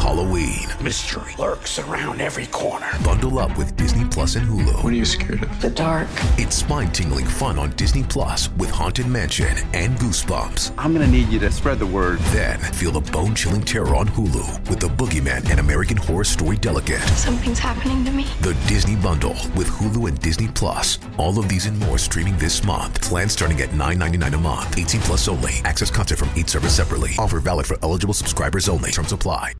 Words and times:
Halloween. 0.00 0.66
Mystery 0.82 1.34
lurks 1.38 1.78
around 1.78 2.22
every 2.22 2.46
corner. 2.46 2.90
Bundle 3.04 3.38
up 3.38 3.56
with 3.58 3.76
Disney 3.76 4.06
Plus 4.08 4.34
and 4.34 4.48
Hulu. 4.48 4.82
What 4.82 4.94
are 4.94 4.96
you 4.96 5.04
scared 5.04 5.42
of? 5.42 5.60
The 5.60 5.68
dark. 5.68 6.08
It's 6.38 6.56
spine 6.56 6.90
tingling 6.90 7.26
fun 7.26 7.58
on 7.58 7.70
Disney 7.72 8.02
Plus 8.02 8.50
with 8.52 8.70
Haunted 8.70 9.06
Mansion 9.06 9.58
and 9.74 9.98
Goosebumps. 9.98 10.72
I'm 10.78 10.94
going 10.94 11.04
to 11.04 11.12
need 11.12 11.28
you 11.28 11.38
to 11.40 11.52
spread 11.52 11.78
the 11.78 11.86
word. 11.86 12.18
Then 12.32 12.58
feel 12.58 12.92
the 12.92 13.02
bone 13.12 13.34
chilling 13.34 13.60
terror 13.60 13.94
on 13.94 14.08
Hulu 14.08 14.70
with 14.70 14.80
The 14.80 14.88
Boogeyman 14.88 15.50
and 15.50 15.60
American 15.60 15.98
Horror 15.98 16.24
Story 16.24 16.56
Delicate. 16.56 17.02
Something's 17.18 17.58
happening 17.58 18.02
to 18.06 18.10
me. 18.10 18.24
The 18.40 18.56
Disney 18.66 18.96
Bundle 18.96 19.36
with 19.54 19.68
Hulu 19.68 20.08
and 20.08 20.18
Disney 20.18 20.48
Plus. 20.48 20.98
All 21.18 21.38
of 21.38 21.46
these 21.50 21.66
and 21.66 21.78
more 21.78 21.98
streaming 21.98 22.38
this 22.38 22.64
month. 22.64 23.02
Plans 23.02 23.32
starting 23.32 23.60
at 23.60 23.68
$9.99 23.70 24.34
a 24.34 24.38
month. 24.38 24.78
18 24.78 25.00
plus 25.02 25.28
only. 25.28 25.60
Access 25.64 25.90
content 25.90 26.18
from 26.18 26.30
each 26.34 26.48
service 26.48 26.74
separately. 26.74 27.10
Offer 27.18 27.40
valid 27.40 27.66
for 27.66 27.76
eligible 27.82 28.14
subscribers 28.14 28.66
only. 28.66 28.90
Terms 28.90 29.12
apply. 29.12 29.59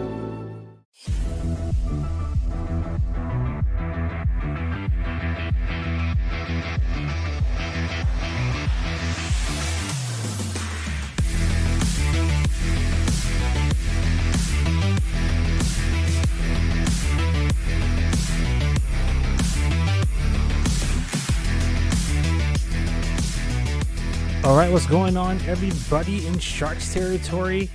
All 24.43 24.57
right, 24.57 24.71
what's 24.71 24.87
going 24.87 25.17
on, 25.17 25.39
everybody 25.41 26.25
in 26.25 26.39
Sharks 26.39 26.91
territory? 26.91 27.69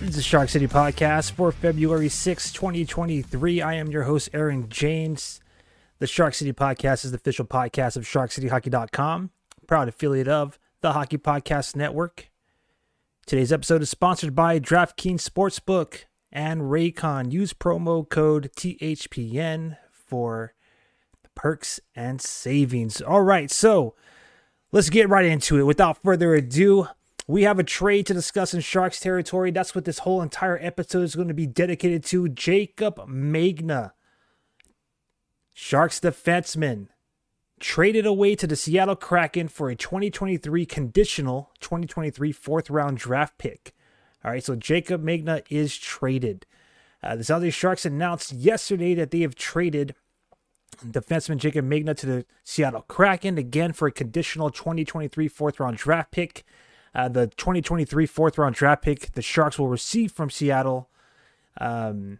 This 0.00 0.10
is 0.10 0.16
the 0.16 0.22
Shark 0.22 0.48
City 0.48 0.66
podcast 0.66 1.30
for 1.32 1.52
February 1.52 2.08
6, 2.08 2.52
2023. 2.52 3.62
I 3.62 3.74
am 3.74 3.86
your 3.86 4.02
host, 4.02 4.28
Aaron 4.34 4.68
James. 4.68 5.40
The 6.00 6.08
Shark 6.08 6.34
City 6.34 6.52
podcast 6.52 7.04
is 7.04 7.12
the 7.12 7.16
official 7.16 7.44
podcast 7.44 7.96
of 7.96 8.02
SharkCityHockey.com, 8.02 9.30
proud 9.68 9.86
affiliate 9.88 10.26
of 10.26 10.58
the 10.80 10.94
Hockey 10.94 11.16
Podcast 11.16 11.76
Network. 11.76 12.32
Today's 13.24 13.52
episode 13.52 13.82
is 13.82 13.88
sponsored 13.88 14.34
by 14.34 14.58
DraftKings 14.58 15.24
Sportsbook 15.24 16.06
and 16.32 16.62
Raycon. 16.62 17.30
Use 17.30 17.52
promo 17.52 18.06
code 18.08 18.50
THPN 18.56 19.76
for 19.92 20.54
perks 21.36 21.78
and 21.94 22.20
savings. 22.20 23.00
All 23.00 23.22
right, 23.22 23.48
so 23.48 23.94
let's 24.72 24.90
get 24.90 25.08
right 25.08 25.26
into 25.26 25.58
it. 25.58 25.64
Without 25.64 26.02
further 26.02 26.34
ado, 26.34 26.88
we 27.26 27.44
have 27.44 27.58
a 27.58 27.64
trade 27.64 28.06
to 28.06 28.14
discuss 28.14 28.52
in 28.52 28.60
Sharks 28.60 28.98
territory. 28.98 29.50
That's 29.50 29.74
what 29.74 29.84
this 29.84 30.00
whole 30.00 30.22
entire 30.22 30.58
episode 30.60 31.02
is 31.02 31.14
going 31.14 31.28
to 31.28 31.34
be 31.34 31.46
dedicated 31.46 32.04
to. 32.06 32.24
Jaycob 32.24 33.06
Megna, 33.06 33.92
Sharks 35.54 36.00
defenseman, 36.00 36.88
traded 37.60 38.06
away 38.06 38.34
to 38.34 38.46
the 38.46 38.56
Seattle 38.56 38.96
Kraken 38.96 39.46
for 39.46 39.70
a 39.70 39.76
2023 39.76 40.66
conditional 40.66 41.52
2023 41.60 42.32
fourth 42.32 42.70
round 42.70 42.98
draft 42.98 43.38
pick. 43.38 43.72
All 44.24 44.30
right, 44.30 44.42
so 44.42 44.56
Jaycob 44.56 45.02
Megna 45.02 45.42
is 45.48 45.76
traded. 45.76 46.46
Uh, 47.02 47.16
the 47.16 47.24
San 47.24 47.40
Jose 47.40 47.50
Sharks 47.50 47.84
announced 47.84 48.32
yesterday 48.32 48.94
that 48.94 49.10
they 49.10 49.20
have 49.20 49.34
traded 49.34 49.94
defenseman 50.78 51.38
Jaycob 51.38 51.68
Megna 51.68 51.96
to 51.96 52.06
the 52.06 52.26
Seattle 52.44 52.82
Kraken 52.82 53.38
again 53.38 53.72
for 53.72 53.88
a 53.88 53.92
conditional 53.92 54.50
2023 54.50 55.28
fourth 55.28 55.60
round 55.60 55.76
draft 55.76 56.10
pick. 56.10 56.44
Uh, 56.94 57.08
the 57.08 57.26
2023 57.28 58.06
fourth 58.06 58.38
round 58.38 58.54
draft 58.54 58.82
pick 58.82 59.12
the 59.12 59.22
Sharks 59.22 59.58
will 59.58 59.68
receive 59.68 60.12
from 60.12 60.30
Seattle 60.30 60.90
um, 61.60 62.18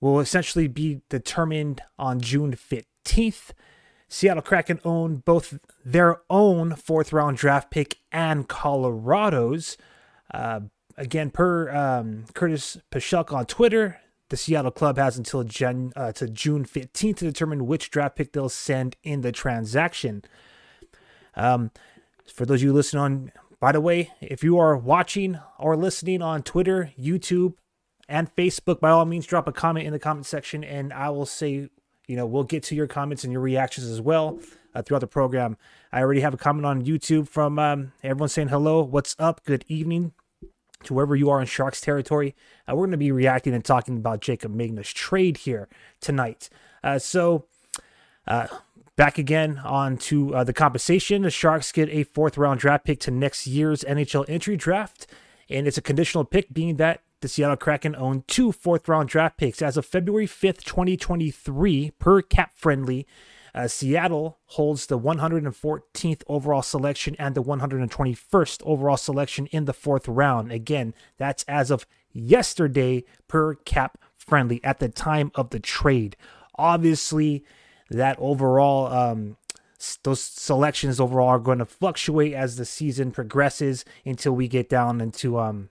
will 0.00 0.20
essentially 0.20 0.68
be 0.68 1.00
determined 1.08 1.80
on 1.98 2.20
June 2.20 2.54
15th. 2.54 3.50
Seattle 4.08 4.42
Kraken 4.42 4.80
own 4.84 5.16
both 5.16 5.58
their 5.84 6.20
own 6.30 6.76
fourth 6.76 7.12
round 7.12 7.36
draft 7.36 7.70
pick 7.70 7.98
and 8.12 8.48
Colorado's. 8.48 9.76
Uh, 10.32 10.60
again, 10.96 11.30
per 11.30 11.74
um, 11.74 12.24
Curtis 12.34 12.78
Pashelk 12.90 13.32
on 13.32 13.46
Twitter, 13.46 14.00
the 14.28 14.36
Seattle 14.36 14.70
club 14.70 14.98
has 14.98 15.16
until 15.16 15.40
uh, 15.40 16.12
to 16.12 16.28
June 16.28 16.64
15th 16.64 17.16
to 17.16 17.24
determine 17.24 17.66
which 17.66 17.90
draft 17.90 18.16
pick 18.16 18.32
they'll 18.32 18.48
send 18.48 18.96
in 19.02 19.20
the 19.20 19.32
transaction. 19.32 20.22
Um, 21.34 21.70
for 22.32 22.44
those 22.44 22.60
of 22.60 22.64
you 22.64 22.72
listening 22.72 23.02
on, 23.02 23.32
by 23.60 23.72
the 23.72 23.80
way, 23.80 24.10
if 24.20 24.42
you 24.42 24.58
are 24.58 24.76
watching 24.76 25.38
or 25.58 25.76
listening 25.76 26.22
on 26.22 26.42
Twitter, 26.42 26.92
YouTube, 26.98 27.54
and 28.08 28.34
Facebook, 28.34 28.80
by 28.80 28.90
all 28.90 29.04
means, 29.04 29.26
drop 29.26 29.48
a 29.48 29.52
comment 29.52 29.86
in 29.86 29.92
the 29.92 29.98
comment 29.98 30.26
section, 30.26 30.62
and 30.62 30.92
I 30.92 31.10
will 31.10 31.26
say, 31.26 31.68
you 32.06 32.16
know, 32.16 32.26
we'll 32.26 32.44
get 32.44 32.62
to 32.64 32.74
your 32.74 32.86
comments 32.86 33.24
and 33.24 33.32
your 33.32 33.42
reactions 33.42 33.88
as 33.88 34.00
well 34.00 34.38
uh, 34.74 34.82
throughout 34.82 35.00
the 35.00 35.06
program. 35.06 35.56
I 35.92 36.00
already 36.00 36.20
have 36.20 36.34
a 36.34 36.36
comment 36.36 36.66
on 36.66 36.84
YouTube 36.84 37.28
from 37.28 37.58
um, 37.58 37.92
everyone 38.02 38.28
saying 38.28 38.48
hello, 38.48 38.82
what's 38.82 39.16
up, 39.18 39.44
good 39.44 39.64
evening 39.68 40.12
to 40.86 40.94
wherever 40.94 41.14
you 41.14 41.30
are 41.30 41.40
in 41.40 41.46
Sharks 41.46 41.80
territory. 41.80 42.34
Uh, 42.68 42.74
we're 42.74 42.86
going 42.86 42.92
to 42.92 42.96
be 42.96 43.12
reacting 43.12 43.54
and 43.54 43.64
talking 43.64 43.96
about 43.96 44.20
Jaycob 44.20 44.54
Megna's 44.54 44.92
trade 44.92 45.38
here 45.38 45.68
tonight. 46.00 46.48
Uh, 46.82 46.98
so, 46.98 47.44
uh, 48.26 48.48
back 48.96 49.18
again 49.18 49.60
on 49.64 49.96
to 49.98 50.34
uh, 50.34 50.44
the 50.44 50.52
compensation. 50.52 51.22
The 51.22 51.30
Sharks 51.30 51.70
get 51.70 51.88
a 51.90 52.04
fourth 52.04 52.38
round 52.38 52.60
draft 52.60 52.84
pick 52.84 53.00
to 53.00 53.10
next 53.10 53.46
year's 53.46 53.82
NHL 53.82 54.24
entry 54.28 54.56
draft, 54.56 55.06
and 55.48 55.66
it's 55.66 55.78
a 55.78 55.82
conditional 55.82 56.24
pick, 56.24 56.52
being 56.52 56.76
that 56.76 57.02
the 57.20 57.28
Seattle 57.28 57.56
Kraken 57.56 57.94
own 57.96 58.24
two 58.26 58.52
fourth 58.52 58.88
round 58.88 59.08
draft 59.08 59.36
picks. 59.36 59.62
As 59.62 59.76
of 59.76 59.86
February 59.86 60.26
5th, 60.26 60.64
2023, 60.64 61.92
per 61.98 62.22
cap 62.22 62.52
friendly, 62.54 63.06
uh, 63.56 63.66
Seattle 63.66 64.38
holds 64.44 64.86
the 64.86 64.98
114th 64.98 66.22
overall 66.28 66.60
selection 66.60 67.16
and 67.18 67.34
the 67.34 67.42
121st 67.42 68.62
overall 68.64 68.98
selection 68.98 69.46
in 69.46 69.64
the 69.64 69.72
fourth 69.72 70.06
round. 70.06 70.52
Again, 70.52 70.92
that's 71.16 71.42
as 71.44 71.70
of 71.70 71.86
yesterday 72.12 73.02
per 73.28 73.54
cap 73.54 73.98
friendly 74.18 74.62
at 74.62 74.78
the 74.78 74.90
time 74.90 75.32
of 75.34 75.50
the 75.50 75.58
trade. 75.58 76.16
Obviously, 76.56 77.44
that 77.88 78.18
overall 78.18 78.92
um, 78.92 79.38
those 80.02 80.20
selections 80.20 81.00
overall 81.00 81.28
are 81.28 81.38
going 81.38 81.58
to 81.58 81.64
fluctuate 81.64 82.34
as 82.34 82.56
the 82.56 82.64
season 82.66 83.10
progresses 83.10 83.86
until 84.04 84.32
we 84.32 84.48
get 84.48 84.68
down 84.68 85.00
into 85.00 85.38
um, 85.38 85.70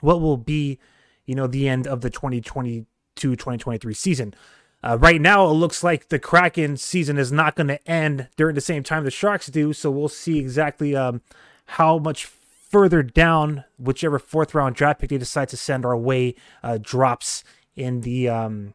what 0.00 0.22
will 0.22 0.38
be, 0.38 0.78
you 1.26 1.34
know, 1.34 1.46
the 1.46 1.68
end 1.68 1.86
of 1.86 2.00
the 2.00 2.10
2022-2023 2.10 3.94
season. 3.94 4.34
Uh, 4.82 4.96
right 5.00 5.20
now, 5.20 5.46
it 5.46 5.54
looks 5.54 5.82
like 5.82 6.08
the 6.08 6.18
Kraken 6.18 6.76
season 6.76 7.18
is 7.18 7.32
not 7.32 7.56
going 7.56 7.66
to 7.66 7.90
end 7.90 8.28
during 8.36 8.54
the 8.54 8.60
same 8.60 8.82
time 8.82 9.04
the 9.04 9.10
Sharks 9.10 9.48
do. 9.48 9.72
So 9.72 9.90
we'll 9.90 10.08
see 10.08 10.38
exactly 10.38 10.94
um, 10.94 11.20
how 11.66 11.98
much 11.98 12.26
further 12.26 13.02
down 13.02 13.64
whichever 13.78 14.18
fourth 14.18 14.54
round 14.54 14.76
draft 14.76 15.00
pick 15.00 15.10
they 15.10 15.18
decide 15.18 15.48
to 15.48 15.56
send 15.56 15.84
our 15.84 15.96
way 15.96 16.34
uh, 16.62 16.78
drops 16.80 17.42
in 17.74 18.02
the 18.02 18.28
um, 18.28 18.74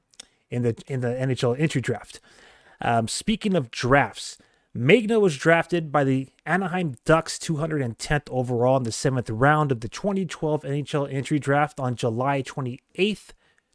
in 0.50 0.64
the 0.64 0.75
in 0.88 1.02
the 1.02 1.09
NHL 1.09 1.59
entry 1.59 1.81
draft. 1.81 2.20
Um, 2.81 3.08
speaking 3.08 3.56
of 3.56 3.72
drafts, 3.72 4.38
Megna 4.75 5.22
was 5.22 5.38
drafted 5.38 5.91
by 5.91 6.03
the 6.03 6.30
Anaheim 6.46 6.96
Ducks 7.06 7.38
210th 7.38 8.30
overall 8.30 8.78
in 8.78 8.84
the 8.84 8.91
seventh 8.91 9.30
round 9.30 9.72
of 9.72 9.81
the 9.81 9.88
2012 9.88 10.64
NHL 10.64 11.14
entry 11.14 11.40
draft 11.40 11.80
on 11.80 11.96
July 11.96 12.41
28th. 12.41 13.30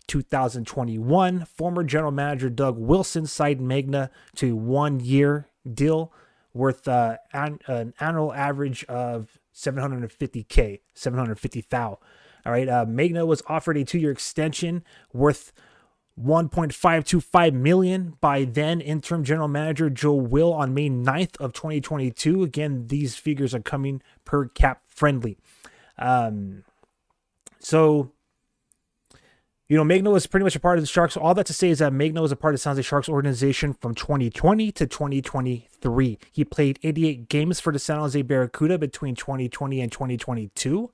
2021. 0.08 1.44
Former 1.44 1.84
general 1.84 2.10
manager 2.10 2.50
Doug 2.50 2.76
Wilson 2.78 3.26
signed 3.26 3.60
Megna 3.60 4.10
to 4.36 4.56
one 4.56 4.98
year 4.98 5.48
deal 5.72 6.12
worth 6.52 6.88
uh, 6.88 7.18
an, 7.32 7.60
an, 7.66 7.94
annual 8.00 8.32
average 8.32 8.84
of 8.86 9.38
750K, 9.54 10.80
750,000. 10.94 11.96
All 12.46 12.52
right. 12.52 12.68
Uh, 12.68 12.86
Megna 12.86 13.26
was 13.26 13.42
offered 13.46 13.76
a 13.76 13.84
two 13.84 13.98
year 13.98 14.10
extension 14.10 14.82
worth 15.12 15.52
1.525 16.20 17.52
million 17.52 18.14
by 18.20 18.44
then 18.44 18.80
interim 18.80 19.22
general 19.22 19.48
manager 19.48 19.88
Joe 19.88 20.14
Will 20.14 20.52
on 20.52 20.74
May 20.74 20.90
9th 20.90 21.36
of 21.36 21.52
2022. 21.52 22.42
Again, 22.42 22.86
these 22.88 23.16
figures 23.16 23.54
are 23.54 23.60
coming 23.60 24.02
per 24.24 24.48
cap 24.48 24.82
friendly. 24.88 25.38
Um, 25.98 26.64
so 27.60 28.12
you 29.68 29.76
know, 29.76 29.84
Megna 29.84 30.10
was 30.10 30.26
pretty 30.26 30.44
much 30.44 30.56
a 30.56 30.60
part 30.60 30.78
of 30.78 30.82
the 30.82 30.86
Sharks. 30.86 31.16
All 31.16 31.34
that 31.34 31.44
to 31.46 31.52
say 31.52 31.68
is 31.68 31.80
that 31.80 31.92
Megna 31.92 32.22
was 32.22 32.32
a 32.32 32.36
part 32.36 32.54
of 32.54 32.58
the 32.58 32.62
San 32.62 32.72
Jose 32.72 32.82
Sharks 32.82 33.08
organization 33.08 33.74
from 33.74 33.94
2020 33.94 34.72
to 34.72 34.86
2023. 34.86 36.18
He 36.32 36.44
played 36.44 36.78
88 36.82 37.28
games 37.28 37.60
for 37.60 37.70
the 37.70 37.78
San 37.78 37.98
Jose 37.98 38.20
Barracuda 38.22 38.78
between 38.78 39.14
2020 39.14 39.80
and 39.82 39.92
2022. 39.92 40.90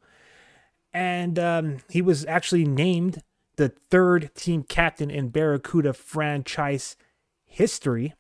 And 0.93 1.39
um, 1.39 1.77
he 1.89 2.03
was 2.03 2.25
actually 2.27 2.65
named 2.65 3.23
the 3.57 3.69
third 3.69 4.35
team 4.35 4.65
captain 4.65 5.09
in 5.09 5.29
Barracuda 5.29 5.93
franchise 5.93 6.97
history 7.47 8.15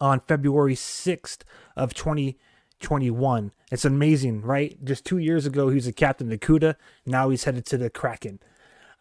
on 0.00 0.20
February 0.20 0.76
6th 0.76 1.38
of 1.76 1.94
2021. 1.94 3.50
It's 3.72 3.84
amazing, 3.84 4.42
right? 4.42 4.84
Just 4.84 5.04
two 5.04 5.18
years 5.18 5.46
ago, 5.46 5.68
he 5.68 5.74
was 5.74 5.88
a 5.88 5.92
captain 5.92 6.28
of 6.28 6.38
the 6.38 6.46
CUDA. 6.46 6.76
Now 7.04 7.30
he's 7.30 7.42
headed 7.42 7.66
to 7.66 7.76
the 7.76 7.90
Kraken. 7.90 8.38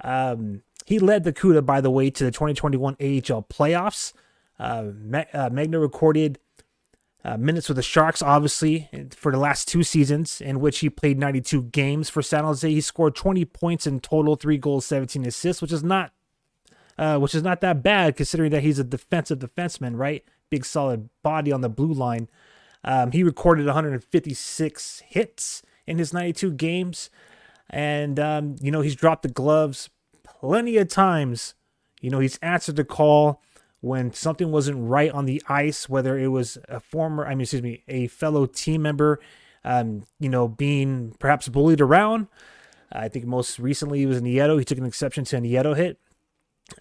Um, 0.04 0.62
he 0.86 1.00
led 1.00 1.24
the 1.24 1.34
CUDA, 1.34 1.66
by 1.66 1.82
the 1.82 1.90
way, 1.90 2.10
to 2.10 2.26
the 2.26 2.32
2021 2.32 2.96
AHL 2.96 3.44
playoffs. 3.44 4.14
Uh, 4.60 4.92
uh, 5.34 5.50
Megna 5.50 5.82
recorded 5.82 6.40
uh, 7.26 7.38
minutes 7.38 7.70
with 7.70 7.78
the 7.78 7.84
Sharks, 7.84 8.22
obviously, 8.22 8.90
for 9.16 9.32
the 9.32 9.38
last 9.38 9.68
two 9.68 9.84
seasons, 9.84 10.42
in 10.42 10.60
which 10.60 10.80
he 10.80 10.90
played 10.90 11.18
92 11.18 11.64
games 11.64 12.10
for 12.10 12.22
San 12.22 12.44
Jose. 12.44 12.70
He 12.70 12.82
scored 12.82 13.16
20 13.16 13.46
points 13.46 13.88
in 13.88 14.02
total, 14.02 14.36
three 14.36 14.58
goals, 14.58 14.86
17 14.86 15.26
assists, 15.26 15.62
which 15.62 15.72
is 15.72 15.84
not, 15.84 16.12
uh, 16.98 17.18
which 17.20 17.34
is 17.34 17.44
not 17.44 17.62
that 17.62 17.82
bad 17.82 18.18
considering 18.18 18.52
that 18.52 18.64
he's 18.64 18.80
a 18.80 18.84
defensive 18.84 19.40
defenseman, 19.40 19.98
right? 19.98 20.26
Big 20.50 20.66
solid 20.66 21.10
body 21.24 21.52
on 21.52 21.62
the 21.62 21.70
blue 21.70 21.94
line. 21.94 22.28
Um, 22.84 23.12
he 23.12 23.24
recorded 23.24 23.66
156 23.66 25.04
hits 25.06 25.64
in 25.88 25.98
his 25.98 26.12
92 26.12 26.52
games, 26.52 27.10
and 27.70 28.20
um, 28.20 28.58
you 28.60 28.70
know 28.72 28.82
he's 28.82 28.96
dropped 28.96 29.24
the 29.24 29.30
gloves 29.30 29.90
plenty 30.44 30.76
of 30.78 30.90
times. 30.90 31.56
You 32.02 32.10
know 32.10 32.20
he's 32.20 32.38
answered 32.40 32.76
the 32.76 32.84
call 32.84 33.42
when 33.80 34.12
something 34.14 34.52
wasn't 34.52 34.90
right 34.90 35.12
on 35.12 35.26
the 35.26 35.42
ice, 35.48 35.88
whether 35.88 36.18
it 36.18 36.28
was 36.28 36.58
a 36.70 36.80
former, 36.80 37.26
I 37.26 37.32
mean, 37.32 37.42
excuse 37.42 37.62
me, 37.62 37.84
a 37.88 38.08
fellow 38.08 38.46
team 38.46 38.82
member, 38.82 39.20
um, 39.66 40.04
you 40.20 40.30
know, 40.30 40.48
being 40.48 41.16
perhaps 41.20 41.50
bullied 41.50 41.82
around. 41.82 42.28
I 42.92 43.10
think 43.10 43.26
most 43.26 43.60
recently 43.60 44.00
he 44.00 44.06
was 44.06 44.22
Nieto. 44.22 44.58
He 44.60 44.66
took 44.66 44.78
an 44.78 44.86
exception 44.86 45.26
to 45.26 45.38
a 45.38 45.42
Nieto 45.42 45.76
hit. 45.76 45.98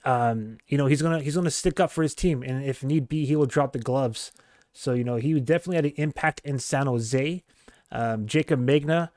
Um, 0.05 0.59
you 0.67 0.77
know, 0.77 0.87
he's 0.87 1.03
gonna 1.03 1.21
he's 1.21 1.37
gonna 1.37 1.51
stick 1.51 1.79
up 1.79 1.93
for 1.93 2.03
his 2.03 2.15
team, 2.15 2.43
and 2.43 2.65
if 2.65 2.83
need 2.83 3.09
be, 3.09 3.27
he 3.27 3.37
will 3.37 3.47
drop 3.47 3.73
the 3.73 3.79
gloves. 3.79 4.33
So 4.73 4.93
you 4.93 5.05
know, 5.05 5.17
he 5.17 5.39
definitely 5.39 5.77
had 5.77 5.85
an 5.87 5.93
impact 5.97 6.41
in 6.45 6.59
San 6.59 6.87
Jose. 6.87 7.45
Um, 7.93 8.27
Jaycob 8.27 8.65
Megna, 8.65 9.11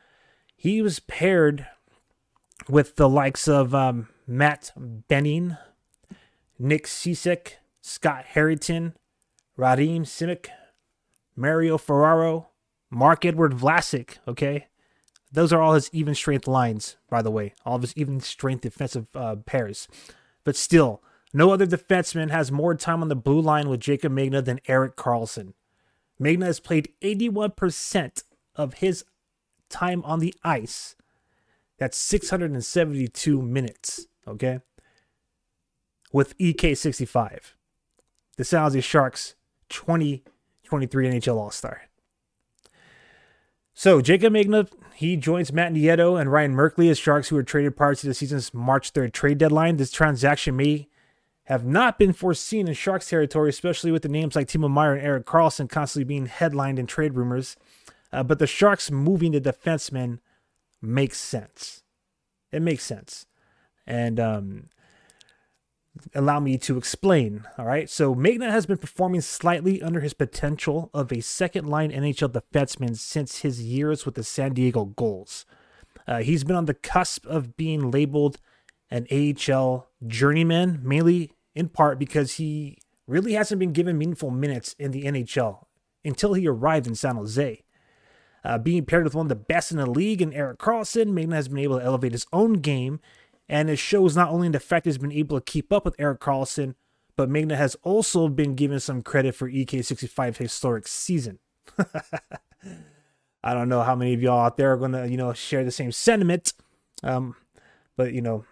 he 0.55 0.81
was 0.81 0.99
paired 0.99 1.67
with 2.69 2.95
the 2.95 3.09
likes 3.09 3.47
of 3.47 3.73
um, 3.75 4.07
Matt 4.27 4.71
Benning, 4.75 5.57
Nick 6.57 6.85
Cicek, 6.85 7.53
Scott 7.81 8.25
Harrington, 8.25 8.95
Radim 9.57 10.01
Simek, 10.01 10.47
Mario 11.35 11.77
Ferraro, 11.77 12.49
Marc-Edouard 12.89 13.53
Vlasic, 13.53 14.17
okay? 14.27 14.67
Those 15.31 15.51
are 15.51 15.61
all 15.61 15.73
his 15.73 15.89
even 15.91 16.15
strength 16.15 16.47
lines, 16.47 16.97
by 17.09 17.21
the 17.21 17.31
way, 17.31 17.53
all 17.65 17.75
of 17.75 17.81
his 17.81 17.93
even 17.97 18.19
strength 18.19 18.61
defensive 18.61 19.07
uh, 19.13 19.35
pairs. 19.45 19.87
But 20.43 20.55
still, 20.55 21.03
no 21.33 21.51
other 21.51 21.67
defenseman 21.67 22.31
has 22.31 22.51
more 22.51 22.75
time 22.75 23.01
on 23.01 23.09
the 23.09 23.15
blue 23.15 23.41
line 23.41 23.67
with 23.67 23.81
Jaycob 23.81 24.11
Megna 24.11 24.43
than 24.43 24.61
Erik 24.67 24.95
Karlsson. 24.95 25.53
Megna 26.21 26.45
has 26.45 26.61
played 26.61 26.93
81% 27.01 28.23
of 28.55 28.75
his 28.75 29.03
time 29.69 30.01
on 30.05 30.19
the 30.19 30.33
ice. 30.43 30.95
That's 31.77 31.97
672 31.97 33.41
minutes, 33.41 34.07
okay? 34.27 34.59
With 36.11 36.37
EK65 36.37 37.53
the 38.37 38.43
San 38.43 38.61
Jose 38.63 38.81
Sharks 38.81 39.35
2023 39.69 41.09
NHL 41.09 41.37
All 41.37 41.51
Star. 41.51 41.83
So 43.73 44.01
Jaycob 44.01 44.31
Megna, 44.31 44.69
he 44.93 45.17
joins 45.17 45.51
Matt 45.51 45.73
Nieto 45.73 46.19
and 46.19 46.31
Ryan 46.31 46.55
Merkley 46.55 46.89
as 46.89 46.97
Sharks 46.97 47.29
who 47.29 47.35
were 47.35 47.43
traded 47.43 47.75
prior 47.75 47.95
to 47.95 48.07
the 48.07 48.13
season's 48.13 48.53
March 48.53 48.93
3rd 48.93 49.11
trade 49.11 49.37
deadline. 49.37 49.77
This 49.77 49.91
transaction 49.91 50.55
may 50.55 50.87
have 51.45 51.65
not 51.65 51.99
been 51.99 52.13
foreseen 52.13 52.67
in 52.67 52.73
Sharks 52.73 53.09
territory, 53.09 53.49
especially 53.49 53.91
with 53.91 54.01
the 54.01 54.09
names 54.09 54.35
like 54.35 54.47
Timo 54.47 54.69
Meier 54.69 54.93
and 54.93 55.05
Erik 55.05 55.25
Karlsson 55.25 55.69
constantly 55.69 56.05
being 56.05 56.25
headlined 56.25 56.79
in 56.79 56.87
trade 56.87 57.15
rumors. 57.15 57.55
Uh, 58.11 58.23
but 58.23 58.39
the 58.39 58.47
Sharks 58.47 58.89
moving 58.89 59.33
the 59.33 59.41
defenseman 59.41 60.19
makes 60.81 61.19
sense. 61.19 61.83
It 62.51 62.61
makes 62.61 62.83
sense. 62.83 63.25
And 63.87 64.19
um, 64.19 64.69
allow 66.13 66.39
me 66.39 66.57
to 66.59 66.77
explain. 66.77 67.45
All 67.57 67.65
right. 67.65 67.89
So 67.89 68.15
Megna 68.15 68.49
has 68.49 68.65
been 68.65 68.77
performing 68.77 69.21
slightly 69.21 69.81
under 69.81 69.99
his 69.99 70.13
potential 70.13 70.89
of 70.93 71.11
a 71.11 71.21
second 71.21 71.67
line 71.67 71.91
NHL 71.91 72.31
defenseman 72.31 72.97
since 72.97 73.39
his 73.39 73.61
years 73.61 74.05
with 74.05 74.15
the 74.15 74.23
San 74.23 74.53
Diego 74.53 74.85
Gulls. 74.85 75.45
Uh, 76.07 76.19
he's 76.19 76.43
been 76.43 76.55
on 76.55 76.65
the 76.65 76.73
cusp 76.73 77.25
of 77.25 77.57
being 77.57 77.89
labeled 77.91 78.37
an 78.91 79.07
AHL 79.11 79.87
journeyman, 80.05 80.79
mainly 80.83 81.31
in 81.55 81.69
part 81.69 81.97
because 81.97 82.33
he 82.33 82.77
really 83.07 83.33
hasn't 83.33 83.59
been 83.59 83.73
given 83.73 83.97
meaningful 83.97 84.29
minutes 84.29 84.75
in 84.77 84.91
the 84.91 85.03
NHL 85.03 85.65
until 86.03 86.33
he 86.33 86.47
arrived 86.47 86.87
in 86.87 86.95
San 86.95 87.15
Jose. 87.15 87.63
Uh, 88.43 88.59
being 88.59 88.85
paired 88.85 89.03
with 89.03 89.15
one 89.15 89.25
of 89.25 89.29
the 89.29 89.35
best 89.35 89.71
in 89.71 89.77
the 89.77 89.89
league 89.89 90.21
and 90.21 90.33
Erik 90.33 90.59
Karlsson, 90.59 91.07
Megna 91.07 91.33
has 91.33 91.47
been 91.47 91.57
able 91.57 91.79
to 91.79 91.85
elevate 91.85 92.11
his 92.11 92.27
own 92.31 92.53
game 92.53 92.99
and 93.47 93.69
it 93.69 93.77
shows 93.77 94.15
not 94.15 94.29
only 94.29 94.49
the 94.49 94.59
fact 94.59 94.85
he's 94.85 94.97
been 94.97 95.11
able 95.11 95.39
to 95.39 95.43
keep 95.43 95.71
up 95.71 95.85
with 95.85 95.95
Erik 95.99 96.19
Karlsson, 96.19 96.75
but 97.15 97.29
Megna 97.29 97.55
has 97.55 97.75
also 97.83 98.27
been 98.27 98.55
given 98.55 98.79
some 98.79 99.01
credit 99.01 99.35
for 99.35 99.49
EK65's 99.49 100.37
historic 100.37 100.87
season. 100.87 101.39
I 103.43 103.53
don't 103.53 103.69
know 103.69 103.83
how 103.83 103.95
many 103.95 104.13
of 104.13 104.21
y'all 104.21 104.45
out 104.45 104.57
there 104.57 104.73
are 104.73 104.77
going 104.77 104.93
to, 104.93 105.07
you 105.07 105.17
know, 105.17 105.31
share 105.33 105.63
the 105.63 105.71
same 105.71 105.91
sentiment. 105.91 106.53
Um, 107.03 107.35
but, 107.95 108.11
you 108.11 108.21
know, 108.21 108.45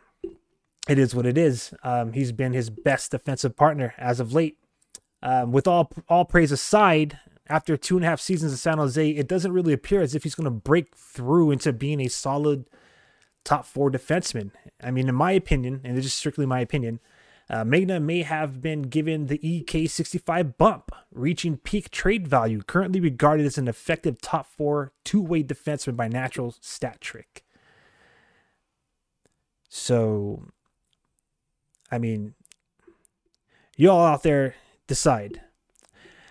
it 0.88 1.00
is 1.00 1.16
what 1.16 1.26
it 1.26 1.38
is. 1.38 1.74
Um, 1.84 2.14
he's 2.14 2.32
been 2.32 2.54
his 2.54 2.70
best 2.70 3.12
defensive 3.12 3.56
partner 3.56 3.96
as 3.98 4.20
of 4.20 4.34
late. 4.34 4.58
Um, 5.24 5.52
with 5.52 5.68
all 5.68 5.90
all 6.10 6.26
praise 6.26 6.52
aside, 6.52 7.18
after 7.48 7.78
two 7.78 7.96
and 7.96 8.06
a 8.06 8.10
half 8.10 8.20
seasons 8.20 8.52
in 8.52 8.58
San 8.58 8.78
Jose, 8.78 9.10
it 9.10 9.28
doesn't 9.28 9.54
really 9.54 9.74
appear 9.74 10.02
as 10.02 10.16
if 10.16 10.24
he's 10.24 10.36
going 10.36 10.46
to 10.46 10.52
break 10.52 10.96
through 10.96 11.52
into 11.52 11.74
being 11.74 12.00
a 12.00 12.08
solid– 12.08 12.66
top 13.44 13.66
four 13.66 13.92
defenseman. 13.92 14.52
I 14.82 14.92
mean, 14.92 15.10
in 15.10 15.16
my 15.16 15.32
opinion, 15.32 15.82
and 15.84 15.98
this 15.98 16.06
is 16.06 16.14
strictly 16.14 16.46
my 16.46 16.60
opinion, 16.60 17.00
uh, 17.50 17.64
Megna 17.64 18.02
may 18.02 18.22
have 18.22 18.62
been 18.62 18.84
given 18.84 19.28
the 19.28 19.38
EK65 19.40 20.58
bump, 20.58 20.92
reaching 21.12 21.58
peak 21.58 21.92
trade 21.92 22.28
value, 22.28 22.62
currently 22.62 23.00
regarded 23.00 23.46
as 23.46 23.58
an 23.58 23.68
effective 23.68 24.22
top 24.22 24.48
four 24.48 24.94
two 25.04 25.22
way 25.22 25.44
defenseman 25.44 25.96
by 25.96 26.08
natural 26.08 26.56
stat 26.62 27.02
trick. 27.02 27.44
So, 29.68 30.46
I 31.92 31.98
mean, 31.98 32.36
you 33.76 33.90
all 33.90 34.06
out 34.06 34.24
there 34.24 34.56
decide. 34.88 35.42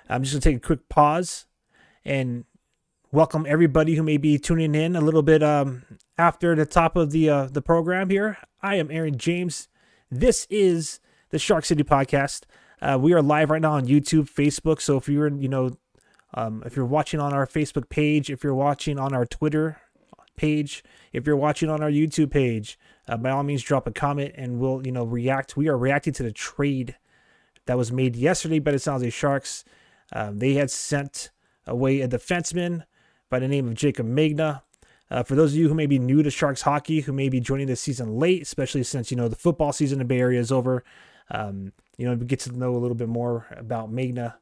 I'm 0.08 0.22
just 0.22 0.34
going 0.34 0.40
to 0.40 0.48
take 0.48 0.56
a 0.56 0.66
quick 0.66 0.88
pause 0.88 1.46
and 2.04 2.44
welcome 3.10 3.44
everybody 3.48 3.94
who 3.94 4.02
may 4.02 4.16
be 4.16 4.38
tuning 4.38 4.74
in 4.74 4.96
a 4.96 5.00
little 5.00 5.22
bit 5.22 5.42
um, 5.42 5.84
after 6.18 6.54
the 6.54 6.66
top 6.66 6.96
of 6.96 7.10
the 7.10 7.28
uh, 7.28 7.46
the 7.46 7.62
program 7.62 8.10
here. 8.10 8.38
I 8.62 8.76
am 8.76 8.90
Aaron 8.90 9.18
James. 9.18 9.68
This 10.10 10.46
is 10.50 11.00
the 11.30 11.38
Shark 11.38 11.64
City 11.64 11.82
podcast. 11.82 12.42
Uh, 12.80 12.98
we 13.00 13.12
are 13.12 13.22
live 13.22 13.50
right 13.50 13.62
now 13.62 13.72
on 13.72 13.86
YouTube, 13.86 14.30
Facebook. 14.30 14.80
So 14.80 14.96
if 14.96 15.08
you're 15.08 15.28
you 15.28 15.48
know 15.48 15.76
um, 16.34 16.62
if 16.66 16.76
you're 16.76 16.86
watching 16.86 17.20
on 17.20 17.32
our 17.32 17.46
Facebook 17.46 17.88
page, 17.88 18.30
if 18.30 18.42
you're 18.44 18.54
watching 18.54 18.98
on 18.98 19.14
our 19.14 19.26
Twitter 19.26 19.78
page, 20.36 20.82
if 21.12 21.26
you're 21.26 21.36
watching 21.36 21.68
on 21.68 21.82
our 21.82 21.90
YouTube 21.90 22.30
page, 22.30 22.78
uh, 23.08 23.16
by 23.16 23.30
all 23.30 23.42
means 23.42 23.62
drop 23.62 23.86
a 23.86 23.92
comment 23.92 24.32
and 24.36 24.58
we'll 24.58 24.84
you 24.84 24.92
know 24.92 25.04
react. 25.04 25.56
We 25.56 25.68
are 25.68 25.78
reacting 25.78 26.12
to 26.14 26.22
the 26.22 26.32
trade 26.32 26.96
that 27.66 27.78
was 27.78 27.92
made 27.92 28.16
yesterday 28.16 28.58
by 28.58 28.72
the 28.72 28.78
San 28.78 28.94
Jose 28.94 29.10
Sharks. 29.10 29.64
Um, 30.12 30.38
they 30.40 30.54
had 30.54 30.70
sent 30.70 31.30
away 31.66 32.00
a 32.00 32.08
defenseman 32.08 32.84
by 33.30 33.38
the 33.38 33.48
name 33.48 33.68
of 33.68 33.74
Jaycob 33.74 34.06
Megna. 34.06 34.62
Uh, 35.12 35.22
for 35.22 35.34
those 35.34 35.52
of 35.52 35.58
you 35.58 35.68
who 35.68 35.74
may 35.74 35.84
be 35.84 35.98
new 35.98 36.22
to 36.22 36.30
Sharks 36.30 36.62
hockey, 36.62 37.02
who 37.02 37.12
may 37.12 37.28
be 37.28 37.38
joining 37.38 37.66
this 37.66 37.82
season 37.82 38.18
late, 38.18 38.40
especially 38.40 38.82
since 38.82 39.10
you 39.10 39.16
know 39.16 39.28
the 39.28 39.36
football 39.36 39.70
season 39.70 39.96
in 39.96 39.98
the 39.98 40.04
Bay 40.06 40.18
Area 40.18 40.40
is 40.40 40.50
over, 40.50 40.82
um, 41.30 41.72
you 41.98 42.06
know, 42.06 42.16
get 42.16 42.40
to 42.40 42.52
know 42.52 42.74
a 42.74 42.78
little 42.78 42.94
bit 42.94 43.10
more 43.10 43.46
about 43.50 43.92
Megna, 43.92 44.36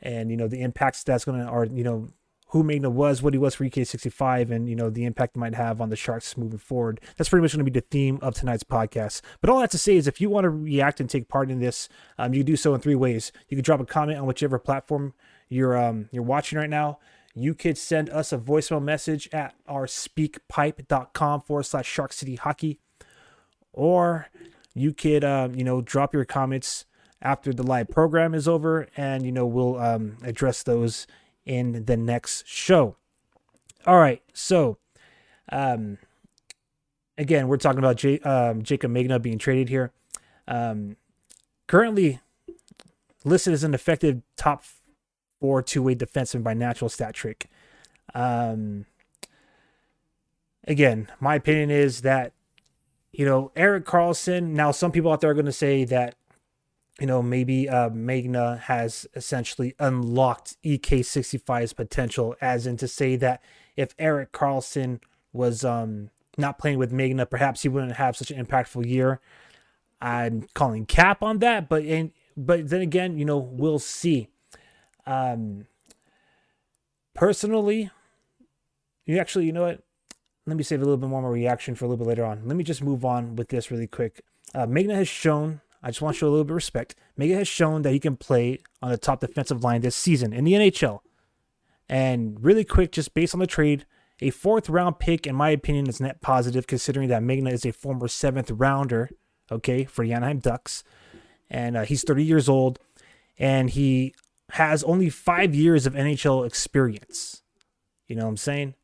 and 0.00 0.30
you 0.30 0.36
know 0.36 0.46
the 0.46 0.60
impacts 0.60 1.02
that's 1.02 1.24
going 1.24 1.40
to, 1.40 1.48
or 1.48 1.64
you 1.64 1.82
know, 1.82 2.06
who 2.50 2.62
Megna 2.62 2.92
was, 2.92 3.22
what 3.22 3.34
he 3.34 3.38
was 3.38 3.56
for 3.56 3.64
EK65, 3.64 4.52
and 4.52 4.68
you 4.68 4.76
know 4.76 4.88
the 4.88 5.04
impact 5.04 5.36
it 5.36 5.40
might 5.40 5.56
have 5.56 5.80
on 5.80 5.90
the 5.90 5.96
Sharks 5.96 6.36
moving 6.36 6.60
forward. 6.60 7.00
That's 7.16 7.28
pretty 7.28 7.42
much 7.42 7.54
going 7.54 7.66
to 7.66 7.70
be 7.70 7.80
the 7.80 7.84
theme 7.90 8.20
of 8.22 8.36
tonight's 8.36 8.62
podcast. 8.62 9.22
But 9.40 9.50
all 9.50 9.58
that 9.58 9.72
to 9.72 9.78
say 9.78 9.96
is, 9.96 10.06
if 10.06 10.20
you 10.20 10.30
want 10.30 10.44
to 10.44 10.50
react 10.50 11.00
and 11.00 11.10
take 11.10 11.28
part 11.28 11.50
in 11.50 11.58
this, 11.58 11.88
um, 12.18 12.34
you 12.34 12.44
can 12.44 12.46
do 12.46 12.56
so 12.56 12.72
in 12.72 12.80
three 12.80 12.94
ways. 12.94 13.32
You 13.48 13.56
can 13.56 13.64
drop 13.64 13.80
a 13.80 13.84
comment 13.84 14.20
on 14.20 14.26
whichever 14.26 14.60
platform 14.60 15.14
you're 15.48 15.76
um, 15.76 16.08
you're 16.12 16.22
watching 16.22 16.56
right 16.56 16.70
now 16.70 16.98
you 17.34 17.54
could 17.54 17.78
send 17.78 18.10
us 18.10 18.32
a 18.32 18.38
voicemail 18.38 18.82
message 18.82 19.28
at 19.32 19.54
our 19.66 19.86
speakpipe.com 19.86 21.40
forward 21.42 21.62
slash 21.64 21.86
Shark 21.86 22.12
City 22.12 22.36
Hockey. 22.36 22.80
Or 23.72 24.28
you 24.74 24.92
could, 24.92 25.24
um, 25.24 25.54
you 25.54 25.64
know, 25.64 25.80
drop 25.80 26.14
your 26.14 26.24
comments 26.24 26.84
after 27.20 27.52
the 27.52 27.62
live 27.62 27.88
program 27.88 28.34
is 28.34 28.46
over, 28.46 28.86
and, 28.96 29.24
you 29.24 29.32
know, 29.32 29.46
we'll 29.46 29.78
um, 29.78 30.16
address 30.22 30.62
those 30.62 31.06
in 31.44 31.84
the 31.84 31.96
next 31.96 32.46
show. 32.46 32.96
All 33.86 33.98
right. 33.98 34.22
So, 34.32 34.78
um, 35.50 35.98
again, 37.16 37.48
we're 37.48 37.56
talking 37.56 37.78
about 37.78 37.96
J- 37.96 38.20
um, 38.20 38.62
Jaycob 38.62 38.90
Megna 38.90 39.20
being 39.20 39.38
traded 39.38 39.68
here. 39.68 39.92
Um, 40.46 40.96
currently 41.66 42.20
listed 43.24 43.52
as 43.52 43.64
an 43.64 43.74
effective 43.74 44.22
top 44.36 44.62
four 45.40 45.62
two 45.62 45.82
way 45.82 45.94
defenseman 45.94 46.42
by 46.42 46.54
Natural 46.54 46.88
Stat 46.88 47.14
Trick. 47.14 47.48
Um, 48.14 48.86
again, 50.64 51.08
my 51.20 51.36
opinion 51.36 51.70
is 51.70 52.02
that 52.02 52.32
you 53.12 53.24
know 53.24 53.52
Erik 53.56 53.84
Karlsson. 53.84 54.50
Now, 54.50 54.70
some 54.70 54.92
people 54.92 55.12
out 55.12 55.20
there 55.20 55.30
are 55.30 55.34
going 55.34 55.46
to 55.46 55.52
say 55.52 55.84
that 55.84 56.14
you 57.00 57.06
know 57.06 57.22
maybe 57.22 57.68
uh, 57.68 57.90
Megna 57.90 58.60
has 58.60 59.06
essentially 59.14 59.74
unlocked 59.78 60.56
EK65's 60.64 61.72
potential, 61.72 62.36
as 62.40 62.66
in 62.66 62.76
to 62.76 62.88
say 62.88 63.16
that 63.16 63.42
if 63.76 63.94
Erik 63.98 64.32
Karlsson 64.32 65.00
was 65.32 65.64
um, 65.64 66.10
not 66.36 66.58
playing 66.58 66.78
with 66.78 66.92
Megna, 66.92 67.28
perhaps 67.28 67.62
he 67.62 67.68
wouldn't 67.68 67.96
have 67.96 68.16
such 68.16 68.30
an 68.30 68.44
impactful 68.44 68.86
year. 68.86 69.20
I'm 70.00 70.46
calling 70.54 70.86
cap 70.86 71.22
on 71.22 71.38
that, 71.40 71.68
but 71.68 71.84
in, 71.84 72.12
but 72.36 72.68
then 72.68 72.80
again, 72.80 73.18
you 73.18 73.24
know, 73.24 73.38
we'll 73.38 73.80
see. 73.80 74.28
Um, 75.08 75.66
personally, 77.14 77.90
you 79.06 79.18
actually, 79.18 79.46
you 79.46 79.52
know 79.52 79.62
what? 79.62 79.82
Let 80.46 80.56
me 80.56 80.62
save 80.62 80.80
a 80.80 80.84
little 80.84 80.98
bit 80.98 81.08
more 81.08 81.26
a 81.26 81.30
reaction 81.30 81.74
for 81.74 81.86
a 81.86 81.88
little 81.88 82.04
bit 82.04 82.08
later 82.08 82.24
on. 82.24 82.42
Let 82.46 82.56
me 82.56 82.64
just 82.64 82.82
move 82.82 83.04
on 83.04 83.34
with 83.34 83.48
this 83.48 83.70
really 83.70 83.86
quick. 83.86 84.22
Uh, 84.54 84.66
Megna 84.66 84.94
has 84.94 85.08
shown, 85.08 85.62
I 85.82 85.88
just 85.88 86.02
want 86.02 86.14
to 86.14 86.18
show 86.18 86.28
a 86.28 86.30
little 86.30 86.44
bit 86.44 86.52
of 86.52 86.56
respect. 86.56 86.94
Megna 87.18 87.36
has 87.36 87.48
shown 87.48 87.82
that 87.82 87.92
he 87.92 87.98
can 87.98 88.16
play 88.16 88.60
on 88.82 88.90
the 88.90 88.98
top 88.98 89.20
defensive 89.20 89.64
line 89.64 89.80
this 89.80 89.96
season 89.96 90.32
in 90.32 90.44
the 90.44 90.52
NHL. 90.52 91.00
And 91.88 92.42
really 92.42 92.64
quick, 92.64 92.92
just 92.92 93.14
based 93.14 93.34
on 93.34 93.40
the 93.40 93.46
trade, 93.46 93.86
a 94.20 94.30
fourth 94.30 94.68
round 94.68 94.98
pick, 94.98 95.26
in 95.26 95.34
my 95.34 95.50
opinion, 95.50 95.88
is 95.88 96.00
net 96.00 96.20
positive 96.20 96.66
considering 96.66 97.08
that 97.08 97.22
Megna 97.22 97.52
is 97.52 97.64
a 97.64 97.72
former 97.72 98.08
seventh 98.08 98.50
rounder, 98.50 99.08
okay, 99.50 99.84
for 99.84 100.04
the 100.04 100.12
Anaheim 100.12 100.38
Ducks. 100.38 100.84
And 101.48 101.78
uh, 101.78 101.84
he's 101.84 102.04
30 102.04 102.24
years 102.24 102.48
old 102.48 102.78
and 103.38 103.70
he 103.70 104.14
has 104.50 104.82
only 104.84 105.10
five 105.10 105.54
years 105.54 105.86
of 105.86 105.94
NHL 105.94 106.46
experience. 106.46 107.42
You 108.06 108.16
know 108.16 108.24
what 108.24 108.30
I'm 108.30 108.36
saying? 108.36 108.74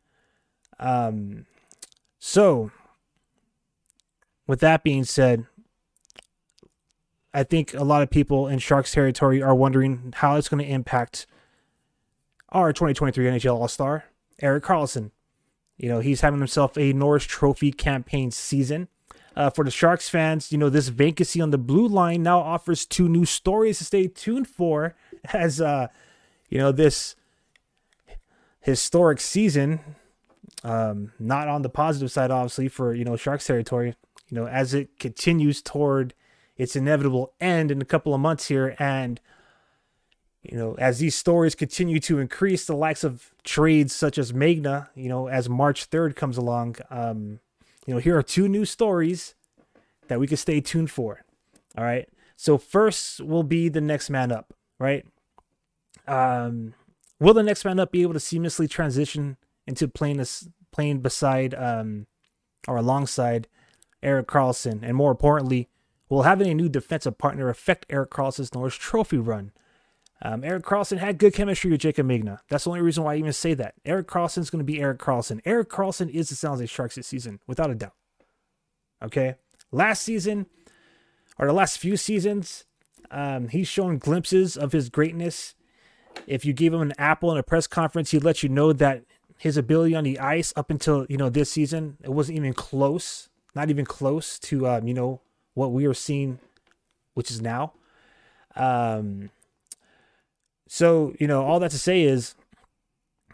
Um, 0.79 1.47
so, 2.19 2.71
with 4.47 4.61
that 4.61 4.83
being 4.83 5.05
said, 5.05 5.47
I 7.33 7.43
think 7.43 7.75
a 7.75 7.85
lot 7.85 8.03
of 8.03 8.11
people 8.11 8.47
in 8.47 8.59
Sharks 8.59 8.93
territory 8.93 9.43
are 9.43 9.55
wondering 9.55 10.13
how 10.17 10.37
it's 10.37 10.49
going 10.49 10.65
to 10.65 10.71
impact 10.71 11.27
our 12.51 12.73
2023 12.73 13.27
NHL 13.27 13.57
All 13.57 13.69
Star, 13.69 14.05
Erik 14.41 14.65
Karlsson. 14.65 15.11
You 15.77 15.89
know, 15.89 16.01
he's 16.01 16.21
having 16.21 16.39
himself 16.39 16.79
a 16.79 16.93
Norris 16.93 17.25
Trophy 17.25 17.73
campaign 17.73 18.31
season. 18.31 18.89
Uh, 19.37 19.51
for 19.51 19.65
the 19.65 19.71
Sharks 19.71 20.09
fans, 20.09 20.53
you 20.53 20.59
know, 20.59 20.71
this 20.71 20.87
vacancy 20.87 21.41
on 21.41 21.51
the 21.51 21.59
blue 21.59 21.89
line 21.89 22.23
now 22.23 22.39
offers 22.39 22.87
two 22.87 23.09
new 23.09 23.25
stories 23.25 23.79
to 23.79 23.85
stay 23.85 24.07
tuned 24.07 24.47
for 24.47 24.95
as, 25.33 25.61
uh, 25.61 25.89
you 26.49 26.59
know, 26.59 26.73
this 26.73 27.17
historic 28.61 29.21
season, 29.21 29.81
um, 30.63 31.13
not 31.19 31.49
on 31.49 31.63
the 31.63 31.69
positive 31.69 32.11
side, 32.11 32.31
obviously, 32.31 32.69
for, 32.69 32.95
you 32.95 33.05
know, 33.05 33.17
Sharks 33.17 33.47
territory, 33.47 33.95
you 34.29 34.37
know, 34.37 34.47
as 34.47 34.75
it 34.75 34.99
continues 34.99 35.63
toward 35.63 36.15
its 36.57 36.77
inevitable 36.77 37.33
end 37.41 37.71
in 37.71 37.83
a 37.83 37.85
couple 37.85 38.15
of 38.15 38.21
months 38.21 38.49
here. 38.49 38.77
And, 38.79 39.21
you 40.43 40.57
know, 40.57 40.75
as 40.79 40.99
these 40.99 41.15
stories 41.15 41.55
continue 41.55 42.01
to 42.01 42.19
increase, 42.19 42.67
the 42.67 42.77
likes 42.77 43.05
of 43.05 43.33
trades 43.43 43.95
such 43.95 44.19
as 44.19 44.33
Megna, 44.33 44.89
you 44.95 45.09
know, 45.09 45.27
as 45.29 45.49
March 45.49 45.91
3rd 45.91 46.17
comes 46.17 46.37
along, 46.37 46.77
um, 46.91 47.41
you 47.87 47.95
know, 47.95 48.01
here 48.01 48.17
are 48.17 48.23
two 48.23 48.49
new 48.49 48.65
stories 48.65 49.35
that 50.09 50.21
we 50.21 50.27
can 50.27 50.37
stay 50.37 50.61
tuned 50.61 50.91
for. 50.91 51.25
All 51.77 51.85
right. 51.85 52.09
So 52.37 52.59
first 52.59 53.21
will 53.21 53.43
be 53.43 53.69
the 53.69 53.81
next 53.81 54.11
man 54.11 54.33
up, 54.33 54.55
right? 54.79 55.07
Um, 56.07 56.75
will 57.21 57.35
the 57.35 57.43
next 57.43 57.65
man 57.65 57.81
up 57.81 57.93
be 57.93 58.03
able 58.03 58.13
to 58.13 58.19
seamlessly 58.19 58.69
transition 58.69 59.37
into 59.67 59.89
playing 59.89 60.19
this 60.19 60.49
playing 60.73 61.01
beside 61.01 61.55
um 61.55 62.07
or 62.67 62.77
alongside 62.77 63.49
Erik 64.03 64.27
Karlsson? 64.27 64.83
And 64.83 64.97
more 64.97 65.11
importantly, 65.11 65.69
will 66.09 66.23
having 66.23 66.49
a 66.49 66.55
new 66.55 66.69
defensive 66.69 67.19
partner 67.19 67.49
affect 67.49 67.87
Erik 67.91 68.11
Karlsson's 68.11 68.55
Norris 68.55 68.75
Trophy 68.75 69.19
run? 69.19 69.53
Um, 70.23 70.43
Erik 70.43 70.65
Karlsson 70.65 70.99
had 70.99 71.19
good 71.19 71.35
chemistry 71.35 71.71
with 71.71 71.83
Jaycob 71.83 72.07
Megna. 72.07 72.39
That's 72.49 72.65
the 72.65 72.71
only 72.71 72.83
reason 72.83 73.05
why 73.05 73.15
I 73.15 73.19
even 73.19 73.33
say 73.33 73.53
that. 73.55 73.75
Erik 73.85 74.07
Karlsson's 74.07 74.49
going 74.49 74.61
to 74.61 74.65
be 74.65 74.81
Erik 74.81 74.99
Karlsson. 74.99 75.41
Erik 75.45 75.69
Karlsson 75.69 76.09
is 76.09 76.31
the 76.31 76.35
San 76.35 76.53
Jose 76.53 76.67
Sharks 76.67 76.95
this 76.95 77.07
season, 77.07 77.41
without 77.47 77.71
a 77.71 77.75
doubt. 77.75 77.95
Okay? 79.03 79.35
Last 79.71 80.03
season, 80.03 80.47
or 81.39 81.47
the 81.47 81.53
last 81.53 81.79
few 81.79 81.97
seasons, 81.99 82.65
um, 83.11 83.49
he's 83.49 83.69
shown 83.69 83.99
glimpses 83.99 84.57
of 84.57 84.73
his 84.73 84.89
greatness. 84.89 85.55
If 86.27 86.45
you 86.45 86.53
gave 86.53 86.73
him 86.73 86.81
an 86.81 86.95
apple 86.99 87.31
in 87.33 87.39
a 87.39 87.43
press 87.43 87.67
conference, 87.67 88.11
he'd 88.11 88.25
let 88.25 88.43
you 88.43 88.49
know 88.49 88.73
that 88.73 89.05
his 89.39 89.57
ability 89.57 89.95
on 89.95 90.05
the 90.05 90.19
ice 90.19 90.53
up 90.57 90.71
until, 90.71 91.07
you 91.09 91.17
know, 91.17 91.29
this 91.29 91.51
season, 91.51 91.99
it 92.03 92.11
wasn't 92.11 92.39
even 92.39 92.55
close. 92.55 93.29
Not 93.55 93.71
even 93.71 93.85
close 93.85 94.39
to, 94.41 94.67
um, 94.67 94.89
you 94.89 94.95
know, 94.95 95.21
what 95.55 95.71
we 95.73 95.87
are 95.87 95.95
seeing, 95.95 96.39
which 97.15 97.31
is 97.31 97.41
now. 97.41 97.73
Um, 98.57 99.31
so, 100.67 101.15
you 101.21 101.27
know, 101.27 101.45
all 101.45 101.61
that 101.61 101.71
to 101.71 101.79
say 101.79 102.03
is, 102.03 102.35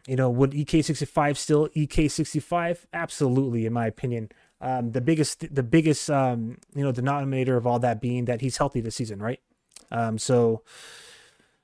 you 0.06 0.16
know, 0.16 0.28
would 0.28 0.52
EK65 0.52 1.36
still 1.36 1.68
EK65? 1.68 2.86
Absolutely, 2.92 3.66
in 3.66 3.72
my 3.72 3.86
opinion. 3.86 4.30
Um, 4.60 4.92
the 4.92 5.00
biggest, 5.00 5.54
the 5.54 5.62
biggest, 5.62 6.10
um, 6.10 6.58
you 6.74 6.82
know, 6.82 6.92
denominator 6.92 7.56
of 7.56 7.66
all 7.66 7.78
that 7.78 8.00
being 8.00 8.26
that 8.26 8.40
he's 8.40 8.58
healthy 8.58 8.80
this 8.80 8.96
season, 8.96 9.22
right? 9.22 9.40
Um, 9.90 10.18
so, 10.18 10.62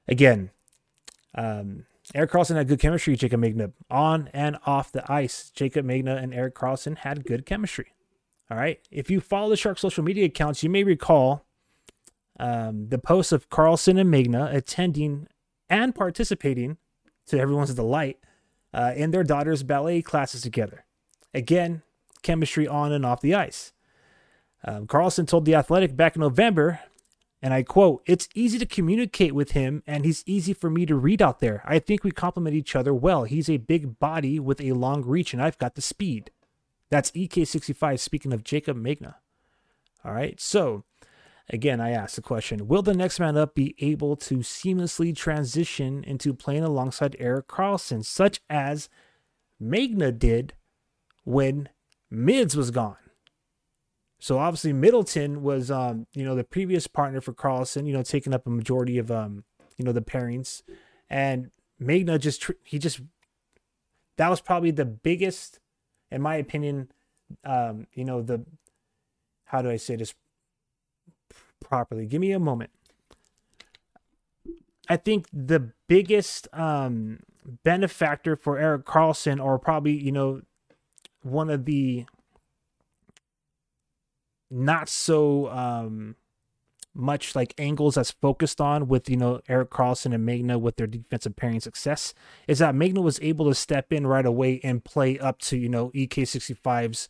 again, 0.09 0.51
um, 1.37 1.85
Erik 2.15 2.31
Karlsson 2.31 2.57
had 2.57 2.69
good 2.69 2.81
chemistry 2.81 3.13
with 3.13 3.21
Jaycob 3.21 3.45
Megna 3.45 3.73
on 3.91 4.31
and 4.33 4.59
off 4.65 4.93
the 4.93 5.11
ice. 5.11 5.51
Jaycob 5.57 5.85
Megna 5.85 6.23
and 6.23 6.33
Erik 6.33 6.55
Karlsson 6.55 6.99
had 6.99 7.25
good 7.25 7.45
chemistry. 7.45 7.93
All 8.51 8.57
right. 8.57 8.81
If 8.91 9.11
you 9.11 9.21
follow 9.21 9.51
the 9.51 9.57
Shark 9.57 9.79
social 9.79 10.05
media 10.05 10.27
accounts, 10.27 10.63
you 10.63 10.71
may 10.71 10.85
recall 10.85 11.45
um, 12.39 12.89
the 12.89 12.99
posts 12.99 13.33
of 13.33 13.51
Karlsson 13.51 14.01
and 14.01 14.13
Megna 14.13 14.55
attending 14.55 15.27
and 15.69 15.95
participating 15.95 16.77
to 17.27 17.39
everyone's 17.39 17.75
delight 17.75 18.19
uh, 18.73 18.93
in 18.95 19.11
their 19.11 19.25
daughter's 19.25 19.65
ballet 19.65 20.01
classes 20.01 20.43
together. 20.43 20.85
Again, 21.35 21.83
chemistry 22.23 22.69
on 22.69 22.93
and 22.93 23.05
off 23.05 23.21
the 23.21 23.35
ice. 23.35 23.73
Um, 24.65 24.87
Karlsson 24.87 25.27
told 25.27 25.45
The 25.45 25.55
Athletic 25.55 25.97
back 25.97 26.15
in 26.15 26.21
November, 26.21 26.81
and 27.43 27.53
I 27.55 27.63
quote, 27.63 28.03
It's 28.07 28.29
easy 28.35 28.59
to 28.59 28.67
communicate 28.67 29.35
with 29.35 29.53
him, 29.53 29.83
and 29.87 30.05
he's 30.05 30.23
easy 30.27 30.53
for 30.53 30.71
me 30.71 30.87
to 30.87 30.97
read 30.97 31.23
out 31.23 31.41
there. 31.41 31.63
I 31.65 31.79
think 31.79 32.05
we 32.05 32.11
complement 32.11 32.57
each 32.57 32.77
other 32.77 32.95
well. 32.95 33.25
He's 33.25 33.51
a 33.51 33.59
big 33.59 33.99
body 33.99 34.39
with 34.39 34.61
a 34.61 34.73
long 34.73 35.05
reach, 35.05 35.33
and 35.33 35.43
I've 35.43 35.59
got 35.59 35.75
the 35.75 35.83
speed. 35.83 36.31
That's 36.91 37.11
EK65 37.11 37.99
speaking 37.99 38.33
of 38.33 38.45
Jaycob 38.45 38.81
Megna. 38.81 39.15
All 40.05 40.13
right, 40.13 40.41
so 40.41 40.85
Again, 41.49 41.81
I 41.81 41.91
ask 41.91 42.17
the 42.17 42.23
question 42.23 42.67
Will 42.67 42.83
the 42.83 42.95
next 42.95 43.21
man 43.21 43.37
up 43.37 43.55
be 43.55 43.75
able 43.79 44.17
to 44.17 44.39
seamlessly 44.39 45.15
transition 45.15 46.03
into 46.03 46.35
playing 46.35 46.65
alongside 46.65 47.17
Erik 47.19 47.47
Karlsson, 47.47 48.05
such 48.05 48.41
as 48.51 48.89
Megna 49.63 50.17
did 50.17 50.55
when 51.25 51.69
Mids 52.11 52.57
was 52.57 52.71
gone? 52.71 52.97
So 54.27 54.41
obviously 54.41 54.73
Middleton 54.73 55.45
was 55.45 55.71
um, 55.71 56.09
you 56.13 56.25
know, 56.25 56.35
the 56.35 56.43
previous 56.43 56.89
partner 56.89 57.21
for 57.21 57.33
Karlsson, 57.33 57.87
you 57.87 57.93
know, 57.93 58.03
taking 58.03 58.35
up 58.35 58.45
a 58.45 58.51
majority 58.51 58.99
of 58.99 59.09
um, 59.09 59.45
you 59.77 59.85
know, 59.85 59.93
the 59.93 60.01
pairings. 60.01 60.63
And 61.09 61.53
Megna 61.81 62.19
just 62.19 62.51
he 62.65 62.81
just 62.81 63.01
that 64.17 64.29
was 64.29 64.41
probably 64.41 64.73
the 64.73 64.85
biggest, 64.85 65.61
in 66.11 66.23
my 66.23 66.35
opinion, 66.35 66.91
um, 67.45 67.87
you 67.95 68.05
know, 68.05 68.21
the 68.21 68.45
how 69.45 69.63
do 69.63 69.71
I 69.71 69.77
say 69.77 69.95
this 69.95 70.13
properly. 71.61 72.05
Give 72.07 72.21
me 72.21 72.33
a 72.33 72.41
moment. 72.41 72.71
I 74.89 74.97
think 74.97 75.29
the 75.33 75.71
biggest 75.87 76.49
um, 76.53 77.21
benefactor 77.63 78.35
for 78.35 78.59
Erik 78.59 78.87
Karlsson 78.87 79.41
or 79.41 79.57
probably, 79.61 79.93
you 79.93 80.11
know, 80.11 80.43
one 81.23 81.49
of 81.49 81.65
the 81.65 82.07
not 84.51 84.89
so 84.89 85.49
um, 85.51 86.17
much 86.95 87.35
like 87.35 87.55
angles 87.59 87.97
that's 87.97 88.11
focused 88.13 88.61
on 88.61 88.89
with, 88.89 89.11
you 89.11 89.17
know, 89.17 89.41
Erik 89.49 89.71
Karlsson 89.71 90.15
and 90.15 90.27
Megna 90.29 90.61
with 90.61 90.77
their 90.77 90.87
defensive 90.87 91.37
pairing 91.37 91.61
success 91.61 92.15
is 92.47 92.59
that 92.61 92.75
Megna 92.75 93.03
was 93.03 93.19
able 93.21 93.47
to 93.49 93.55
step 93.55 93.93
in 93.93 94.07
right 94.07 94.27
away 94.27 94.61
and 94.63 94.85
play 94.85 95.19
up 95.19 95.39
to, 95.41 95.57
you 95.57 95.69
know, 95.69 95.91
EK65's, 95.91 97.09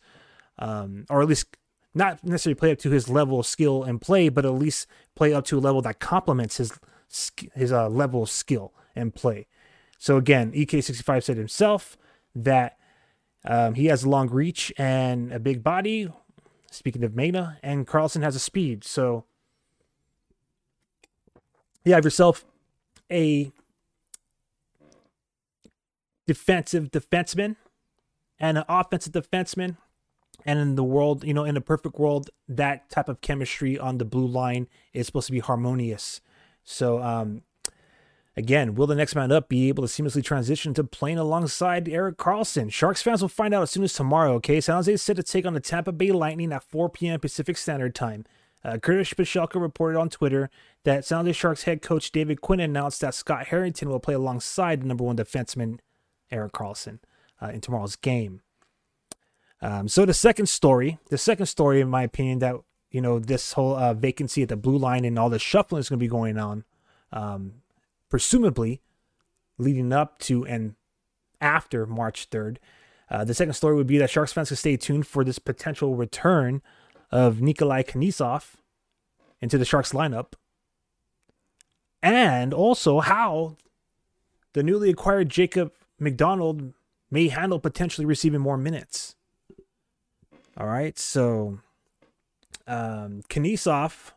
um, 0.59 1.05
or 1.09 1.21
at 1.21 1.27
least 1.27 1.55
not 1.93 2.23
necessarily 2.23 2.55
play 2.55 2.71
up 2.71 2.79
to 2.79 2.91
his 2.91 3.09
level 3.09 3.39
of 3.39 3.45
skill 3.45 3.83
and 3.83 4.01
play, 4.01 4.29
but 4.29 4.45
at 4.45 4.53
least 4.53 4.87
play 5.15 5.33
up 5.33 5.45
to 5.45 5.57
a 5.57 5.61
level 5.61 5.81
that 5.81 5.99
complements 5.99 6.57
his 6.57 6.79
his 7.55 7.71
uh, 7.71 7.87
level 7.87 8.23
of 8.23 8.29
skill 8.29 8.73
and 8.95 9.15
play. 9.15 9.47
So 9.97 10.17
again, 10.17 10.51
EK65 10.51 11.23
said 11.23 11.37
himself 11.37 11.97
that 12.35 12.77
Um, 13.45 13.75
he 13.75 13.85
has 13.85 14.05
long 14.05 14.27
reach 14.29 14.73
and 14.77 15.31
a 15.31 15.39
big 15.39 15.63
body. 15.63 16.11
Speaking 16.71 17.03
of 17.03 17.11
Megna, 17.11 17.57
and 17.63 17.87
Karlsson 17.87 18.23
has 18.23 18.35
a 18.35 18.39
speed. 18.39 18.83
So 18.83 19.23
you 21.83 21.93
have 21.93 22.03
yourself 22.03 22.45
a 23.11 23.51
defensive 26.25 26.91
defenseman 26.91 27.55
and 28.39 28.57
an 28.57 28.65
offensive 28.67 29.13
defenseman. 29.13 29.77
And 30.45 30.59
in 30.59 30.75
the 30.75 30.83
world, 30.83 31.23
you 31.23 31.33
know, 31.33 31.43
in 31.43 31.57
a 31.57 31.61
perfect 31.61 31.97
world, 31.97 32.29
that 32.47 32.89
type 32.89 33.09
of 33.09 33.21
chemistry 33.21 33.79
on 33.79 33.97
the 33.97 34.05
blue 34.05 34.27
line 34.27 34.67
is 34.93 35.07
supposed 35.07 35.27
to 35.27 35.31
be 35.31 35.39
harmonious. 35.39 36.21
So, 36.63 37.01
um, 37.01 37.41
again, 38.37 38.75
will 38.75 38.87
the 38.87 38.95
next 38.95 39.15
man 39.15 39.31
up 39.31 39.49
be 39.49 39.67
able 39.67 39.85
to 39.85 39.89
seamlessly 39.91 40.23
transition 40.23 40.73
to 40.75 40.83
playing 40.83 41.17
alongside 41.17 41.89
Erik 41.89 42.17
Karlsson? 42.17 42.71
Sharks 42.71 43.01
fans 43.01 43.21
will 43.21 43.29
find 43.29 43.53
out 43.53 43.63
as 43.63 43.71
soon 43.71 43.83
as 43.83 43.93
tomorrow, 43.93 44.35
okay? 44.35 44.61
San 44.61 44.75
Jose 44.75 44.93
is 44.93 45.01
set 45.01 45.15
to 45.17 45.23
take 45.23 45.45
on 45.45 45.53
the 45.53 45.59
Tampa 45.59 45.91
Bay 45.91 46.11
Lightning 46.11 46.53
at 46.53 46.63
4 46.63 46.89
p.m. 46.89 47.19
Pacific 47.19 47.57
Standard 47.57 47.95
Time. 47.95 48.25
Uh, 48.63 48.77
Curtis 48.77 49.13
Pashelka 49.13 49.59
reported 49.59 49.99
on 49.99 50.09
Twitter 50.09 50.49
that 50.83 51.03
San 51.03 51.19
Jose 51.19 51.33
Sharks 51.33 51.63
head 51.63 51.81
coach 51.81 52.11
David 52.11 52.41
Quinn 52.41 52.59
announced 52.59 53.01
that 53.01 53.15
Scott 53.15 53.47
Harrington 53.47 53.89
will 53.89 53.99
play 53.99 54.13
alongside 54.13 54.81
the 54.81 54.85
number 54.85 55.03
one 55.03 55.17
defenseman, 55.17 55.79
Erik 56.31 56.53
Karlsson, 56.53 56.99
uh, 57.41 57.47
in 57.47 57.61
tomorrow's 57.61 57.95
game. 57.95 58.41
Um, 59.61 59.87
so 59.87 60.05
the 60.05 60.13
second 60.13 60.47
story, 60.47 60.99
the 61.09 61.17
second 61.17 61.47
story, 61.47 61.81
in 61.81 61.89
my 61.89 62.03
opinion, 62.03 62.39
that 62.39 62.55
you 62.91 63.01
know 63.01 63.19
this 63.19 63.53
whole 63.53 63.75
uh, 63.75 63.93
vacancy 63.93 64.43
at 64.43 64.49
the 64.49 64.55
blue 64.55 64.77
line 64.77 65.05
and 65.05 65.17
all 65.17 65.29
the 65.29 65.39
shuffling 65.39 65.79
is 65.79 65.89
going 65.89 65.99
to 65.99 66.03
be 66.03 66.07
going 66.07 66.37
on, 66.37 66.63
um, 67.11 67.53
presumably 68.09 68.81
leading 69.57 69.91
up 69.91 70.19
to 70.19 70.45
and 70.45 70.75
after 71.41 71.85
March 71.85 72.25
third. 72.25 72.59
Uh, 73.09 73.23
the 73.23 73.33
second 73.33 73.53
story 73.53 73.75
would 73.75 73.87
be 73.87 73.97
that 73.97 74.09
Sharks 74.09 74.33
fans 74.33 74.49
can 74.49 74.57
stay 74.57 74.75
tuned 74.77 75.07
for 75.07 75.23
this 75.23 75.39
potential 75.39 75.95
return 75.95 76.61
of 77.11 77.41
Nikolai 77.41 77.83
Knyzhov 77.83 78.55
into 79.39 79.57
the 79.57 79.65
Sharks 79.65 79.93
lineup, 79.93 80.33
and 82.01 82.53
also 82.53 82.99
how 82.99 83.55
the 84.53 84.63
newly 84.63 84.89
acquired 84.89 85.29
Jacob 85.29 85.71
MacDonald 85.99 86.73
may 87.09 87.29
handle 87.29 87.59
potentially 87.59 88.05
receiving 88.05 88.41
more 88.41 88.57
minutes. 88.57 89.15
All 90.57 90.67
right, 90.67 90.97
so 90.97 91.59
um, 92.65 93.21
Knyzhov 93.29 94.11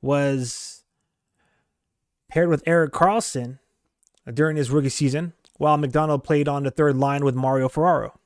was 0.00 0.84
paired 2.36 2.50
with 2.50 2.62
Erik 2.66 2.92
Karlsson 2.92 3.60
during 4.30 4.58
his 4.58 4.68
rookie 4.70 4.90
season, 4.90 5.32
while 5.56 5.78
MacDonald 5.78 6.22
played 6.22 6.48
on 6.48 6.64
the 6.64 6.70
third 6.70 6.94
line 6.94 7.24
with 7.24 7.34
Mario 7.34 7.66
Ferraro. 7.66 8.20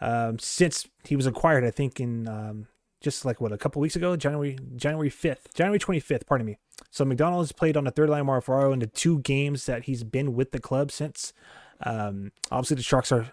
Um, 0.00 0.38
since 0.38 0.86
he 1.02 1.16
was 1.16 1.26
acquired, 1.26 1.64
I 1.64 1.72
think 1.72 1.98
in 1.98 2.28
um, 2.28 2.68
just 3.00 3.24
like 3.24 3.40
what 3.40 3.50
a 3.50 3.58
couple 3.58 3.82
weeks 3.82 3.96
ago, 3.96 4.14
January 4.14 4.56
January 4.76 5.10
fifth, 5.10 5.52
January 5.54 5.80
twenty 5.80 5.98
fifth. 5.98 6.24
Pardon 6.24 6.46
me. 6.46 6.56
So 6.88 7.04
MacDonald 7.04 7.42
has 7.42 7.50
played 7.50 7.76
on 7.76 7.82
the 7.82 7.90
third 7.90 8.08
line 8.08 8.26
Mario 8.26 8.42
Ferraro 8.42 8.72
in 8.72 8.78
the 8.78 8.86
two 8.86 9.18
games 9.22 9.66
that 9.66 9.86
he's 9.86 10.04
been 10.04 10.32
with 10.36 10.52
the 10.52 10.60
club 10.60 10.92
since. 10.92 11.32
Um, 11.84 12.30
obviously, 12.52 12.76
the 12.76 12.84
Sharks 12.84 13.10
are 13.10 13.32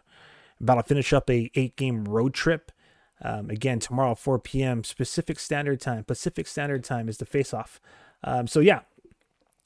about 0.59 0.75
to 0.75 0.83
finish 0.83 1.13
up 1.13 1.29
a 1.29 1.51
eight 1.53 1.75
game 1.75 2.03
road 2.05 2.33
trip. 2.33 2.71
Um, 3.21 3.51
again, 3.51 3.79
tomorrow, 3.79 4.15
4 4.15 4.39
p.m. 4.39 4.81
Pacific 4.81 5.39
Standard 5.39 5.81
Time. 5.81 6.03
Pacific 6.05 6.47
Standard 6.47 6.83
Time 6.83 7.07
is 7.09 7.17
the 7.17 7.25
face 7.25 7.53
off. 7.53 7.81
Um, 8.23 8.47
so, 8.47 8.61
yeah, 8.61 8.79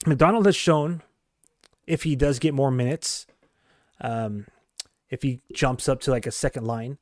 MacDonald 0.06 0.46
has 0.46 0.56
shown 0.56 1.02
if 1.86 2.02
he 2.02 2.16
does 2.16 2.38
get 2.38 2.54
more 2.54 2.70
minutes, 2.70 3.26
um, 4.00 4.46
if 5.10 5.22
he 5.22 5.40
jumps 5.52 5.88
up 5.88 6.00
to 6.00 6.10
like 6.10 6.26
a 6.26 6.30
second 6.30 6.64
line, 6.66 6.98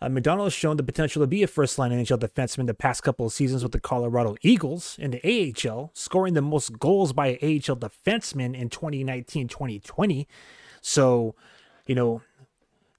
uh, 0.00 0.08
MacDonald 0.08 0.46
has 0.46 0.52
shown 0.52 0.76
the 0.76 0.82
potential 0.82 1.22
to 1.22 1.26
be 1.26 1.42
a 1.42 1.46
first 1.46 1.78
line 1.78 1.90
NHL 1.90 2.18
defenseman 2.18 2.66
the 2.66 2.74
past 2.74 3.02
couple 3.02 3.26
of 3.26 3.32
seasons 3.32 3.62
with 3.62 3.72
the 3.72 3.80
Colorado 3.80 4.36
Eagles 4.42 4.96
in 4.98 5.12
the 5.12 5.54
AHL, 5.66 5.92
scoring 5.94 6.34
the 6.34 6.42
most 6.42 6.78
goals 6.78 7.12
by 7.12 7.28
an 7.28 7.38
AHL 7.42 7.76
defenseman 7.76 8.54
in 8.54 8.68
2019 8.68 9.48
2020. 9.48 10.28
So, 10.82 11.34
you 11.86 11.94
know, 11.94 12.20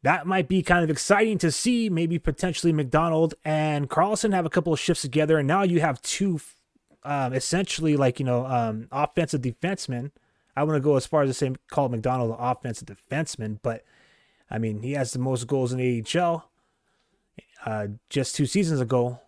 that 0.01 0.25
might 0.25 0.47
be 0.47 0.63
kind 0.63 0.83
of 0.83 0.89
exciting 0.89 1.37
to 1.39 1.51
see. 1.51 1.89
Maybe 1.89 2.17
potentially 2.17 2.73
MacDonald 2.73 3.35
and 3.43 3.89
Karlsson 3.89 4.33
have 4.33 4.45
a 4.45 4.49
couple 4.49 4.73
of 4.73 4.79
shifts 4.79 5.01
together, 5.01 5.37
and 5.37 5.47
now 5.47 5.63
you 5.63 5.81
have 5.81 6.01
two, 6.01 6.39
um, 7.05 7.33
essentially 7.33 7.95
like 7.95 8.19
you 8.19 8.25
know, 8.25 8.45
um, 8.45 8.87
offensive 8.91 9.41
defensemen. 9.41 10.11
I 10.57 10.63
want 10.63 10.77
to 10.77 10.81
go 10.81 10.95
as 10.95 11.05
far 11.05 11.23
as 11.23 11.29
to 11.29 11.33
say 11.33 11.53
call 11.69 11.89
MacDonald 11.89 12.31
an 12.31 12.37
offensive 12.39 12.87
defenseman, 12.87 13.59
but 13.61 13.83
I 14.49 14.57
mean 14.57 14.81
he 14.81 14.93
has 14.93 15.11
the 15.11 15.19
most 15.19 15.47
goals 15.47 15.71
in 15.71 15.77
the 15.77 16.03
AHL. 16.19 16.49
Uh, 17.65 17.87
just 18.09 18.35
two 18.35 18.45
seasons 18.45 18.79
ago, 18.79 19.19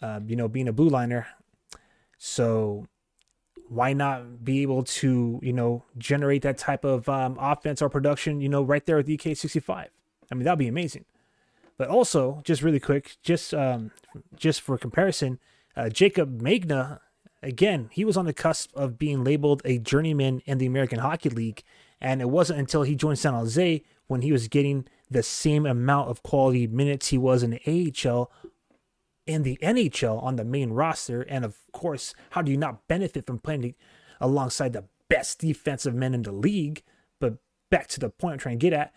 uh, 0.00 0.20
you 0.26 0.34
know, 0.34 0.48
being 0.48 0.68
a 0.68 0.72
blue 0.72 0.88
liner. 0.88 1.26
So 2.18 2.86
why 3.68 3.92
not 3.92 4.44
be 4.44 4.62
able 4.62 4.82
to, 4.82 5.40
you 5.42 5.52
know, 5.52 5.82
generate 5.96 6.42
that 6.42 6.58
type 6.58 6.84
of 6.84 7.08
um, 7.08 7.36
offense 7.40 7.80
or 7.80 7.88
production, 7.88 8.40
you 8.40 8.48
know, 8.48 8.62
right 8.62 8.84
there 8.84 8.96
with 8.96 9.08
EK65? 9.08 9.88
I 10.30 10.34
mean, 10.34 10.44
that'd 10.44 10.58
be 10.58 10.68
amazing. 10.68 11.04
But 11.78 11.88
also, 11.88 12.42
just 12.44 12.62
really 12.62 12.80
quick, 12.80 13.16
just 13.22 13.54
um, 13.54 13.90
just 14.36 14.60
for 14.60 14.76
comparison, 14.78 15.38
uh, 15.76 15.84
Jaycob 15.84 16.40
Megna, 16.40 17.00
again, 17.42 17.88
he 17.92 18.04
was 18.04 18.16
on 18.16 18.26
the 18.26 18.32
cusp 18.32 18.74
of 18.74 18.98
being 18.98 19.24
labeled 19.24 19.62
a 19.64 19.78
journeyman 19.78 20.42
in 20.46 20.58
the 20.58 20.66
American 20.66 21.00
Hockey 21.00 21.30
League, 21.30 21.62
and 22.00 22.20
it 22.20 22.30
wasn't 22.30 22.58
until 22.58 22.82
he 22.82 22.94
joined 22.94 23.18
San 23.18 23.34
Jose 23.34 23.82
when 24.06 24.22
he 24.22 24.32
was 24.32 24.48
getting 24.48 24.86
the 25.10 25.22
same 25.22 25.66
amount 25.66 26.08
of 26.08 26.22
quality 26.22 26.66
minutes 26.66 27.08
he 27.08 27.18
was 27.18 27.42
in 27.42 27.50
the 27.50 27.92
AHL 28.06 28.30
in 29.26 29.42
the 29.42 29.58
NHL 29.62 30.22
on 30.22 30.36
the 30.36 30.44
main 30.44 30.70
roster. 30.70 31.22
And 31.22 31.44
of 31.44 31.58
course, 31.72 32.14
how 32.30 32.42
do 32.42 32.50
you 32.50 32.56
not 32.56 32.86
benefit 32.88 33.26
from 33.26 33.38
playing 33.38 33.74
alongside 34.20 34.72
the 34.72 34.84
best 35.08 35.38
defensive 35.40 35.94
men 35.94 36.14
in 36.14 36.22
the 36.22 36.32
league? 36.32 36.82
But 37.20 37.36
back 37.70 37.88
to 37.88 38.00
the 38.00 38.10
point 38.10 38.34
I'm 38.34 38.38
trying 38.38 38.58
to 38.58 38.70
get 38.70 38.72
at, 38.72 38.92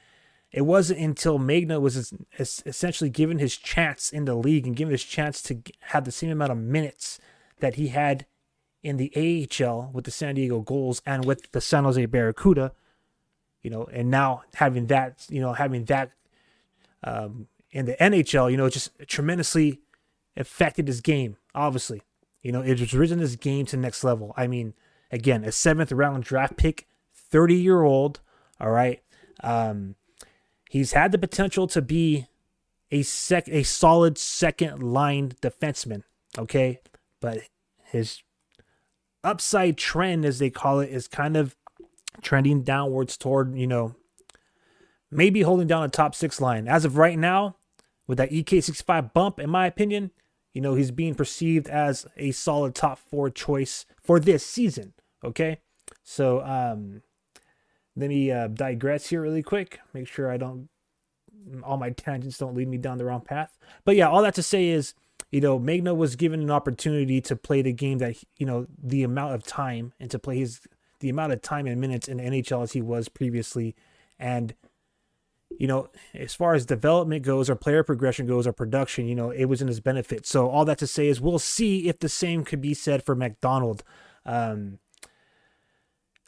it 0.52 0.62
wasn't 0.62 1.00
until 1.00 1.38
Megna 1.38 1.82
was 1.82 2.14
essentially 2.40 3.10
given 3.10 3.40
his 3.40 3.58
chance 3.58 4.12
in 4.12 4.26
the 4.26 4.36
league 4.36 4.66
and 4.66 4.76
given 4.76 4.92
his 4.92 5.04
chance 5.04 5.42
to 5.44 5.62
have 5.82 6.06
the 6.06 6.12
same 6.12 6.32
amount 6.32 6.52
of 6.52 6.58
minutes 6.58 7.20
that 7.60 7.76
he 7.76 7.90
had 7.90 8.26
in 8.86 8.98
the 8.98 9.12
AHL 9.16 9.90
with 9.94 10.06
the 10.06 10.12
San 10.12 10.36
Diego 10.36 10.62
Gulls 10.62 11.02
and 11.06 11.26
with 11.26 11.52
the 11.52 11.62
San 11.62 11.84
Jose 11.84 12.06
Barracuda, 12.06 12.72
you 13.62 13.70
know, 13.70 13.86
and 13.86 14.10
now 14.10 14.44
having 14.56 14.88
that, 14.88 15.26
you 15.30 15.42
know, 15.42 15.54
having 15.54 15.86
that 15.86 16.12
um, 17.04 17.48
in 17.72 17.86
the 17.86 17.96
NHL, 17.96 18.52
you 18.52 18.58
know, 18.58 18.70
just 18.70 18.92
tremendously 19.08 19.82
affected 20.38 20.88
his 20.88 21.02
game. 21.02 21.38
Obviously, 21.54 22.02
you 22.42 22.52
know, 22.52 22.62
it 22.62 22.80
has 22.80 22.94
risen 22.94 23.20
his 23.20 23.36
game 23.36 23.66
to 23.68 23.78
next 23.78 24.04
level. 24.04 24.34
I 24.38 24.48
mean, 24.48 24.74
again, 25.12 25.44
a 25.44 25.52
seventh 25.52 25.92
round 25.92 26.24
draft 26.24 26.58
pick, 26.58 26.88
thirty 27.14 27.56
year 27.56 27.84
old. 27.84 28.20
All 28.60 28.70
right. 28.70 29.02
Um, 29.44 29.96
He's 30.76 30.92
had 30.92 31.14
the 31.14 31.18
potential 31.18 31.68
to 31.68 31.82
be 31.82 32.28
a 32.92 33.02
sec 33.04 33.48
a 33.48 33.64
solid 33.64 34.18
second 34.18 34.84
line 34.84 35.34
defenseman, 35.42 36.04
okay? 36.38 36.82
But 37.22 37.44
his 37.86 38.22
upside 39.26 39.78
trend 39.78 40.26
as 40.26 40.40
they 40.40 40.50
call 40.50 40.80
it 40.80 40.90
is 40.90 41.08
kind 41.08 41.36
of 41.36 41.56
trending 42.22 42.64
downwards 42.64 43.18
toward, 43.18 43.58
you 43.58 43.68
know, 43.68 43.96
maybe 45.12 45.42
holding 45.42 45.68
down 45.68 45.84
a 45.84 45.90
top 45.90 46.16
6 46.16 46.40
line. 46.40 46.68
As 46.68 46.86
of 46.86 46.98
right 46.98 47.18
now, 47.18 47.58
with 48.08 48.18
that 48.18 48.32
EK65 48.32 49.14
bump 49.14 49.40
in 49.40 49.50
my 49.50 49.66
opinion, 49.66 50.12
you 50.54 50.62
know, 50.62 50.76
he's 50.76 50.92
being 50.92 51.16
perceived 51.16 51.68
as 51.68 52.06
a 52.16 52.32
solid 52.32 52.76
top 52.76 53.00
4 53.00 53.30
choice 53.30 53.86
for 54.02 54.20
this 54.20 54.46
season, 54.46 54.94
okay? 55.24 55.60
So, 56.04 56.42
um 56.42 57.02
let 57.98 58.10
me 58.10 58.30
uh, 58.30 58.48
digress 58.48 59.08
here 59.08 59.22
really 59.22 59.42
quick. 59.42 59.80
Make 59.94 60.08
sure 60.08 60.30
I 60.30 60.38
don't 60.38 60.70
all 61.64 61.78
my 61.78 61.92
tangents 61.92 62.38
don't 62.38 62.56
lead 62.56 62.68
me 62.68 62.78
down 62.78 62.98
the 62.98 63.06
wrong 63.06 63.22
path. 63.22 63.58
But 63.84 63.96
yeah, 63.96 64.10
all 64.10 64.22
that 64.24 64.36
to 64.36 64.44
say 64.44 64.68
is, 64.68 64.94
you 65.32 65.42
know, 65.42 65.60
Megna 65.60 65.96
was 65.96 66.16
given 66.16 66.42
an 66.42 66.52
opportunity 66.52 67.22
to 67.22 67.36
play 67.36 67.62
the 67.62 67.74
game 67.74 67.98
that 68.00 68.16
you 68.38 68.46
know 68.46 68.68
the 68.82 69.04
amount 69.04 69.36
of 69.36 69.44
time 69.44 69.94
and 70.00 70.10
to 70.12 70.20
play 70.20 70.38
his 70.40 70.62
the 71.00 71.10
amount 71.10 71.34
of 71.34 71.42
time 71.42 71.68
and 71.68 71.80
minutes 71.80 72.08
in 72.08 72.18
NHL 72.18 72.64
as 72.64 72.72
he 72.72 72.82
was 72.82 73.10
previously, 73.10 73.76
and 74.20 74.56
you 75.58 75.68
know, 75.68 75.90
as 76.14 76.34
far 76.34 76.54
as 76.54 76.66
development 76.66 77.24
goes, 77.24 77.50
or 77.50 77.56
player 77.56 77.84
progression 77.84 78.26
goes, 78.26 78.46
or 78.46 78.54
production, 78.54 79.08
you 79.08 79.16
know, 79.16 79.30
it 79.30 79.46
was 79.46 79.62
in 79.62 79.68
his 79.68 79.80
benefit. 79.80 80.26
So 80.26 80.50
all 80.50 80.66
that 80.66 80.80
to 80.80 80.88
say 80.88 81.08
is, 81.08 81.22
we'll 81.22 81.40
see 81.40 81.88
if 81.88 82.00
the 82.00 82.10
same 82.10 82.44
could 82.44 82.60
be 82.60 82.74
said 82.74 83.04
for 83.04 83.16
MacDonald. 83.16 83.84
Um, 84.26 84.80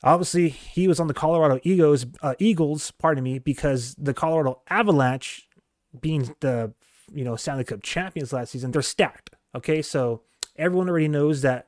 Obviously, 0.04 0.50
he 0.50 0.88
was 0.88 1.00
on 1.00 1.08
the 1.08 1.14
Colorado 1.14 1.60
Eagles, 1.64 2.06
uh, 2.22 2.36
Eagles, 2.38 2.92
pardon 2.92 3.24
me, 3.24 3.40
because 3.40 3.96
the 3.96 4.14
Colorado 4.14 4.62
Avalanche, 4.70 5.48
being 6.00 6.36
the 6.40 6.74
you 7.14 7.24
know 7.24 7.36
Stanley 7.36 7.64
Cup 7.64 7.82
champions 7.84 8.34
last 8.34 8.52
season, 8.52 8.72
they're 8.72 8.82
stacked. 8.82 9.32
Okay, 9.56 9.82
so 9.82 10.22
everyone 10.56 10.90
already 10.90 11.08
knows 11.08 11.42
that 11.42 11.68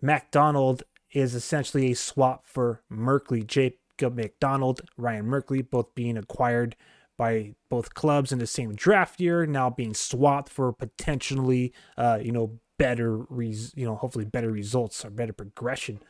MacDonald 0.00 0.82
is 1.12 1.34
essentially 1.34 1.92
a 1.92 1.96
swap 1.96 2.44
for 2.44 2.82
Merkley. 2.90 3.46
Jacob 3.46 4.16
MacDonald, 4.16 4.82
Ryan 4.96 5.26
Merkley, 5.26 5.68
both 5.68 5.94
being 5.94 6.16
acquired 6.16 6.76
by 7.16 7.54
both 7.68 7.94
clubs 7.94 8.32
in 8.32 8.38
the 8.38 8.46
same 8.46 8.74
draft 8.74 9.20
year, 9.20 9.46
now 9.46 9.70
being 9.70 9.94
swapped 9.94 10.48
for 10.48 10.72
potentially, 10.72 11.72
uh, 11.96 12.18
you 12.20 12.32
know, 12.32 12.58
better, 12.76 13.18
res- 13.28 13.72
you 13.76 13.86
know, 13.86 13.94
hopefully 13.94 14.24
better 14.24 14.50
results 14.50 15.04
or 15.04 15.10
better 15.10 15.32
progression. 15.32 16.00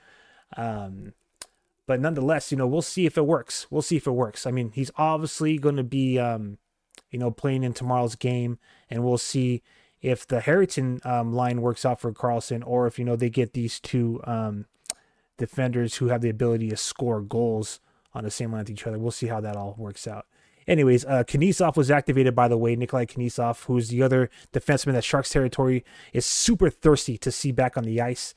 Um, 0.57 1.13
but 1.87 2.01
nonetheless, 2.01 2.51
you 2.51 2.57
know, 2.57 2.67
we'll 2.67 2.81
see 2.83 3.05
if 3.05 3.19
it 3.19 3.27
works. 3.27 3.67
We'll 3.71 3.83
see 3.83 3.97
if 3.97 4.07
it 4.07 4.13
works. 4.13 4.47
I 4.47 4.51
mean, 4.51 4.73
he's 4.73 4.91
obviously 4.97 5.59
going 5.59 5.77
to 5.77 5.85
be, 5.85 6.19
um, 6.19 6.57
you 7.11 7.19
know, 7.19 7.31
playing 7.31 7.63
in 7.63 7.73
tomorrow's 7.73 8.17
game, 8.17 8.59
and 8.91 9.05
we'll 9.05 9.19
see 9.19 9.63
if 10.03 10.27
the 10.27 10.41
Harrington 10.41 11.01
um, 11.05 11.33
line 11.33 11.63
works 11.63 11.85
out 11.85 12.01
for 12.01 12.13
Karlsson, 12.13 12.63
or 12.67 12.87
if 12.87 12.99
you 12.99 13.05
know 13.05 13.17
they 13.17 13.31
get 13.31 13.53
these 13.53 13.81
two 13.81 14.21
um, 14.25 14.67
defenders 15.39 15.97
who 15.97 16.09
have 16.09 16.21
the 16.21 16.29
ability 16.29 16.69
to 16.71 16.77
score 16.77 17.21
goals 17.21 17.81
on 18.13 18.25
the 18.25 18.31
same 18.31 18.53
line 18.53 18.61
with 18.61 18.71
each 18.71 18.87
other. 18.87 18.99
We'll 18.99 19.11
see 19.11 19.27
how 19.27 19.41
that 19.41 19.57
all 19.57 19.75
works 19.79 20.07
out. 20.07 20.27
Anyways, 20.67 21.05
uh, 21.05 21.25
was 21.77 21.91
activated, 21.91 22.35
by 22.35 22.49
the 22.49 22.57
way. 22.57 22.75
Nikolai 22.75 23.05
Knyzhov, 23.05 23.65
who's 23.65 23.89
the 23.89 24.03
other 24.03 24.31
defenseman 24.53 24.93
that 24.93 25.05
Sharks 25.05 25.31
territory 25.31 25.85
is 26.13 26.25
super 26.25 26.71
thirsty 26.71 27.19
to 27.19 27.31
see 27.31 27.53
back 27.53 27.77
on 27.77 27.85
the 27.85 28.01
ice. 28.01 28.35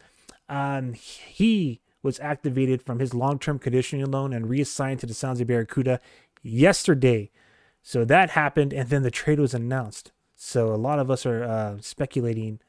Um, 0.50 0.94
he 0.94 1.80
was 2.04 2.20
activated 2.20 2.82
from 2.82 3.00
his 3.00 3.14
long-term 3.14 3.60
conditioning 3.60 4.10
loan 4.12 4.34
and 4.34 4.50
reassigned 4.50 5.00
to 5.02 5.06
the 5.06 5.14
Jose 5.14 5.44
Barracuda 5.44 6.00
yesterday. 6.44 7.32
So 7.88 8.04
that 8.04 8.32
happened, 8.32 8.74
and 8.74 8.90
then 8.90 9.04
the 9.04 9.10
trade 9.10 9.40
was 9.40 9.54
announced. 9.54 10.12
So 10.36 10.74
a 10.74 10.76
lot 10.76 11.00
of 11.00 11.10
us 11.10 11.26
are 11.26 11.46
uh, 11.46 11.78
speculating 11.80 12.60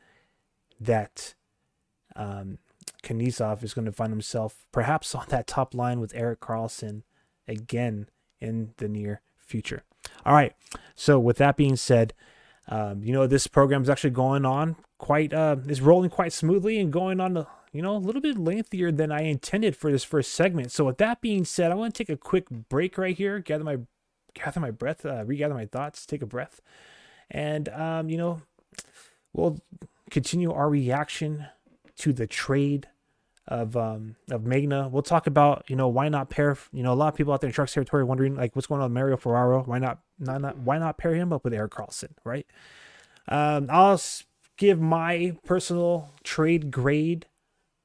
that 0.78 1.34
um, 2.14 2.58
is 3.02 3.74
going 3.74 3.84
to 3.84 3.90
find 3.90 4.12
himself 4.12 4.64
perhaps 4.70 5.12
on 5.16 5.24
that 5.30 5.48
top 5.48 5.74
line 5.74 5.98
with 5.98 6.14
Erik 6.14 6.38
Karlsson 6.38 7.02
again 7.48 8.08
in 8.40 8.74
the 8.76 8.88
near 8.88 9.20
future. 9.36 9.82
All 10.24 10.34
right. 10.34 10.54
So 10.94 11.18
with 11.18 11.38
that 11.38 11.56
being 11.56 11.74
said, 11.74 12.14
um, 12.68 13.02
you 13.02 13.12
know 13.12 13.26
this 13.26 13.48
program 13.48 13.82
is 13.82 13.90
actually 13.90 14.10
going 14.10 14.44
on 14.44 14.76
quite 14.98 15.32
uh, 15.32 15.56
is 15.66 15.80
rolling 15.80 16.10
quite 16.10 16.32
smoothly 16.32 16.78
and 16.78 16.92
going 16.92 17.18
on 17.18 17.36
a, 17.36 17.48
you 17.72 17.82
know 17.82 17.96
a 17.96 17.98
little 17.98 18.22
bit 18.22 18.38
lengthier 18.38 18.92
than 18.92 19.10
I 19.10 19.22
intended 19.22 19.74
for 19.74 19.90
this 19.90 20.04
first 20.04 20.32
segment. 20.32 20.70
So 20.70 20.84
with 20.84 20.98
that 20.98 21.20
being 21.20 21.44
said, 21.44 21.72
I 21.72 21.74
want 21.74 21.92
to 21.92 22.04
take 22.04 22.08
a 22.08 22.16
quick 22.16 22.48
break 22.48 22.96
right 22.96 23.16
here, 23.16 23.40
gather 23.40 23.64
my 23.64 23.78
gather 24.44 24.60
my 24.60 24.70
breath, 24.70 25.04
uh, 25.04 25.24
regather 25.24 25.54
my 25.54 25.66
thoughts, 25.66 26.06
take 26.06 26.22
a 26.22 26.26
breath, 26.26 26.60
and 27.30 27.68
um, 27.70 28.08
you 28.08 28.16
know 28.16 28.42
we'll 29.32 29.58
continue 30.10 30.52
our 30.52 30.68
reaction 30.68 31.46
to 31.96 32.12
the 32.12 32.26
trade 32.26 32.88
of 33.46 33.76
um 33.76 34.16
of 34.30 34.42
Megna. 34.42 34.90
We'll 34.90 35.02
talk 35.02 35.26
about 35.26 35.64
you 35.68 35.76
know 35.76 35.88
why 35.88 36.08
not 36.08 36.30
pair 36.30 36.56
you 36.72 36.82
know 36.82 36.92
a 36.92 36.94
lot 36.94 37.08
of 37.08 37.14
people 37.16 37.32
out 37.32 37.40
there 37.40 37.48
in 37.48 37.54
Sharks 37.54 37.72
territory 37.72 38.04
wondering 38.04 38.36
like 38.36 38.54
what's 38.54 38.66
going 38.66 38.80
on 38.80 38.90
with 38.90 38.94
Mario 38.94 39.16
Ferraro. 39.16 39.62
Why 39.64 39.78
not 39.78 40.00
not, 40.18 40.40
not 40.40 40.58
why 40.58 40.78
not 40.78 40.98
pair 40.98 41.14
him 41.14 41.32
up 41.32 41.44
with 41.44 41.54
Erik 41.54 41.72
Karlsson, 41.72 42.12
right? 42.24 42.46
Um, 43.28 43.68
I'll 43.70 44.00
give 44.56 44.80
my 44.80 45.36
personal 45.44 46.12
trade 46.24 46.70
grade 46.70 47.26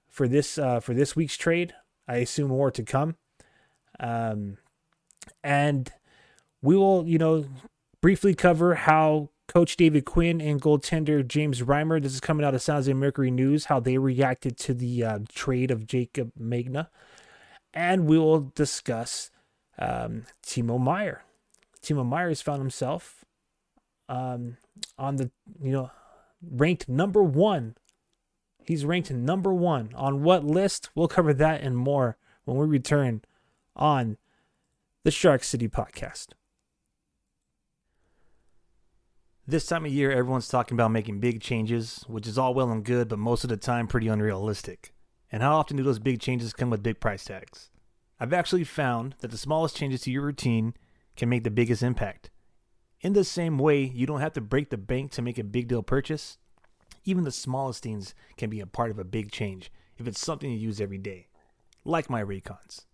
for 0.10 0.28
this 0.28 0.58
uh, 0.58 0.80
for 0.80 0.94
this 0.94 1.16
week's 1.16 1.38
trade. 1.38 1.74
I 2.08 2.18
assume 2.18 2.50
more 2.50 2.72
to 2.72 2.84
come. 2.84 3.16
Um, 4.00 4.58
and 5.44 5.92
we 6.64 6.76
will 6.76 7.08
you 7.08 7.20
know 7.20 7.46
briefly 8.02 8.34
cover 8.34 8.74
how 8.74 9.30
Coach 9.48 9.78
David 9.78 10.06
Quinn 10.06 10.42
and 10.42 10.62
goaltender 10.62 11.26
James 11.28 11.62
Reimer. 11.62 12.02
This 12.02 12.14
is 12.14 12.20
coming 12.20 12.46
out 12.46 12.56
of 12.56 12.62
San 12.62 12.76
Jose 12.76 12.94
Mercury 12.94 13.30
News, 13.30 13.66
how 13.66 13.80
they 13.80 13.98
reacted 13.98 14.58
to 14.60 14.74
the 14.74 15.04
uh, 15.04 15.20
trade 15.30 15.70
of 15.70 15.86
Jaycob 15.86 16.32
Megna. 16.40 16.88
And 17.74 18.08
we 18.08 18.18
will 18.18 18.52
discuss 18.56 19.30
um, 19.78 20.26
Timo 20.46 20.80
Meier. 20.80 21.24
Timo 21.82 22.06
Meier 22.06 22.30
has 22.30 22.42
found 22.42 22.62
himself 22.62 23.26
um, 24.08 24.58
on 24.98 25.18
the, 25.18 25.30
you 25.62 25.72
know, 25.72 25.92
ranked 26.42 26.88
number 26.88 27.22
one. 27.22 27.76
He's 28.66 28.86
ranked 28.86 29.12
number 29.12 29.54
one. 29.54 29.92
On 29.96 30.24
what 30.24 30.46
list? 30.46 30.90
We'll 30.96 31.08
cover 31.08 31.34
that 31.34 31.62
and 31.62 31.78
more 31.78 32.18
when 32.46 32.58
we 32.58 32.66
return 32.66 33.22
on 33.76 34.18
the 35.04 35.12
Shark 35.12 35.44
City 35.44 35.68
podcast. 35.68 36.30
This 39.46 39.66
time 39.66 39.84
of 39.84 39.92
year, 39.92 40.10
everyone's 40.10 40.48
talking 40.48 40.74
about 40.74 40.92
making 40.92 41.20
big 41.20 41.42
changes, 41.42 42.06
which 42.08 42.28
is 42.28 42.38
all 42.38 42.54
well 42.54 42.72
and 42.72 42.82
good, 42.82 43.10
but 43.10 43.20
most 43.20 43.44
of 43.44 43.50
the 43.50 43.58
time 43.58 43.90
pretty 43.90 44.08
unrealistic. 44.08 44.94
And 45.34 45.44
how 45.44 45.58
often 45.58 45.76
do 45.76 45.84
those 45.84 46.00
big 46.00 46.22
changes 46.22 46.54
come 46.54 46.70
with 46.70 46.82
big 46.82 47.02
price 47.02 47.26
tags? 47.26 47.70
I've 48.22 48.32
actually 48.32 48.64
found 48.64 49.16
that 49.20 49.32
the 49.32 49.38
smallest 49.38 49.76
changes 49.76 50.00
to 50.04 50.12
your 50.12 50.22
routine 50.22 50.76
can 51.18 51.28
make 51.28 51.44
the 51.44 51.52
biggest 51.52 51.84
impact. 51.84 52.30
In 53.02 53.12
the 53.12 53.26
same 53.26 53.58
way, 53.58 53.84
you 53.84 54.08
don't 54.08 54.22
have 54.22 54.32
to 54.34 54.42
break 54.42 54.70
the 54.70 54.78
bank 54.78 55.12
to 55.12 55.22
make 55.22 55.38
a 55.38 55.44
big 55.44 55.68
deal 55.68 55.84
purchase. 55.84 56.38
Even 57.04 57.26
the 57.26 57.32
smallest 57.32 57.84
things 57.84 58.16
can 58.38 58.50
be 58.50 58.62
a 58.62 58.66
part 58.66 58.92
of 58.92 59.00
a 59.00 59.04
big 59.04 59.30
change 59.30 59.74
if 59.98 60.08
it's 60.08 60.22
something 60.22 60.50
you 60.50 60.58
use 60.58 60.80
every 60.80 60.98
day, 60.98 61.28
like 61.84 62.10
my 62.10 62.24
Raycons. 62.24 62.86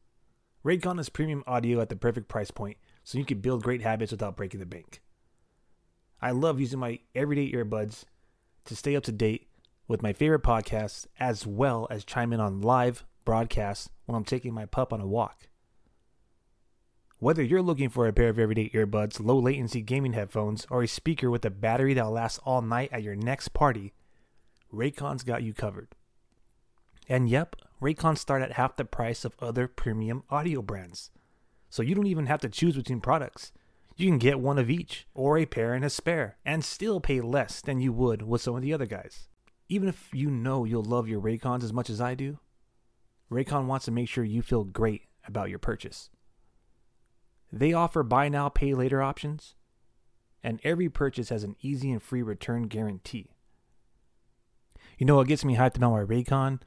Raycon 0.66 1.00
is 1.00 1.10
premium 1.10 1.44
audio 1.46 1.80
at 1.80 1.90
the 1.90 1.96
perfect 1.96 2.28
price 2.28 2.50
point, 2.50 2.78
so 3.04 3.20
you 3.20 3.26
can 3.26 3.40
build 3.40 3.62
great 3.62 3.84
habits 3.84 4.12
without 4.12 4.36
breaking 4.36 4.60
the 4.60 4.66
bank. 4.66 5.04
I 6.22 6.32
love 6.32 6.60
using 6.60 6.80
my 6.80 7.00
everyday 7.16 7.52
earbuds 7.52 8.04
to 8.66 8.76
stay 8.76 8.96
up 8.96 9.04
to 9.04 9.12
date 9.12 9.48
with 9.88 10.04
my 10.04 10.14
favorite 10.14 10.44
podcasts 10.44 11.08
as 11.20 11.48
well 11.48 11.88
as 11.90 12.04
chime 12.04 12.34
in 12.34 12.40
on 12.40 12.62
live 12.62 13.06
broadcasts 13.26 13.90
when 14.06 14.16
I'm 14.16 14.26
taking 14.26 14.54
my 14.54 14.66
pup 14.66 14.92
on 14.92 15.02
a 15.02 15.08
walk. 15.08 15.48
Whether 17.20 17.44
you're 17.44 17.62
looking 17.62 17.90
for 17.90 18.08
a 18.08 18.14
pair 18.14 18.30
of 18.30 18.40
everyday 18.40 18.70
earbuds, 18.70 19.24
low 19.24 19.38
latency 19.38 19.82
gaming 19.82 20.14
headphones, 20.14 20.66
or 20.70 20.84
a 20.84 20.88
speaker 20.88 21.30
with 21.30 21.44
a 21.44 21.50
battery 21.50 21.94
that'll 21.94 22.12
last 22.12 22.40
all 22.46 22.62
night 22.62 22.90
at 22.94 23.04
your 23.04 23.16
next 23.16 23.50
party, 23.50 23.94
Raycon's 24.74 25.24
got 25.24 25.44
you 25.44 25.54
covered. 25.54 25.90
And 27.10 27.30
yep, 27.30 27.56
Raycons 27.82 28.20
start 28.20 28.42
at 28.42 28.54
half 28.54 28.78
the 28.78 28.86
price 28.86 29.26
of 29.26 29.36
other 29.42 29.68
premium 29.68 30.24
audio 30.30 30.62
brands. 30.62 31.12
So 31.70 31.82
you 31.82 31.94
don't 31.94 32.08
even 32.08 32.28
have 32.28 32.42
to 32.42 32.50
choose 32.50 32.76
between 32.76 33.02
products. 33.02 33.52
You 34.00 34.08
can 34.08 34.18
get 34.18 34.40
one 34.40 34.58
of 34.58 34.70
each, 34.70 35.08
or 35.14 35.38
a 35.38 35.46
pair 35.46 35.74
and 35.74 35.84
a 35.84 35.90
spare, 35.90 36.38
and 36.46 36.64
still 36.64 37.02
pay 37.02 37.20
less 37.20 37.60
than 37.60 37.82
you 37.82 37.92
would 37.92 38.22
with 38.22 38.42
some 38.42 38.56
of 38.56 38.62
the 38.62 38.74
other 38.74 38.86
guys. 38.86 39.28
Even 39.68 39.90
if 39.90 40.08
you 40.14 40.32
know 40.32 40.64
you'll 40.64 40.86
love 40.86 41.10
your 41.10 41.20
Raycons 41.20 41.66
as 41.66 41.74
much 41.74 41.90
as 41.90 42.00
I 42.00 42.16
do, 42.16 42.40
Raycon 43.30 43.66
wants 43.66 43.84
to 43.86 43.92
make 43.92 44.08
sure 44.08 44.24
you 44.24 44.42
feel 44.42 44.64
great 44.64 45.02
about 45.28 45.50
your 45.50 45.60
purchase. 45.60 46.10
They 47.52 47.74
offer 47.74 48.02
buy 48.02 48.30
now, 48.30 48.48
pay 48.48 48.74
later 48.74 49.02
options, 49.02 49.56
and 50.42 50.62
every 50.64 50.88
purchase 50.88 51.28
has 51.28 51.44
an 51.44 51.58
easy 51.62 51.92
and 51.92 52.02
free 52.02 52.22
return 52.22 52.68
guarantee. 52.68 53.32
You 54.98 55.08
know 55.08 55.18
what 55.18 55.28
gets 55.28 55.44
me 55.44 55.58
hyped 55.58 55.76
about 55.76 55.92
my 55.92 56.06
Raycon 56.06 56.62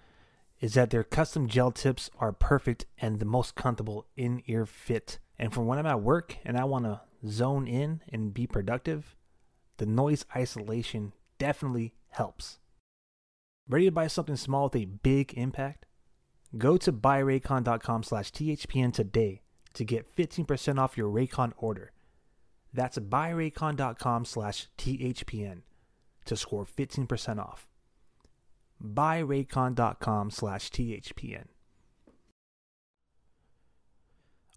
is 0.60 0.74
that 0.74 0.90
their 0.90 1.02
custom 1.02 1.48
gel 1.48 1.70
tips 1.70 2.10
are 2.18 2.32
perfect 2.32 2.84
and 2.98 3.20
the 3.20 3.24
most 3.24 3.54
comfortable 3.54 4.06
in 4.18 4.42
ear 4.48 4.66
fit. 4.66 5.18
And 5.38 5.50
for 5.50 5.62
when 5.62 5.78
I'm 5.78 5.86
at 5.86 6.02
work 6.02 6.36
and 6.44 6.58
I 6.58 6.64
want 6.64 6.84
to 6.84 7.00
zone 7.26 7.66
in 7.66 8.00
and 8.08 8.34
be 8.34 8.46
productive, 8.46 9.16
the 9.78 9.86
noise 9.86 10.24
isolation 10.34 11.12
definitely 11.38 11.94
helps. 12.10 12.58
Ready 13.68 13.86
to 13.86 13.92
buy 13.92 14.06
something 14.06 14.36
small 14.36 14.64
with 14.64 14.76
a 14.76 14.84
big 14.84 15.34
impact? 15.34 15.86
Go 16.58 16.76
to 16.76 16.92
buyraycon.com 16.92 18.02
slash 18.02 18.30
THPN 18.32 18.92
today 18.92 19.42
to 19.74 19.84
get 19.84 20.14
15% 20.14 20.78
off 20.78 20.98
your 20.98 21.10
Raycon 21.10 21.52
order. 21.56 21.92
That's 22.74 22.98
buyraycon.com 22.98 24.24
slash 24.24 24.68
THPN 24.76 25.62
to 26.24 26.36
score 26.36 26.64
15% 26.64 27.38
off. 27.38 27.66
Buyraycon.com 28.82 30.30
slash 30.30 30.70
THPN. 30.70 31.44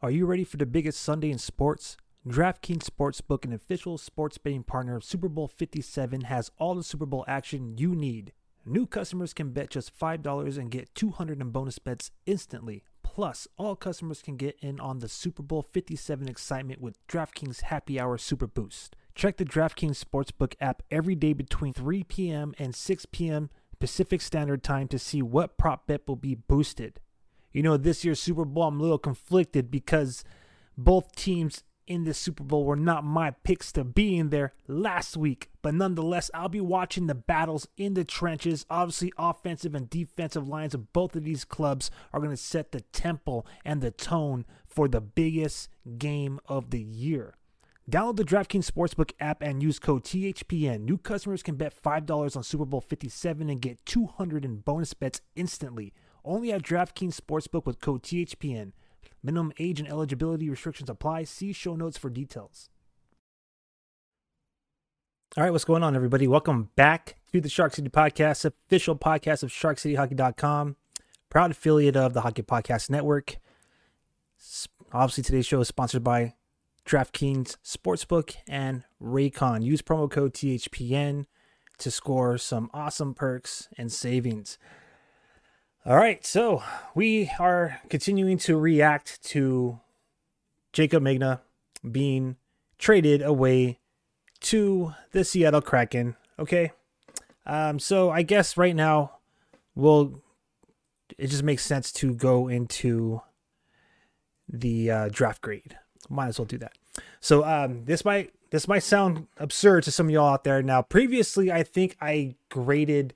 Are 0.02 0.12
you 0.12 0.26
ready 0.26 0.44
for 0.44 0.58
the 0.58 0.66
biggest 0.66 1.02
Sunday 1.02 1.32
in 1.32 1.38
sports? 1.38 1.98
DraftKings 2.28 2.90
Sportsbook, 2.90 3.46
an 3.46 3.54
official 3.54 4.00
sports 4.00 4.40
betting 4.40 4.64
partner 4.64 4.96
of 4.96 5.04
Super 5.04 5.30
Bowl 5.30 5.48
57, 5.48 6.22
has 6.22 6.50
all 6.58 6.74
the 6.74 6.82
Super 6.82 7.06
Bowl 7.06 7.24
action 7.28 7.78
you 7.78 7.94
need. 7.94 8.34
New 8.66 8.88
customers 8.88 9.32
can 9.32 9.52
bet 9.52 9.70
just 9.70 9.96
$5 9.96 10.58
and 10.58 10.72
get 10.72 10.96
200 10.96 11.40
in 11.40 11.52
bonus 11.52 11.78
bets 11.78 12.10
instantly. 12.26 12.84
Plus, 13.04 13.48
all 13.58 13.76
customers 13.76 14.24
can 14.24 14.38
get 14.38 14.58
in 14.60 14.80
on 14.80 14.98
the 14.98 15.08
Super 15.08 15.44
Bowl 15.44 15.62
57 15.62 16.28
excitement 16.28 16.82
with 16.82 16.98
DraftKings 17.08 17.62
Happy 17.62 18.00
Hour 18.00 18.18
Super 18.18 18.48
Boost. 18.48 18.96
Check 19.14 19.38
the 19.38 19.46
DraftKings 19.46 20.04
Sportsbook 20.04 20.56
app 20.60 20.82
every 20.90 21.14
day 21.14 21.34
between 21.34 21.74
3 21.74 22.06
p.m. 22.06 22.56
and 22.58 22.74
6 22.74 23.06
p.m. 23.12 23.52
Pacific 23.80 24.20
Standard 24.20 24.64
Time 24.64 24.88
to 24.88 24.98
see 24.98 25.22
what 25.22 25.60
prop 25.60 25.86
bet 25.86 26.02
will 26.08 26.16
be 26.16 26.34
boosted. 26.34 27.00
You 27.52 27.62
know, 27.62 27.78
this 27.78 28.04
year's 28.04 28.20
Super 28.20 28.46
Bowl, 28.46 28.64
I'm 28.64 28.80
a 28.80 28.82
little 28.82 28.98
conflicted 28.98 29.70
because 29.70 30.24
both 30.76 31.16
teams 31.16 31.64
in 31.88 32.04
the 32.04 32.14
Super 32.14 32.44
Bowl 32.44 32.66
were 32.66 32.76
not 32.76 33.04
my 33.04 33.32
picks 33.32 33.72
to 33.74 33.84
be 33.84 34.18
in 34.18 34.30
there 34.30 34.54
last 34.68 35.18
week. 35.18 35.50
But 35.62 35.74
nonetheless, 35.74 36.32
I'll 36.34 36.50
be 36.50 36.62
watching 36.62 37.08
the 37.08 37.16
battles 37.16 37.68
in 37.78 37.94
the 37.94 38.04
trenches. 38.04 38.66
Obviously, 38.70 39.14
offensive 39.18 39.76
and 39.76 39.90
defensive 39.90 40.48
lines 40.48 40.74
of 40.74 40.94
both 40.94 41.16
of 41.16 41.24
these 41.24 41.46
clubs 41.46 41.92
are 42.14 42.20
going 42.20 42.32
to 42.32 42.38
set 42.38 42.72
the 42.72 42.82
tempo 42.82 43.44
and 43.64 43.82
the 43.82 43.92
tone 43.92 44.46
for 44.68 44.88
the 44.88 45.02
biggest 45.02 45.70
game 45.98 46.40
of 46.48 46.70
the 46.70 46.82
year. 46.82 47.36
Download 47.90 48.16
the 48.16 48.24
DraftKings 48.24 48.70
Sportsbook 48.70 49.12
app 49.20 49.44
and 49.44 49.62
use 49.62 49.78
code 49.78 50.04
THPN. 50.04 50.82
New 50.82 50.98
customers 50.98 51.44
can 51.44 51.56
bet 51.56 51.72
$5 51.80 52.36
on 52.36 52.44
Super 52.44 52.66
Bowl 52.66 52.82
57 52.82 53.48
and 53.48 53.62
get 53.62 53.86
200 53.86 54.44
in 54.44 54.58
bonus 54.58 54.96
bets 54.96 55.22
instantly. 55.36 55.94
Only 56.24 56.52
at 56.52 56.64
DraftKings 56.64 57.20
Sportsbook 57.20 57.68
with 57.68 57.80
code 57.80 58.02
THPN. 58.02 58.72
Minimum 59.26 59.54
age 59.58 59.80
and 59.80 59.90
eligibility 59.90 60.50
restrictions 60.50 60.88
apply. 60.88 61.24
See 61.24 61.52
show 61.52 61.76
notes 61.76 61.98
for 61.98 62.12
details. 62.12 62.70
All 65.36 65.44
right, 65.44 65.50
what's 65.50 65.66
going 65.66 65.82
on, 65.82 65.96
everybody? 65.96 66.28
Welcome 66.28 66.70
back 66.76 67.16
to 67.34 67.42
the 67.42 67.50
Shark 67.50 67.74
City 67.74 67.90
Podcast, 67.90 68.46
official 68.46 68.96
podcast 68.96 69.42
of 69.42 69.50
SharkCityHockey.com, 69.50 70.76
proud 71.30 71.52
affiliate 71.52 71.98
of 71.98 72.14
the 72.14 72.22
Hockey 72.22 72.44
Podcast 72.44 72.92
Network. 72.92 73.38
Obviously, 74.94 75.24
today's 75.24 75.48
show 75.48 75.60
is 75.60 75.68
sponsored 75.68 76.04
by 76.04 76.36
DraftKings 76.86 77.58
Sportsbook, 77.66 78.36
and 78.48 78.84
Raycon. 79.02 79.64
Use 79.64 79.82
promo 79.82 80.10
code 80.10 80.34
THPN 80.34 81.26
to 81.80 81.92
score 81.92 82.38
some 82.38 82.70
awesome 82.74 83.16
perks 83.16 83.68
and 83.78 83.92
savings. 83.92 84.58
All 85.88 85.98
right, 85.98 86.26
so 86.26 86.64
we 86.96 87.30
are 87.38 87.80
continuing 87.92 88.40
to 88.40 88.58
react 88.58 89.22
to 89.26 89.80
Jaycob 90.74 91.02
Megna 91.02 91.42
being 91.92 92.38
traded 92.80 93.22
away 93.22 93.78
to 94.40 94.96
the 95.12 95.24
Seattle 95.24 95.62
Kraken. 95.62 96.16
Okay, 96.40 96.72
um, 97.46 97.78
so 97.78 98.10
I 98.10 98.24
guess 98.24 98.58
right 98.58 98.76
now 98.76 99.18
we'll 99.76 100.24
it 101.20 101.28
just 101.28 101.44
makes 101.44 101.64
sense 101.64 101.92
to 101.92 102.16
go 102.16 102.48
into 102.48 103.22
the 104.50 104.90
uh, 104.90 105.10
draft 105.12 105.44
grade 105.44 105.78
might 106.10 106.30
as 106.30 106.40
well 106.40 106.48
do 106.48 106.58
that. 106.58 106.74
So 107.20 107.46
um, 107.46 107.86
this 107.86 108.04
might 108.04 108.32
this 108.50 108.68
might 108.68 108.82
sound 108.82 109.28
absurd 109.38 109.84
to 109.84 109.92
some 109.92 110.08
of 110.08 110.12
y'all 110.12 110.34
out 110.34 110.46
there. 110.46 110.64
Now, 110.64 110.82
previously, 110.82 111.52
I 111.52 111.62
think 111.62 111.96
I 112.02 112.38
graded 112.50 113.14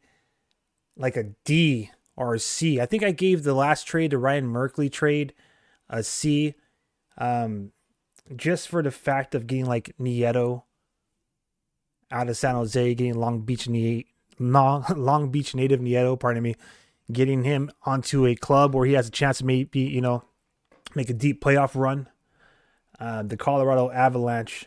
like 0.95 1.17
a 1.17 1.31
D 1.45 1.89
or 2.19 2.35
a 2.35 2.39
C. 2.39 2.79
I 2.79 2.85
think 2.85 3.03
I 3.03 3.11
gave 3.11 3.43
the 3.43 3.55
last 3.55 3.85
trade, 3.87 4.11
the 4.11 4.19
Ryan 4.19 4.51
Merkley 4.51 4.91
trade, 4.91 5.33
a 5.89 6.03
C, 6.03 6.53
um, 7.17 7.71
just 8.35 8.67
for 8.67 8.83
the 8.83 8.91
fact 8.91 9.33
of 9.33 9.47
getting 9.47 9.65
like 9.65 9.95
Nieto 9.99 10.63
out 12.11 12.29
of 12.29 12.37
San 12.37 12.55
Jose, 12.55 12.93
getting 12.93 13.15
Long 13.15 13.41
Beach 13.41 13.67
Long, 14.37 14.85
Long 14.95 15.31
Beach 15.31 15.55
native 15.55 15.79
Nieto, 15.79 16.19
pardon 16.19 16.43
me, 16.43 16.55
getting 17.11 17.43
him 17.43 17.71
onto 17.83 18.27
a 18.27 18.35
club 18.35 18.75
where 18.75 18.85
he 18.85 18.93
has 18.93 19.07
a 19.07 19.11
chance 19.11 19.39
to 19.39 19.45
maybe 19.45 19.79
you 19.79 20.01
know 20.01 20.23
make 20.93 21.09
a 21.09 21.13
deep 21.13 21.43
playoff 21.43 21.71
run 21.73 22.09
uh, 22.99 23.23
the 23.23 23.37
Colorado 23.37 23.89
Avalanche 23.91 24.65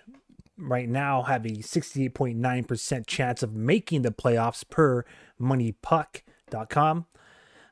right 0.57 0.88
now 0.88 1.23
have 1.23 1.45
a 1.45 1.51
68.9% 1.51 3.07
chance 3.07 3.43
of 3.43 3.55
making 3.55 4.03
the 4.03 4.11
playoffs 4.11 4.69
per 4.69 5.05
moneypuck.com. 5.41 7.07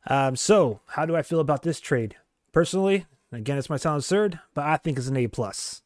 Um, 0.07 0.37
so, 0.37 0.81
how 0.89 1.07
do 1.07 1.17
I 1.17 1.23
feel 1.23 1.41
about 1.41 1.63
this 1.63 1.81
trade? 1.81 2.17
Personally, 2.53 3.07
again, 3.33 3.57
this 3.57 3.71
might 3.71 3.81
sound 3.81 3.99
absurd, 3.99 4.41
but 4.55 4.65
I 4.65 4.77
think 4.77 4.99
it's 4.99 5.09
an 5.09 5.17
A 5.17 5.29
plus. 5.29 5.83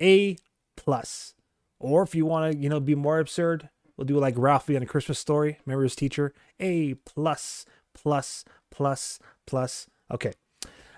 A 0.00 0.36
plus. 0.76 1.34
Or 1.78 2.02
if 2.02 2.14
you 2.14 2.26
want 2.26 2.52
to, 2.52 2.58
you 2.58 2.68
know, 2.68 2.80
be 2.80 2.94
more 2.94 3.18
absurd, 3.18 3.68
we'll 3.96 4.06
do 4.06 4.18
like 4.18 4.34
Ralphie 4.36 4.76
on 4.76 4.82
a 4.82 4.86
Christmas 4.86 5.18
story. 5.18 5.58
Remember 5.64 5.82
his 5.82 5.96
teacher? 5.96 6.34
A 6.60 6.94
plus, 6.94 7.64
plus, 7.94 8.44
plus, 8.70 9.18
plus. 9.46 9.86
Okay. 10.10 10.32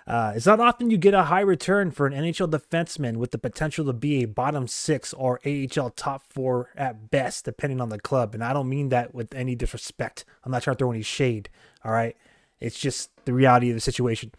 Uh, 0.06 0.32
it's 0.34 0.46
not 0.46 0.58
often 0.58 0.90
you 0.90 0.96
get 0.96 1.12
a 1.12 1.24
high 1.24 1.40
return 1.40 1.90
for 1.90 2.06
an 2.06 2.14
NHL 2.14 2.50
defenseman 2.50 3.18
with 3.18 3.30
the 3.30 3.36
potential 3.36 3.84
to 3.84 3.92
be 3.92 4.22
a 4.22 4.26
bottom 4.26 4.66
six 4.66 5.12
or 5.12 5.38
AHL 5.44 5.90
top 5.90 6.22
four 6.22 6.70
at 6.76 7.10
best, 7.10 7.44
depending 7.44 7.78
on 7.78 7.90
the 7.90 8.00
club. 8.00 8.34
And 8.34 8.42
I 8.42 8.54
don't 8.54 8.70
mean 8.70 8.88
that 8.88 9.14
with 9.14 9.34
any 9.34 9.54
disrespect. 9.54 10.24
I'm 10.44 10.52
not 10.52 10.62
trying 10.62 10.76
to 10.76 10.78
throw 10.78 10.92
any 10.92 11.02
shade. 11.02 11.50
All 11.84 11.92
right. 11.92 12.16
It's 12.60 12.78
just 12.78 13.10
the 13.24 13.32
reality 13.32 13.70
of 13.70 13.76
the 13.76 13.80
situation. 13.80 14.32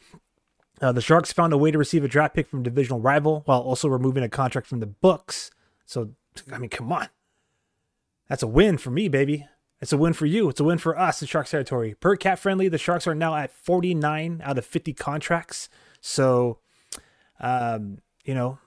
Uh, 0.81 0.91
the 0.91 1.01
Sharks 1.01 1.33
found 1.33 1.53
a 1.53 1.57
way 1.57 1.71
to 1.71 1.77
receive 1.77 2.03
a 2.03 2.07
draft 2.07 2.35
pick 2.35 2.47
from 2.47 2.63
divisional 2.63 2.99
rival 2.99 3.41
while 3.45 3.59
also 3.61 3.87
removing 3.87 4.23
a 4.23 4.29
contract 4.29 4.67
from 4.67 4.79
the 4.79 4.85
books. 4.85 5.51
So, 5.85 6.11
I 6.51 6.57
mean, 6.57 6.69
come 6.69 6.91
on. 6.91 7.09
That's 8.29 8.43
a 8.43 8.47
win 8.47 8.77
for 8.77 8.91
me, 8.91 9.09
baby. 9.09 9.47
It's 9.81 9.93
a 9.93 9.97
win 9.97 10.13
for 10.13 10.25
you. 10.25 10.49
It's 10.49 10.59
a 10.59 10.63
win 10.63 10.77
for 10.77 10.97
us 10.97 11.21
in 11.21 11.27
Sharks 11.27 11.51
territory. 11.51 11.95
Per 11.99 12.15
cap 12.15 12.39
friendly, 12.39 12.67
the 12.67 12.77
Sharks 12.77 13.07
are 13.07 13.15
now 13.15 13.35
at 13.35 13.51
49 13.51 14.41
out 14.43 14.57
of 14.57 14.65
50 14.65 14.93
contracts. 14.93 15.69
So, 16.01 16.59
um, 17.39 17.99
you 18.23 18.33
know, 18.33 18.59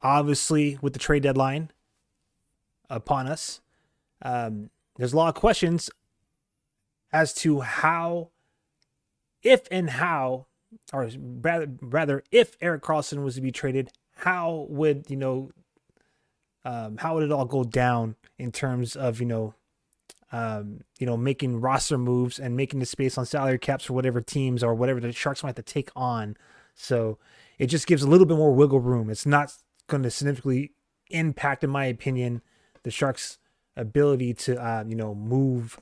obviously 0.00 0.78
with 0.80 0.92
the 0.92 0.98
trade 0.98 1.24
deadline 1.24 1.70
upon 2.88 3.26
us, 3.26 3.60
um, 4.22 4.70
there's 4.96 5.12
a 5.12 5.16
lot 5.16 5.28
of 5.28 5.34
questions 5.34 5.90
as 7.12 7.34
to 7.34 7.60
how, 7.60 8.30
if 9.42 9.66
and 9.70 9.90
how, 9.90 10.46
or 10.92 11.08
rather, 11.18 11.70
rather, 11.80 12.22
if 12.30 12.56
Erik 12.60 12.82
Karlsson 12.82 13.22
was 13.22 13.34
to 13.34 13.40
be 13.40 13.52
traded, 13.52 13.90
how 14.16 14.66
would 14.68 15.06
you 15.08 15.16
know, 15.16 15.50
um, 16.64 16.96
how 16.98 17.14
would 17.14 17.24
it 17.24 17.32
all 17.32 17.44
go 17.44 17.64
down 17.64 18.16
in 18.38 18.52
terms 18.52 18.96
of 18.96 19.20
you 19.20 19.26
know 19.26 19.54
um, 20.32 20.80
you 20.98 21.06
know, 21.06 21.16
making 21.16 21.60
roster 21.60 21.98
moves 21.98 22.38
and 22.38 22.56
making 22.56 22.80
the 22.80 22.86
space 22.86 23.18
on 23.18 23.26
salary 23.26 23.58
caps 23.58 23.84
for 23.84 23.92
whatever 23.92 24.20
teams 24.22 24.64
or 24.64 24.74
whatever 24.74 24.98
the 24.98 25.12
Sharks 25.12 25.42
might 25.42 25.50
have 25.50 25.56
to 25.56 25.62
take 25.62 25.90
on. 25.94 26.36
So 26.74 27.18
it 27.58 27.66
just 27.66 27.86
gives 27.86 28.02
a 28.02 28.08
little 28.08 28.26
bit 28.26 28.38
more 28.38 28.54
wiggle 28.54 28.80
room. 28.80 29.10
It's 29.10 29.26
not 29.26 29.52
going 29.88 30.02
to 30.02 30.10
significantly 30.10 30.72
impact, 31.10 31.62
in 31.62 31.68
my 31.70 31.84
opinion, 31.84 32.40
the 32.82 32.90
Sharks' 32.90 33.38
ability 33.76 34.32
to, 34.34 34.56
uh, 34.56 34.84
you 34.88 34.96
know, 34.96 35.14
move 35.14 35.78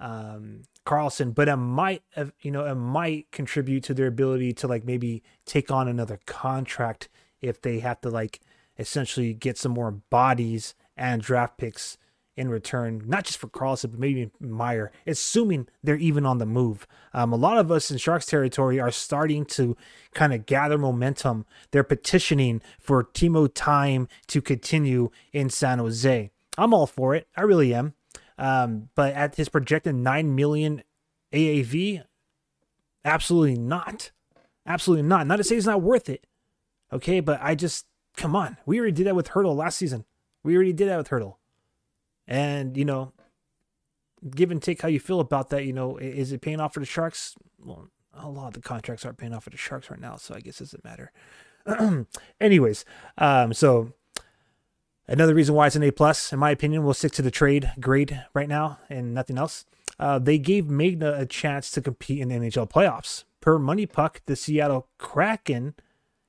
um, 0.00 0.62
Karlsson, 0.86 1.34
but 1.34 1.48
it 1.48 1.56
might, 1.56 2.02
you 2.40 2.50
know, 2.50 2.64
it 2.64 2.74
might 2.74 3.30
contribute 3.30 3.84
to 3.84 3.94
their 3.94 4.06
ability 4.06 4.52
to 4.54 4.66
like 4.66 4.84
maybe 4.84 5.22
take 5.44 5.70
on 5.70 5.86
another 5.86 6.18
contract 6.26 7.08
if 7.40 7.60
they 7.62 7.78
have 7.80 8.00
to 8.00 8.10
like 8.10 8.40
essentially 8.78 9.34
get 9.34 9.58
some 9.58 9.72
more 9.72 9.90
bodies 9.90 10.74
and 10.96 11.22
draft 11.22 11.58
picks 11.58 11.98
in 12.36 12.48
return, 12.48 13.02
not 13.04 13.24
just 13.24 13.38
for 13.38 13.48
Karlsson, 13.48 13.90
but 13.90 14.00
maybe 14.00 14.30
Meier, 14.40 14.90
assuming 15.06 15.68
they're 15.82 15.96
even 15.96 16.24
on 16.24 16.38
the 16.38 16.46
move. 16.46 16.86
Um, 17.12 17.32
a 17.32 17.36
lot 17.36 17.58
of 17.58 17.70
us 17.70 17.90
in 17.90 17.98
Sharks 17.98 18.24
territory 18.24 18.80
are 18.80 18.90
starting 18.90 19.44
to 19.46 19.76
kind 20.14 20.32
of 20.32 20.46
gather 20.46 20.78
momentum. 20.78 21.44
They're 21.70 21.84
petitioning 21.84 22.62
for 22.78 23.04
Timo 23.04 23.50
Time 23.52 24.08
to 24.28 24.40
continue 24.40 25.10
in 25.34 25.50
San 25.50 25.78
Jose. 25.78 26.30
I'm 26.56 26.72
all 26.72 26.86
for 26.86 27.14
it. 27.14 27.28
I 27.36 27.42
really 27.42 27.74
am. 27.74 27.94
Um, 28.40 28.88
but 28.94 29.12
at 29.14 29.36
his 29.36 29.50
projected 29.50 29.94
9 29.94 30.34
million 30.34 30.82
AAV, 31.32 32.02
absolutely 33.04 33.58
not. 33.58 34.12
Absolutely 34.66 35.06
not. 35.06 35.26
Not 35.26 35.36
to 35.36 35.44
say 35.44 35.56
he's 35.56 35.66
not 35.66 35.82
worth 35.82 36.08
it. 36.08 36.26
Okay, 36.90 37.20
but 37.20 37.38
I 37.42 37.54
just, 37.54 37.86
come 38.16 38.34
on. 38.34 38.56
We 38.64 38.78
already 38.78 38.92
did 38.92 39.06
that 39.06 39.14
with 39.14 39.28
Hertl 39.28 39.54
last 39.54 39.76
season. 39.76 40.06
We 40.42 40.56
already 40.56 40.72
did 40.72 40.88
that 40.88 40.96
with 40.96 41.10
Hertl. 41.10 41.36
And, 42.26 42.78
you 42.78 42.86
know, 42.86 43.12
give 44.34 44.50
and 44.50 44.62
take 44.62 44.80
how 44.80 44.88
you 44.88 45.00
feel 45.00 45.20
about 45.20 45.50
that. 45.50 45.66
You 45.66 45.74
know, 45.74 45.98
is 45.98 46.32
it 46.32 46.40
paying 46.40 46.60
off 46.60 46.72
for 46.72 46.80
the 46.80 46.86
Sharks? 46.86 47.34
Well, 47.62 47.88
a 48.14 48.28
lot 48.28 48.48
of 48.48 48.54
the 48.54 48.60
contracts 48.60 49.04
aren't 49.04 49.18
paying 49.18 49.34
off 49.34 49.44
for 49.44 49.50
the 49.50 49.58
Sharks 49.58 49.90
right 49.90 50.00
now, 50.00 50.16
so 50.16 50.34
I 50.34 50.40
guess 50.40 50.60
it 50.60 50.64
doesn't 50.64 50.84
matter. 50.84 51.12
Anyways, 52.40 52.86
um, 53.18 53.52
so 53.52 53.92
another 55.10 55.34
reason 55.34 55.54
why 55.54 55.66
it's 55.66 55.76
an 55.76 55.82
A 55.82 55.90
plus, 55.90 56.32
in 56.32 56.38
my 56.38 56.50
opinion, 56.50 56.84
we'll 56.84 56.94
stick 56.94 57.12
to 57.12 57.22
the 57.22 57.30
trade 57.30 57.72
grade 57.78 58.24
right 58.32 58.48
now 58.48 58.78
and 58.88 59.12
nothing 59.12 59.36
else. 59.36 59.66
Uh, 59.98 60.18
they 60.18 60.38
gave 60.38 60.64
Megna 60.64 61.18
a 61.18 61.26
chance 61.26 61.70
to 61.72 61.82
compete 61.82 62.20
in 62.20 62.28
the 62.28 62.36
NHL 62.36 62.70
playoffs. 62.70 63.24
Per 63.40 63.58
Money 63.58 63.86
Puck, 63.86 64.22
the 64.24 64.36
Seattle 64.36 64.88
Kraken, 64.98 65.74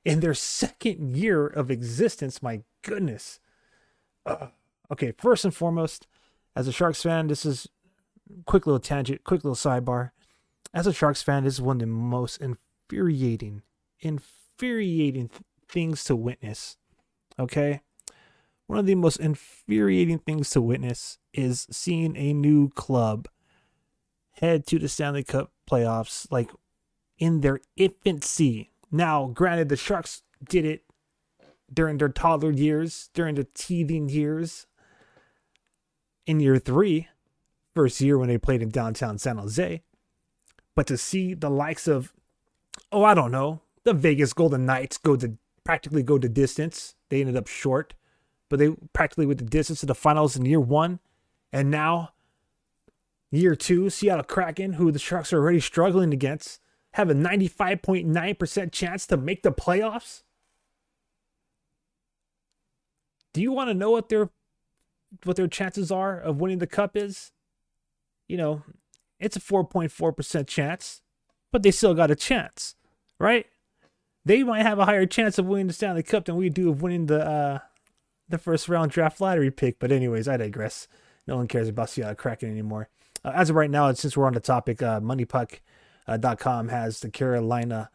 in 0.04 0.20
their 0.20 0.34
second 0.34 1.16
year 1.16 1.46
of 1.46 1.70
existence, 1.70 2.42
my 2.42 2.62
goodness, 2.82 3.40
uh, 4.26 4.48
Okay, 4.92 5.14
first 5.16 5.46
and 5.46 5.54
foremost, 5.54 6.06
as 6.54 6.68
a 6.68 6.72
Sharks 6.72 7.02
fan, 7.02 7.28
this 7.28 7.46
is 7.46 7.66
quick 8.44 8.66
little 8.66 8.78
tangent, 8.78 9.24
quick 9.24 9.42
little 9.42 9.56
sidebar. 9.56 10.10
As 10.74 10.86
a 10.86 10.92
Sharks 10.92 11.22
fan, 11.22 11.44
this 11.44 11.54
is 11.54 11.62
one 11.62 11.76
of 11.76 11.80
the 11.80 11.86
most 11.86 12.38
infuriating, 12.38 13.62
infuriating 14.00 15.28
th- 15.28 15.42
things 15.66 16.04
to 16.04 16.14
witness. 16.14 16.76
Okay? 17.38 17.80
One 18.72 18.78
of 18.78 18.86
the 18.86 18.94
most 18.94 19.20
infuriating 19.20 20.20
things 20.20 20.48
to 20.50 20.62
witness 20.62 21.18
is 21.34 21.66
seeing 21.70 22.16
a 22.16 22.32
new 22.32 22.70
club 22.70 23.28
head 24.30 24.66
to 24.68 24.78
the 24.78 24.88
Stanley 24.88 25.22
Cup 25.22 25.52
playoffs 25.70 26.26
like 26.30 26.50
in 27.18 27.42
their 27.42 27.60
infancy. 27.76 28.70
Now, 28.90 29.26
granted, 29.26 29.68
the 29.68 29.76
Sharks 29.76 30.22
did 30.42 30.64
it 30.64 30.84
during 31.70 31.98
their 31.98 32.08
toddler 32.08 32.50
years, 32.50 33.10
during 33.12 33.34
the 33.34 33.44
teething 33.44 34.08
years 34.08 34.66
in 36.24 36.40
year 36.40 36.58
three, 36.58 37.08
first 37.74 38.00
year 38.00 38.16
when 38.16 38.28
they 38.28 38.38
played 38.38 38.62
in 38.62 38.70
downtown 38.70 39.18
San 39.18 39.36
Jose. 39.36 39.82
But 40.74 40.86
to 40.86 40.96
see 40.96 41.34
the 41.34 41.50
likes 41.50 41.86
of, 41.86 42.14
oh, 42.90 43.04
I 43.04 43.12
don't 43.12 43.32
know, 43.32 43.60
the 43.84 43.92
Vegas 43.92 44.32
Golden 44.32 44.64
Knights 44.64 44.96
go 44.96 45.14
to 45.16 45.36
practically 45.62 46.02
go 46.02 46.16
to 46.16 46.26
distance 46.26 46.94
They 47.10 47.20
ended 47.20 47.36
up 47.36 47.48
short, 47.48 47.92
but 48.52 48.58
they 48.58 48.68
practically 48.92 49.24
with 49.24 49.38
the 49.38 49.44
distance 49.44 49.80
to 49.80 49.86
the 49.86 49.94
finals 49.94 50.36
in 50.36 50.44
year 50.44 50.60
one. 50.60 51.00
And 51.54 51.70
now, 51.70 52.10
year 53.30 53.56
two, 53.56 53.88
Seattle 53.88 54.24
Kraken, 54.24 54.74
who 54.74 54.92
the 54.92 54.98
Sharks 54.98 55.32
are 55.32 55.38
already 55.38 55.58
struggling 55.58 56.12
against, 56.12 56.60
have 56.92 57.08
a 57.08 57.14
95.9% 57.14 58.70
chance 58.70 59.06
to 59.06 59.16
make 59.16 59.42
the 59.42 59.52
playoffs. 59.52 60.22
Do 63.32 63.40
you 63.40 63.52
want 63.52 63.70
to 63.70 63.74
know 63.74 63.90
what 63.90 64.10
their 64.10 64.28
what 65.24 65.36
their 65.36 65.48
chances 65.48 65.90
are 65.90 66.20
of 66.20 66.38
winning 66.38 66.58
the 66.58 66.66
cup 66.66 66.94
is? 66.94 67.32
You 68.28 68.36
know, 68.36 68.64
it's 69.18 69.36
a 69.36 69.40
4.4% 69.40 70.46
chance, 70.46 71.00
but 71.50 71.62
they 71.62 71.70
still 71.70 71.94
got 71.94 72.10
a 72.10 72.16
chance, 72.16 72.74
right? 73.18 73.46
They 74.26 74.42
might 74.42 74.66
have 74.66 74.78
a 74.78 74.84
higher 74.84 75.06
chance 75.06 75.38
of 75.38 75.46
winning 75.46 75.68
the 75.68 75.72
Stanley 75.72 76.02
Cup 76.02 76.26
than 76.26 76.36
we 76.36 76.50
do 76.50 76.68
of 76.68 76.82
winning 76.82 77.06
the 77.06 77.26
uh, 77.26 77.58
the 78.32 78.38
first 78.38 78.68
round 78.68 78.90
draft 78.90 79.20
lottery 79.20 79.50
pick. 79.52 79.78
But 79.78 79.92
anyways, 79.92 80.26
I 80.26 80.36
digress. 80.36 80.88
No 81.28 81.36
one 81.36 81.46
cares 81.46 81.68
about 81.68 81.90
Seattle 81.90 82.16
Kraken 82.16 82.50
anymore. 82.50 82.88
Uh, 83.24 83.30
as 83.34 83.50
of 83.50 83.56
right 83.56 83.70
now, 83.70 83.92
since 83.92 84.16
we're 84.16 84.26
on 84.26 84.34
the 84.34 84.40
topic, 84.40 84.82
uh, 84.82 84.98
MoneyPuck.com 85.00 86.68
uh, 86.68 86.70
has 86.70 87.00
the 87.00 87.10
Carolina 87.10 87.90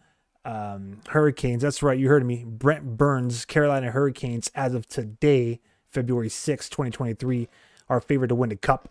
um, 0.46 1.02
Hurricanes. 1.10 1.62
That's 1.62 1.84
right, 1.84 2.00
you 2.00 2.08
heard 2.08 2.26
me. 2.26 2.46
Brent 2.48 2.98
Burns, 2.98 3.44
Carolina 3.44 3.92
Hurricanes, 3.92 4.50
as 4.56 4.74
of 4.74 4.88
today, 4.88 5.60
February 5.90 6.30
6, 6.30 6.70
2023, 6.70 7.50
are 7.90 8.00
favored 8.00 8.30
to 8.30 8.36
win 8.36 8.50
the 8.50 8.56
cup 8.56 8.90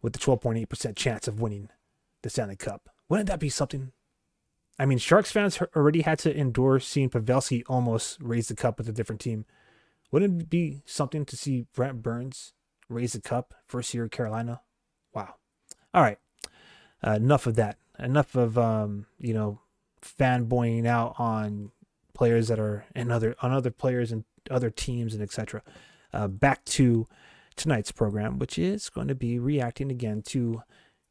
with 0.00 0.14
the 0.14 0.18
12.8% 0.18 0.96
chance 0.96 1.28
of 1.28 1.40
winning 1.40 1.68
the 2.22 2.30
Stanley 2.30 2.56
Cup. 2.56 2.88
Wouldn't 3.08 3.28
that 3.28 3.40
be 3.40 3.50
something? 3.50 3.92
I 4.78 4.86
mean, 4.86 4.98
Sharks 4.98 5.32
fans 5.32 5.60
already 5.74 6.02
had 6.02 6.18
to 6.20 6.34
endure 6.34 6.80
seeing 6.80 7.10
Pavelski 7.10 7.62
almost 7.66 8.18
raise 8.20 8.48
the 8.48 8.54
cup 8.54 8.78
with 8.78 8.88
a 8.88 8.92
different 8.92 9.20
team. 9.20 9.46
Wouldn't 10.10 10.42
it 10.42 10.50
be 10.50 10.82
something 10.86 11.24
to 11.24 11.36
see 11.36 11.66
Brent 11.74 12.02
Burns 12.02 12.52
raise 12.88 13.12
the 13.12 13.20
cup 13.20 13.54
first 13.66 13.92
year 13.92 14.04
at 14.04 14.10
Carolina? 14.10 14.60
Wow. 15.12 15.34
All 15.92 16.02
right. 16.02 16.18
Uh, 17.04 17.12
enough 17.12 17.46
of 17.46 17.56
that. 17.56 17.78
Enough 17.98 18.34
of 18.34 18.58
um, 18.58 19.06
you 19.18 19.32
know 19.32 19.60
fanboying 20.02 20.86
out 20.86 21.14
on 21.18 21.70
players 22.14 22.48
that 22.48 22.58
are 22.58 22.84
and 22.94 23.10
other 23.10 23.34
on 23.42 23.52
other 23.52 23.70
players 23.70 24.12
and 24.12 24.24
other 24.50 24.70
teams 24.70 25.14
and 25.14 25.22
etc. 25.22 25.62
Uh, 26.12 26.28
back 26.28 26.64
to 26.64 27.06
tonight's 27.56 27.90
program, 27.90 28.38
which 28.38 28.58
is 28.58 28.88
going 28.90 29.08
to 29.08 29.14
be 29.14 29.38
reacting 29.38 29.90
again 29.90 30.22
to 30.22 30.62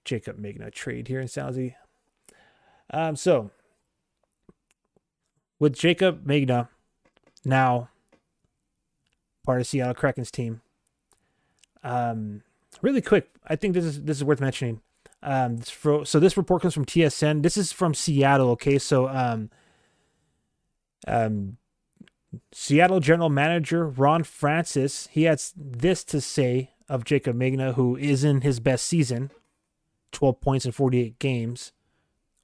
Jaycob 0.06 0.40
Megna 0.40 0.72
trade 0.72 1.08
here 1.08 1.20
in 1.20 1.28
Saudi. 1.28 1.76
Um, 2.92 3.16
so 3.16 3.50
with 5.60 5.76
Jaycob 5.76 6.24
Megna 6.24 6.70
now 7.44 7.90
part 9.46 9.62
of 9.62 9.68
Seattle 9.68 9.94
Kraken's 9.94 10.32
team. 10.32 10.62
Um, 11.84 12.42
really 12.82 13.02
quick, 13.02 13.30
I 13.48 13.56
think 13.56 13.74
this 13.74 13.86
is 13.86 14.04
this 14.04 14.18
is 14.18 14.24
worth 14.24 14.42
mentioning. 14.42 14.82
Um, 15.22 15.58
for, 15.58 16.06
so 16.06 16.20
this 16.20 16.38
report 16.38 16.62
comes 16.62 16.74
from 16.74 16.86
TSN. 16.86 17.42
This 17.42 17.58
is 17.58 17.72
from 17.72 17.94
Seattle. 17.94 18.50
Okay, 18.52 18.78
so 18.78 19.08
um, 19.08 19.50
um, 21.08 21.58
Seattle 22.52 23.00
general 23.00 23.30
manager 23.30 23.88
Ron 23.88 24.24
Francis 24.24 25.08
he 25.12 25.24
has 25.24 25.54
this 25.56 26.04
to 26.06 26.22
say 26.22 26.72
of 26.88 27.04
Jaycob 27.04 27.34
Megna, 27.34 27.74
who 27.74 27.96
is 27.96 28.24
in 28.24 28.42
his 28.42 28.60
best 28.60 28.86
season, 28.86 29.32
12 30.12 30.40
points 30.40 30.66
in 30.66 30.72
48 30.72 31.18
games, 31.18 31.72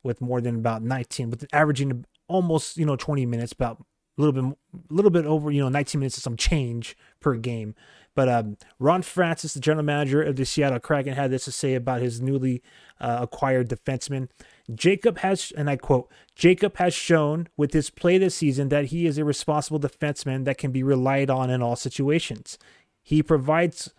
with 0.03 0.19
more 0.19 0.41
than 0.41 0.55
about 0.55 0.81
19, 0.81 1.29
with 1.29 1.45
averaging 1.53 2.05
almost 2.27 2.77
you 2.77 2.85
know 2.85 2.95
20 2.95 3.25
minutes, 3.25 3.51
about 3.51 3.83
little 4.21 4.33
bit, 4.33 4.57
a 4.89 4.93
little 4.93 5.11
bit 5.11 5.25
over 5.25 5.51
you 5.51 5.61
know 5.61 5.69
19 5.69 5.99
minutes 5.99 6.17
of 6.17 6.23
some 6.23 6.37
change 6.37 6.97
per 7.19 7.35
game. 7.35 7.75
But 8.13 8.27
um, 8.27 8.57
Ron 8.77 9.03
Francis, 9.03 9.53
the 9.53 9.61
general 9.61 9.85
manager 9.85 10.21
of 10.21 10.35
the 10.35 10.45
Seattle 10.45 10.79
Kraken, 10.79 11.13
had 11.13 11.31
this 11.31 11.45
to 11.45 11.51
say 11.51 11.75
about 11.75 12.01
his 12.01 12.19
newly 12.19 12.61
uh, 12.99 13.19
acquired 13.21 13.69
defenseman. 13.69 14.27
Jaycob 14.69 15.19
has, 15.19 15.53
and 15.55 15.69
I 15.69 15.77
quote, 15.77 16.11
Jaycob 16.37 16.75
has 16.77 16.93
shown 16.93 17.47
with 17.55 17.71
his 17.71 17.89
play 17.89 18.17
this 18.17 18.35
season 18.35 18.69
that 18.69 18.85
he 18.85 19.05
is 19.05 19.17
a 19.17 19.23
responsible 19.23 19.79
defenseman 19.79 20.43
that 20.45 20.57
can 20.57 20.71
be 20.71 20.83
relied 20.83 21.29
on 21.29 21.49
in 21.49 21.61
all 21.61 21.77
situations. 21.77 22.57
He 23.01 23.23
provides 23.23 23.93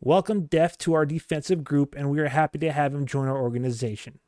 welcome 0.00 0.46
depth 0.46 0.78
to 0.78 0.94
our 0.94 1.04
defensive 1.04 1.64
group, 1.64 1.96
and 1.96 2.10
we 2.10 2.20
are 2.20 2.28
happy 2.28 2.58
to 2.58 2.72
have 2.72 2.94
him 2.94 3.06
join 3.06 3.28
our 3.28 3.40
organization. 3.40 4.20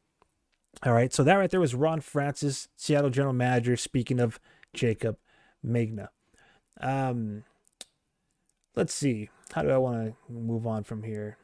All 0.83 0.93
right, 0.93 1.13
so 1.13 1.23
that 1.23 1.37
right 1.37 1.51
there 1.51 1.61
was 1.61 1.75
Ron 1.75 2.01
Francis, 2.01 2.69
Seattle 2.77 3.11
general 3.11 3.33
manager, 3.33 3.77
speaking 3.77 4.19
of 4.19 4.41
Jaycob 4.75 5.17
Megna. 5.65 6.09
Um, 6.81 7.45
let's 8.75 8.95
see. 8.95 9.31
How 9.53 9.63
do 9.63 9.71
I 9.71 9.79
want 9.79 10.15
to 10.29 10.33
move 10.33 10.67
on 10.67 10.85
from 10.85 11.03
here? 11.03 11.39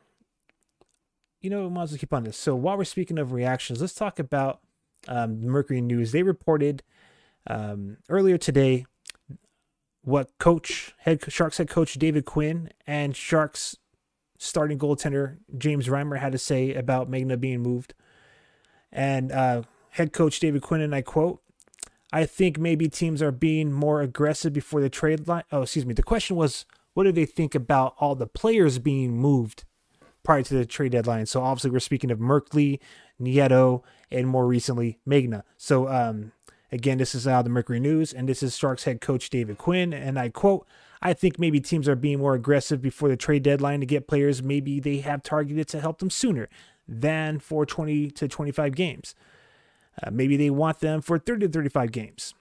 You 1.41 1.51
know, 1.51 1.65
we 1.65 1.71
might 1.71 1.85
as 1.85 1.93
well 1.93 1.99
keep 1.99 2.13
on 2.13 2.25
this. 2.25 2.37
So 2.37 2.55
while 2.55 2.77
we're 2.77 2.85
speaking 2.85 3.19
of 3.19 3.33
reactions, 3.33 3.81
let's 3.81 3.95
talk 3.95 4.19
about 4.19 4.61
um, 5.09 5.41
Mercury 5.41 5.81
News. 5.81 6.13
They 6.13 6.23
reported 6.23 6.83
um, 7.47 7.97
earlier 8.09 8.37
today 8.37 8.87
what 10.03 10.37
coach 10.39 10.95
head 10.99 11.23
Sharks 11.29 11.59
head 11.59 11.69
coach 11.69 11.95
David 11.95 12.25
Quinn 12.25 12.71
and 12.87 13.15
Sharks 13.17 13.77
starting 14.39 14.79
goaltender 14.79 15.37
James 15.57 15.89
Reimer 15.89 16.19
had 16.19 16.33
to 16.33 16.39
say 16.39 16.75
about 16.75 17.11
Megna 17.11 17.39
being 17.39 17.61
moved. 17.61 17.95
And 18.91 19.31
uh, 19.31 19.63
head 19.91 20.13
coach 20.13 20.41
David 20.41 20.63
Quinn 20.63 20.81
and 20.81 20.95
I 20.95 21.03
quote, 21.03 21.43
I 22.13 22.27
think 22.27 22.59
maybe 22.59 22.89
teams 22.89 23.23
are 23.23 23.33
being 23.33 23.73
more 23.73 24.03
aggressive 24.03 24.53
before 24.53 24.81
the 24.81 24.91
trade 24.91 25.29
line. 25.29 25.45
Oh, 25.53 25.63
excuse 25.63 25.87
me. 25.87 25.95
The 25.95 26.03
question 26.03 26.37
was 26.37 26.65
what 26.95 27.05
do 27.05 27.13
they 27.13 27.27
think 27.27 27.55
about 27.55 27.95
all 27.99 28.15
the 28.15 28.27
players 28.27 28.79
being 28.79 29.17
moved 29.17 29.65
prior 30.23 30.43
to 30.43 30.55
the 30.55 30.67
trade 30.67 30.93
deadline? 30.93 31.27
So 31.27 31.43
obviously 31.43 31.71
we're 31.71 31.81
speaking 31.81 32.11
of 32.11 32.19
Merkley, 32.19 32.81
Nieto, 33.21 33.83
and 34.11 34.27
more 34.27 34.47
recently 34.47 34.99
Megna. 35.09 35.45
So 35.57 35.89
um, 35.89 36.33
again, 36.73 36.99
this 36.99 37.15
is 37.15 37.27
of 37.27 37.45
the 37.45 37.51
Mercury 37.51 37.81
News, 37.81 38.13
and 38.13 38.29
this 38.29 38.43
is 38.43 38.57
Sharks 38.57 38.85
head 38.85 39.01
coach 39.01 39.31
David 39.31 39.59
Quinn, 39.59 39.93
and 39.93 40.19
I 40.19 40.29
quote. 40.29 40.67
I 41.03 41.15
think 41.15 41.39
maybe 41.39 41.61
teams 41.61 41.89
are 41.89 41.97
being 41.97 42.19
more 42.19 42.35
aggressive 42.35 42.83
before 42.83 43.09
the 43.09 43.17
trade 43.17 43.43
deadline 43.43 43.81
to 43.81 43.87
get 43.87 44.07
players 44.07 44.43
maybe 44.43 44.81
they 44.81 44.99
have 44.99 45.23
targeted 45.23 45.67
to 45.69 45.81
help 45.81 45.99
them 45.99 46.11
sooner 46.11 46.47
than 46.87 47.39
for 47.39 47.65
20 47.65 48.11
to 48.11 48.29
25 48.29 48.75
games. 48.75 49.15
Uh, 50.03 50.11
maybe 50.11 50.37
they 50.37 50.51
want 50.51 50.81
them 50.81 51.01
for 51.01 51.19
30 51.19 51.47
to 51.47 51.53
35 51.53 51.93
games. 51.93 52.35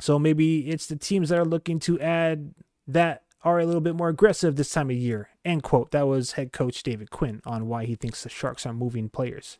So 0.00 0.18
maybe 0.18 0.70
it's 0.70 0.86
the 0.86 0.96
teams 0.96 1.28
that 1.28 1.38
are 1.38 1.44
looking 1.44 1.78
to 1.80 2.00
add 2.00 2.54
that 2.86 3.22
are 3.44 3.58
a 3.58 3.66
little 3.66 3.80
bit 3.80 3.94
more 3.94 4.08
aggressive 4.08 4.56
this 4.56 4.70
time 4.70 4.90
of 4.90 4.96
year. 4.96 5.30
End 5.44 5.62
quote. 5.62 5.90
That 5.90 6.06
was 6.06 6.32
head 6.32 6.52
coach 6.52 6.82
David 6.82 7.10
Quinn 7.10 7.42
on 7.44 7.68
why 7.68 7.84
he 7.84 7.94
thinks 7.94 8.22
the 8.22 8.28
Sharks 8.28 8.66
are 8.66 8.72
moving 8.72 9.08
players. 9.08 9.58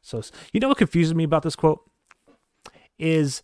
So, 0.00 0.22
you 0.52 0.60
know 0.60 0.68
what 0.68 0.78
confuses 0.78 1.14
me 1.14 1.24
about 1.24 1.42
this 1.42 1.56
quote? 1.56 1.80
Is 2.98 3.42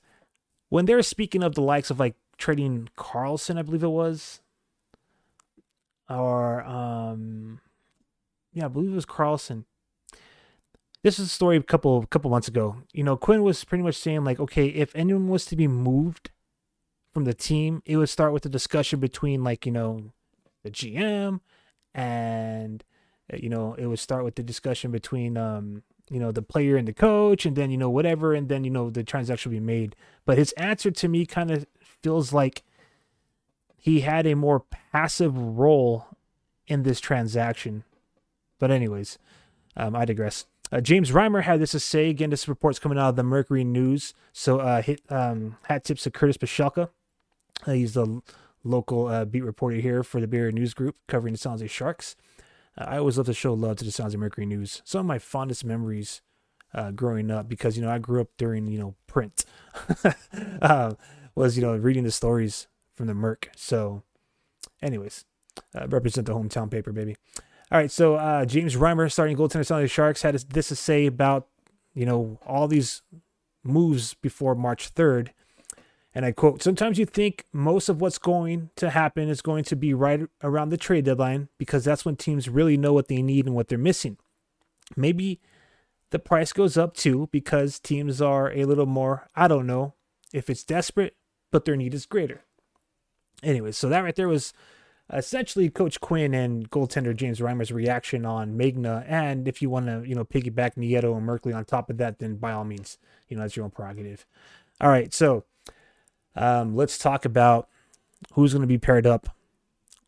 when 0.68 0.86
they're 0.86 1.02
speaking 1.02 1.42
of 1.42 1.54
the 1.54 1.62
likes 1.62 1.90
of 1.90 1.98
like 1.98 2.14
trading 2.38 2.88
Karlsson, 2.96 3.58
I 3.58 3.62
believe 3.62 3.82
it 3.82 3.88
was, 3.88 4.40
or, 6.08 6.62
um, 6.62 7.60
yeah, 8.52 8.66
I 8.66 8.68
believe 8.68 8.92
it 8.92 8.96
was 8.96 9.06
Karlsson. 9.06 9.64
This 11.02 11.18
is 11.18 11.26
a 11.26 11.30
story 11.30 11.56
a 11.56 11.62
couple 11.62 12.04
couple 12.06 12.30
months 12.30 12.48
ago. 12.48 12.76
You 12.92 13.02
know, 13.02 13.16
Quinn 13.16 13.42
was 13.42 13.64
pretty 13.64 13.82
much 13.82 13.96
saying 13.96 14.24
like, 14.24 14.38
okay, 14.38 14.66
if 14.66 14.94
anyone 14.94 15.28
was 15.28 15.44
to 15.46 15.56
be 15.56 15.66
moved 15.66 16.30
from 17.12 17.24
the 17.24 17.34
team, 17.34 17.82
it 17.84 17.96
would 17.96 18.08
start 18.08 18.32
with 18.32 18.46
a 18.46 18.48
discussion 18.48 19.00
between 19.00 19.42
like, 19.42 19.66
you 19.66 19.72
know, 19.72 20.12
the 20.62 20.70
GM 20.70 21.40
and 21.94 22.84
uh, 23.32 23.36
you 23.36 23.48
know, 23.48 23.74
it 23.74 23.86
would 23.86 23.98
start 23.98 24.24
with 24.24 24.36
the 24.36 24.42
discussion 24.42 24.90
between 24.92 25.36
um, 25.36 25.82
you 26.08 26.20
know, 26.20 26.30
the 26.30 26.42
player 26.42 26.76
and 26.76 26.86
the 26.86 26.92
coach 26.92 27.46
and 27.46 27.56
then, 27.56 27.70
you 27.70 27.78
know, 27.78 27.90
whatever 27.90 28.34
and 28.34 28.48
then, 28.48 28.64
you 28.64 28.70
know, 28.70 28.90
the 28.90 29.02
transaction 29.02 29.50
be 29.50 29.60
made. 29.60 29.96
But 30.24 30.38
his 30.38 30.52
answer 30.52 30.90
to 30.90 31.08
me 31.08 31.26
kind 31.26 31.50
of 31.50 31.66
feels 31.80 32.32
like 32.32 32.62
he 33.76 34.00
had 34.00 34.26
a 34.26 34.36
more 34.36 34.60
passive 34.92 35.36
role 35.36 36.06
in 36.66 36.82
this 36.82 37.00
transaction. 37.00 37.82
But 38.58 38.70
anyways, 38.70 39.18
um, 39.76 39.96
I 39.96 40.04
digress. 40.04 40.46
Uh, 40.72 40.80
James 40.80 41.10
Reimer 41.10 41.42
had 41.42 41.60
this 41.60 41.72
to 41.72 41.80
say. 41.80 42.08
Again, 42.08 42.30
this 42.30 42.48
report's 42.48 42.78
coming 42.78 42.98
out 42.98 43.10
of 43.10 43.16
the 43.16 43.22
Mercury 43.22 43.62
News. 43.62 44.14
So 44.32 44.58
uh, 44.60 44.80
hit, 44.80 45.02
um, 45.10 45.58
hat 45.64 45.84
tips 45.84 46.04
to 46.04 46.10
Curtis 46.10 46.38
Pashelka. 46.38 46.88
Uh, 47.66 47.72
he's 47.72 47.92
the 47.92 48.22
local 48.64 49.06
uh, 49.06 49.26
beat 49.26 49.44
reporter 49.44 49.76
here 49.76 50.02
for 50.02 50.20
the 50.20 50.26
Bay 50.26 50.38
Area 50.38 50.52
News 50.52 50.72
Group 50.72 50.96
covering 51.08 51.34
the 51.34 51.38
San 51.38 51.52
Jose 51.52 51.66
Sharks. 51.66 52.16
Uh, 52.78 52.84
I 52.88 52.98
always 52.98 53.18
love 53.18 53.26
to 53.26 53.34
show 53.34 53.52
love 53.52 53.76
to 53.76 53.84
the 53.84 53.92
San 53.92 54.04
Jose 54.04 54.16
Mercury 54.16 54.46
News. 54.46 54.80
Some 54.84 55.00
of 55.00 55.06
my 55.06 55.18
fondest 55.18 55.62
memories 55.62 56.22
uh, 56.72 56.90
growing 56.90 57.30
up, 57.30 57.50
because 57.50 57.76
you 57.76 57.82
know 57.82 57.90
I 57.90 57.98
grew 57.98 58.22
up 58.22 58.28
during 58.38 58.66
you 58.68 58.78
know 58.78 58.94
print, 59.06 59.44
was 61.34 61.56
you 61.56 61.62
know 61.62 61.76
reading 61.76 62.04
the 62.04 62.10
stories 62.10 62.66
from 62.94 63.08
the 63.08 63.14
Merc. 63.14 63.50
So, 63.56 64.04
anyways, 64.80 65.26
represent 65.86 66.26
the 66.26 66.32
hometown 66.32 66.70
paper, 66.70 66.92
baby. 66.92 67.16
All 67.72 67.78
right, 67.78 67.90
so 67.90 68.16
uh, 68.16 68.44
James 68.44 68.76
Reimer, 68.76 69.10
starting 69.10 69.34
goaltender, 69.34 69.64
San 69.64 69.80
the 69.80 69.88
Sharks, 69.88 70.20
had 70.20 70.34
this 70.34 70.68
to 70.68 70.76
say 70.76 71.06
about 71.06 71.48
you 71.94 72.04
know 72.04 72.38
all 72.46 72.68
these 72.68 73.00
moves 73.64 74.12
before 74.12 74.54
March 74.54 74.88
third 74.88 75.32
And 76.14 76.26
I 76.26 76.32
quote, 76.32 76.62
sometimes 76.62 76.98
you 76.98 77.06
think 77.06 77.46
most 77.50 77.88
of 77.88 78.00
what's 78.00 78.18
going 78.18 78.68
to 78.76 78.90
happen 78.90 79.30
is 79.30 79.40
going 79.40 79.64
to 79.64 79.76
be 79.76 79.94
right 79.94 80.20
around 80.42 80.68
the 80.68 80.76
trade 80.76 81.06
deadline 81.06 81.48
because 81.56 81.82
that's 81.82 82.04
when 82.04 82.16
teams 82.16 82.46
really 82.46 82.76
know 82.76 82.92
what 82.92 83.08
they 83.08 83.22
need 83.22 83.46
and 83.46 83.54
what 83.54 83.68
they're 83.68 83.78
missing. 83.78 84.18
Maybe 84.94 85.40
the 86.10 86.18
price 86.18 86.52
goes 86.52 86.76
up 86.76 86.94
too 86.94 87.30
because 87.32 87.80
teams 87.80 88.20
are 88.20 88.52
a 88.52 88.66
little 88.66 88.84
more, 88.84 89.28
I 89.34 89.48
don't 89.48 89.66
know 89.66 89.94
if 90.30 90.50
it's 90.50 90.64
desperate, 90.64 91.16
but 91.50 91.64
their 91.64 91.76
need 91.76 91.94
is 91.94 92.04
greater. 92.04 92.42
Anyway, 93.42 93.72
so 93.72 93.88
that 93.88 94.04
right 94.04 94.14
there 94.14 94.28
was 94.28 94.52
essentially 95.12 95.68
Coach 95.70 96.00
Quinn 96.00 96.34
and 96.34 96.70
goaltender 96.70 97.14
James 97.14 97.40
Reimer's 97.40 97.72
reaction 97.72 98.24
on 98.24 98.56
Megna. 98.56 99.04
And 99.08 99.48
if 99.48 99.62
you 99.62 99.70
want 99.70 99.86
to, 99.86 100.02
you 100.06 100.14
know, 100.14 100.24
piggyback 100.24 100.74
Nieto 100.74 101.16
and 101.16 101.28
Merkley 101.28 101.54
on 101.54 101.64
top 101.64 101.90
of 101.90 101.98
that, 101.98 102.18
then 102.18 102.36
by 102.36 102.52
all 102.52 102.64
means, 102.64 102.98
you 103.28 103.36
know, 103.36 103.42
that's 103.42 103.56
your 103.56 103.64
own 103.64 103.70
prerogative. 103.70 104.26
All 104.80 104.88
right, 104.88 105.12
so 105.12 105.44
um, 106.34 106.74
let's 106.74 106.98
talk 106.98 107.24
about 107.24 107.68
who's 108.34 108.52
going 108.52 108.62
to 108.62 108.66
be 108.68 108.78
paired 108.78 109.06
up 109.06 109.28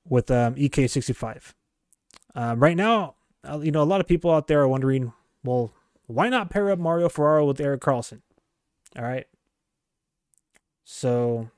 with 0.08 0.30
um, 0.30 0.54
EK65. 0.54 1.54
Um, 2.34 2.60
right 2.60 2.76
now, 2.76 3.14
uh, 3.48 3.60
you 3.60 3.70
know, 3.70 3.82
a 3.82 3.84
lot 3.84 4.00
of 4.00 4.06
people 4.06 4.30
out 4.30 4.46
there 4.46 4.62
are 4.62 4.68
wondering, 4.68 5.12
well, 5.44 5.72
why 6.06 6.28
not 6.28 6.50
pair 6.50 6.70
up 6.70 6.78
Mario 6.78 7.08
Ferraro 7.08 7.46
with 7.46 7.60
Erik 7.60 7.80
Karlsson? 7.80 8.22
All 8.96 9.04
right. 9.04 9.26
So 10.84 11.50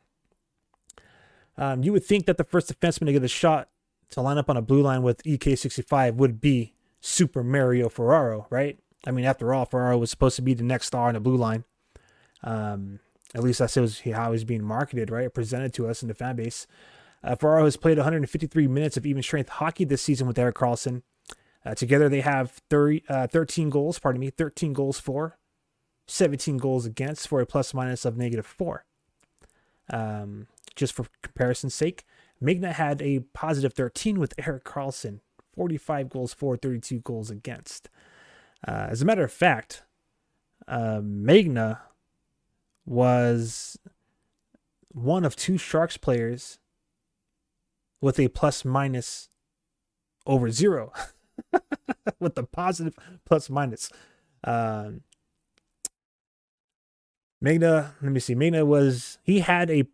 um, 1.59 1.82
you 1.82 1.92
would 1.92 2.04
think 2.04 2.26
that 2.26 2.36
the 2.36 2.44
first 2.44 2.72
defenseman 2.72 3.07
to 3.07 3.12
get 3.12 3.24
a 3.24 3.28
shot 3.28 3.68
to 4.11 4.20
line 4.20 4.38
up 4.38 4.50
on 4.50 4.57
a 4.57 4.62
blue 4.62 4.82
line 4.82 5.02
with 5.02 5.22
EK65 5.24 6.14
would 6.14 6.40
be 6.40 6.74
Super 7.00 7.42
Mario 7.42 7.88
Ferraro, 7.88 8.46
right? 8.50 8.78
I 9.07 9.11
mean, 9.11 9.24
after 9.24 9.54
all, 9.54 9.64
Ferraro 9.64 9.98
was 9.98 10.11
supposed 10.11 10.36
to 10.36 10.42
be 10.42 10.54
the 10.54 10.64
next 10.64 10.86
star 10.86 11.09
on 11.09 11.14
the 11.14 11.20
blue 11.20 11.36
line. 11.36 11.64
Um, 12.42 13.00
at 13.34 13.42
least 13.42 13.59
that's 13.59 13.74
how 13.74 14.32
he's 14.32 14.44
being 14.44 14.64
marketed, 14.64 15.11
right? 15.11 15.32
Presented 15.32 15.72
to 15.74 15.88
us 15.88 16.02
in 16.02 16.09
the 16.09 16.14
fan 16.14 16.36
base. 16.36 16.66
Uh, 17.22 17.34
Ferraro 17.34 17.64
has 17.64 17.76
played 17.76 17.98
153 17.98 18.68
minutes 18.68 18.96
of 18.96 19.07
even 19.07 19.22
strength 19.22 19.48
hockey 19.48 19.84
this 19.84 20.02
season 20.02 20.26
with 20.26 20.38
Erik 20.38 20.57
Karlsson. 20.57 21.02
Uh, 21.64 21.74
together, 21.74 22.09
they 22.09 22.20
have 22.20 22.52
30, 22.70 23.02
uh, 23.09 23.26
13 23.26 23.70
goals, 23.70 23.98
pardon 23.98 24.20
me, 24.20 24.30
13 24.30 24.72
goals 24.72 25.00
for, 25.00 25.36
17 26.07 26.59
goals 26.59 26.86
against 26.86 27.26
for 27.26 27.40
a 27.40 27.46
plus 27.46 27.74
minus 27.74 28.04
of 28.04 28.16
negative 28.16 28.46
four. 28.46 28.84
Um, 29.90 30.46
just 30.76 30.92
for 30.92 31.06
comparison's 31.22 31.74
sake, 31.74 32.04
Megna 32.42 32.72
had 32.72 33.00
a 33.02 33.20
positive 33.32 33.72
13 33.72 34.18
with 34.18 34.34
Erik 34.38 34.64
Karlsson, 34.64 35.20
45 35.54 36.08
goals 36.10 36.34
for, 36.34 36.56
32 36.56 37.00
goals 37.00 37.30
against. 37.30 37.88
Uh, 38.66 38.86
as 38.90 39.02
a 39.02 39.04
matter 39.04 39.24
of 39.24 39.32
fact, 39.32 39.82
uh, 40.68 41.00
Megna 41.00 41.80
was 42.84 43.78
one 44.88 45.24
of 45.24 45.34
two 45.34 45.58
Sharks 45.58 45.96
players 45.96 46.58
with 48.00 48.18
a 48.18 48.28
plus 48.28 48.64
minus 48.64 49.30
over 50.26 50.50
zero, 50.50 50.92
with 52.20 52.34
the 52.34 52.44
positive 52.44 52.94
plus 53.24 53.48
minus. 53.48 53.90
Um, 54.44 55.02
Megna, 57.42 57.92
let 58.02 58.12
me 58.12 58.20
see. 58.20 58.34
Megna 58.34 58.66
was 58.66 59.18
he 59.22 59.40
had 59.40 59.70
a 59.70 59.86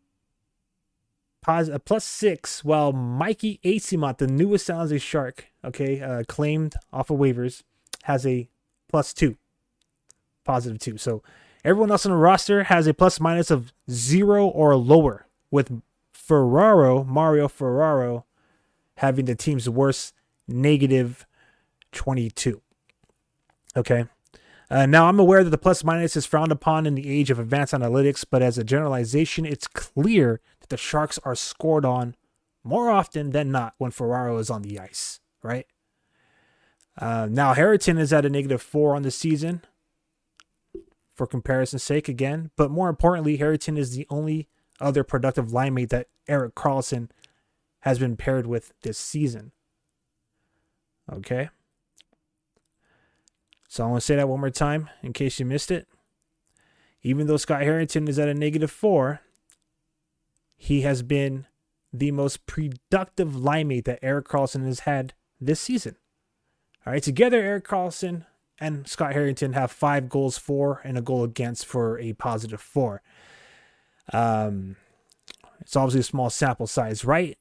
a 1.46 1.78
plus 1.78 2.04
six, 2.04 2.64
while 2.64 2.92
Mikey 2.92 3.60
Eyssimont, 3.64 4.18
the 4.18 4.26
newest 4.26 4.66
San 4.66 4.76
Jose 4.76 4.98
Shark, 4.98 5.46
okay, 5.64 6.00
uh, 6.00 6.22
claimed 6.28 6.74
off 6.92 7.10
of 7.10 7.18
waivers, 7.18 7.62
has 8.04 8.26
a 8.26 8.48
plus 8.88 9.12
two, 9.12 9.36
positive 10.44 10.78
two. 10.78 10.96
So 10.98 11.22
everyone 11.64 11.90
else 11.90 12.06
on 12.06 12.12
the 12.12 12.18
roster 12.18 12.64
has 12.64 12.86
a 12.86 12.94
plus 12.94 13.20
minus 13.20 13.50
of 13.50 13.72
zero 13.90 14.46
or 14.46 14.76
lower, 14.76 15.26
with 15.50 15.82
Ferraro, 16.12 17.04
Mario 17.04 17.48
Ferraro, 17.48 18.24
having 18.98 19.24
the 19.24 19.34
team's 19.34 19.68
worst 19.68 20.14
negative 20.46 21.26
22. 21.92 22.60
Okay. 23.76 24.06
Uh, 24.70 24.86
now, 24.86 25.06
I'm 25.06 25.20
aware 25.20 25.44
that 25.44 25.50
the 25.50 25.58
plus 25.58 25.84
minus 25.84 26.16
is 26.16 26.24
frowned 26.24 26.52
upon 26.52 26.86
in 26.86 26.94
the 26.94 27.10
age 27.10 27.30
of 27.30 27.38
advanced 27.38 27.74
analytics, 27.74 28.24
but 28.28 28.40
as 28.40 28.56
a 28.56 28.64
generalization, 28.64 29.44
it's 29.44 29.68
clear 29.68 30.40
the 30.72 30.78
Sharks 30.78 31.18
are 31.22 31.34
scored 31.34 31.84
on 31.84 32.16
more 32.64 32.88
often 32.88 33.30
than 33.32 33.50
not 33.52 33.74
when 33.76 33.90
Ferraro 33.90 34.38
is 34.38 34.48
on 34.48 34.62
the 34.62 34.80
ice, 34.80 35.20
right? 35.42 35.66
Uh, 36.96 37.28
now, 37.30 37.52
Harrington 37.52 37.98
is 37.98 38.10
at 38.10 38.24
a 38.24 38.30
negative 38.30 38.62
four 38.62 38.96
on 38.96 39.02
the 39.02 39.10
season, 39.10 39.60
for 41.12 41.26
comparison's 41.26 41.82
sake, 41.82 42.08
again. 42.08 42.52
But 42.56 42.70
more 42.70 42.88
importantly, 42.88 43.36
Harrington 43.36 43.76
is 43.76 43.94
the 43.94 44.06
only 44.08 44.48
other 44.80 45.04
productive 45.04 45.52
line 45.52 45.74
mate 45.74 45.90
that 45.90 46.08
Erik 46.26 46.54
Karlsson 46.54 47.10
has 47.80 47.98
been 47.98 48.16
paired 48.16 48.46
with 48.46 48.72
this 48.80 48.96
season. 48.96 49.52
Okay. 51.12 51.50
So 53.68 53.84
I 53.84 53.88
want 53.88 54.00
to 54.00 54.06
say 54.06 54.16
that 54.16 54.28
one 54.28 54.40
more 54.40 54.48
time 54.48 54.88
in 55.02 55.12
case 55.12 55.38
you 55.38 55.44
missed 55.44 55.70
it. 55.70 55.86
Even 57.02 57.26
though 57.26 57.36
Scott 57.36 57.60
Harrington 57.60 58.08
is 58.08 58.18
at 58.18 58.28
a 58.28 58.34
negative 58.34 58.70
four, 58.70 59.20
he 60.62 60.82
has 60.82 61.02
been 61.02 61.44
the 61.92 62.12
most 62.12 62.46
productive 62.46 63.34
line 63.34 63.66
mate 63.66 63.84
that 63.84 63.98
Erik 64.00 64.28
Karlsson 64.28 64.64
has 64.64 64.80
had 64.80 65.12
this 65.40 65.58
season. 65.58 65.96
All 66.86 66.92
right, 66.92 67.02
together, 67.02 67.42
Erik 67.42 67.66
Karlsson 67.66 68.26
and 68.60 68.86
Scott 68.86 69.12
Harrington 69.12 69.54
have 69.54 69.72
five 69.72 70.08
goals 70.08 70.38
for 70.38 70.80
and 70.84 70.96
a 70.96 71.02
goal 71.02 71.24
against 71.24 71.66
for 71.66 71.98
a 71.98 72.12
positive 72.12 72.60
four. 72.60 73.02
Um, 74.12 74.76
it's 75.60 75.74
obviously 75.74 75.98
a 75.98 76.04
small 76.04 76.30
sample 76.30 76.68
size, 76.68 77.04
right? 77.04 77.36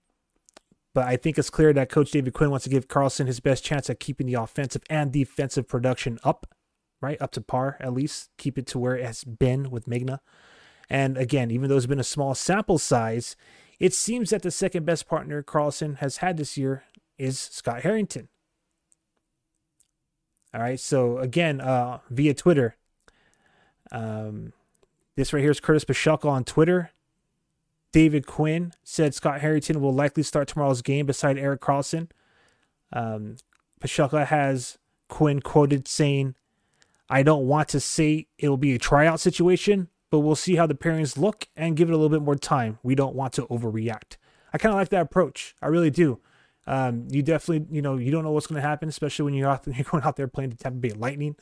But 0.95 1.05
I 1.05 1.15
think 1.15 1.37
it's 1.37 1.51
clear 1.51 1.73
that 1.73 1.89
Coach 1.89 2.09
David 2.09 2.33
Quinn 2.33 2.49
wants 2.49 2.63
to 2.63 2.71
give 2.71 2.87
Karlsson 2.87 3.27
his 3.27 3.39
best 3.39 3.63
chance 3.63 3.87
at 3.87 3.99
keeping 3.99 4.25
the 4.25 4.33
offensive 4.33 4.81
and 4.89 5.11
defensive 5.11 5.67
production 5.67 6.17
up, 6.23 6.47
right? 7.01 7.21
Up 7.21 7.29
to 7.33 7.41
par, 7.41 7.77
at 7.79 7.93
least. 7.93 8.31
Keep 8.39 8.57
it 8.57 8.65
to 8.67 8.79
where 8.79 8.95
it 8.95 9.05
has 9.05 9.23
been 9.23 9.69
with 9.69 9.85
Megna. 9.85 10.21
And 10.91 11.17
again, 11.17 11.51
even 11.51 11.69
though 11.69 11.77
it's 11.77 11.85
been 11.85 12.01
a 12.01 12.03
small 12.03 12.35
sample 12.35 12.77
size, 12.77 13.37
it 13.79 13.93
seems 13.93 14.31
that 14.31 14.41
the 14.41 14.51
second 14.51 14.85
best 14.85 15.07
partner 15.07 15.41
Karlsson 15.41 15.99
has 15.99 16.17
had 16.17 16.35
this 16.35 16.57
year 16.57 16.83
is 17.17 17.39
Scott 17.39 17.83
Harrington. 17.83 18.27
All 20.53 20.59
right. 20.59 20.77
So 20.77 21.17
again, 21.19 21.61
uh, 21.61 21.99
via 22.09 22.33
Twitter, 22.33 22.75
um, 23.89 24.51
this 25.15 25.31
right 25.31 25.39
here 25.39 25.51
is 25.51 25.61
Curtis 25.61 25.85
Pashelka 25.85 26.29
on 26.29 26.43
Twitter. 26.43 26.91
David 27.93 28.27
Quinn 28.27 28.73
said 28.83 29.15
Scott 29.15 29.39
Harrington 29.39 29.79
will 29.79 29.93
likely 29.93 30.23
start 30.23 30.49
tomorrow's 30.49 30.81
game 30.81 31.05
beside 31.05 31.37
Erik 31.37 31.61
Karlsson. 31.61 32.09
Um, 32.91 33.37
Pashelka 33.79 34.25
has 34.27 34.77
Quinn 35.07 35.39
quoted 35.39 35.87
saying, 35.87 36.35
I 37.09 37.23
don't 37.23 37.47
want 37.47 37.69
to 37.69 37.79
say 37.79 38.27
it'll 38.37 38.57
be 38.57 38.75
a 38.75 38.79
tryout 38.79 39.21
situation, 39.21 39.87
but 40.11 40.19
we'll 40.19 40.35
see 40.35 40.57
how 40.57 40.67
the 40.67 40.75
pairings 40.75 41.17
look 41.17 41.47
and 41.55 41.75
give 41.75 41.89
it 41.89 41.93
a 41.93 41.95
little 41.95 42.09
bit 42.09 42.21
more 42.21 42.35
time. 42.35 42.77
We 42.83 42.93
don't 42.93 43.15
want 43.15 43.33
to 43.33 43.47
overreact. 43.47 44.17
I 44.53 44.57
kind 44.57 44.73
of 44.73 44.77
like 44.77 44.89
that 44.89 45.01
approach. 45.01 45.55
I 45.61 45.67
really 45.67 45.89
do. 45.89 46.19
Um, 46.67 47.07
you 47.09 47.23
definitely, 47.23 47.65
you 47.75 47.81
know, 47.81 47.97
you 47.97 48.11
don't 48.11 48.23
know 48.23 48.31
what's 48.31 48.45
going 48.45 48.61
to 48.61 48.67
happen, 48.67 48.89
especially 48.89 49.25
when 49.25 49.33
you're, 49.33 49.49
out, 49.49 49.65
you're 49.67 49.85
going 49.85 50.03
out 50.03 50.17
there 50.17 50.27
playing 50.27 50.51
the 50.51 50.57
Tampa 50.57 50.77
Bay 50.77 50.91
Lightning. 50.91 51.35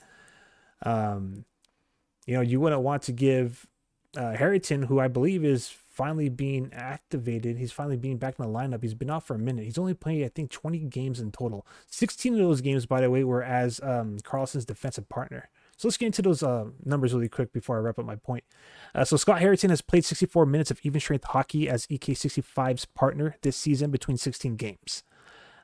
Um, 0.84 1.46
you 2.26 2.36
know, 2.36 2.42
you 2.42 2.60
wouldn't 2.60 2.84
want 2.84 3.02
to 3.04 3.12
give 3.12 3.68
uh, 4.16 4.34
Harrington, 4.34 4.84
who 4.84 5.00
I 5.00 5.08
believe 5.08 5.44
is 5.44 5.74
finally 5.90 6.30
being 6.30 6.72
activated. 6.72 7.58
He's 7.58 7.72
finally 7.72 7.98
being 7.98 8.18
back 8.18 8.36
in 8.40 8.46
the 8.46 8.52
lineup. 8.52 8.84
He's 8.84 8.94
been 8.94 9.10
out 9.10 9.26
for 9.26 9.34
a 9.34 9.40
minute. 9.40 9.66
He's 9.66 9.80
only 9.80 9.96
played, 9.96 10.24
I 10.24 10.30
think, 10.30 10.52
20 10.52 10.78
games 10.86 11.20
in 11.20 11.32
total. 11.32 11.66
16 11.88 12.34
of 12.34 12.40
those 12.40 12.62
games, 12.62 12.86
by 12.86 13.02
the 13.02 13.10
way, 13.10 13.24
were 13.24 13.44
as 13.44 13.82
um, 13.82 14.18
Karlsson's 14.20 14.66
defensive 14.66 15.10
partner. 15.10 15.50
So 15.80 15.88
let's 15.88 15.96
get 15.96 16.08
into 16.08 16.22
those 16.22 16.44
uh, 16.44 16.66
numbers 16.84 17.14
really 17.14 17.30
quick 17.30 17.54
before 17.54 17.78
I 17.78 17.80
wrap 17.80 17.98
up 17.98 18.06
my 18.06 18.18
point. 18.18 18.44
Uh, 18.94 19.06
so 19.06 19.16
Scott 19.16 19.40
Harrington 19.40 19.70
has 19.70 19.80
played 19.80 20.04
64 20.04 20.46
minutes 20.46 20.72
of 20.72 20.80
even 20.84 21.00
strength 21.00 21.24
hockey 21.24 21.70
as 21.70 21.88
EK65's 21.88 22.84
partner 22.84 23.38
this 23.44 23.56
season 23.56 23.90
between 23.90 24.18
16 24.18 24.58
games. 24.58 25.04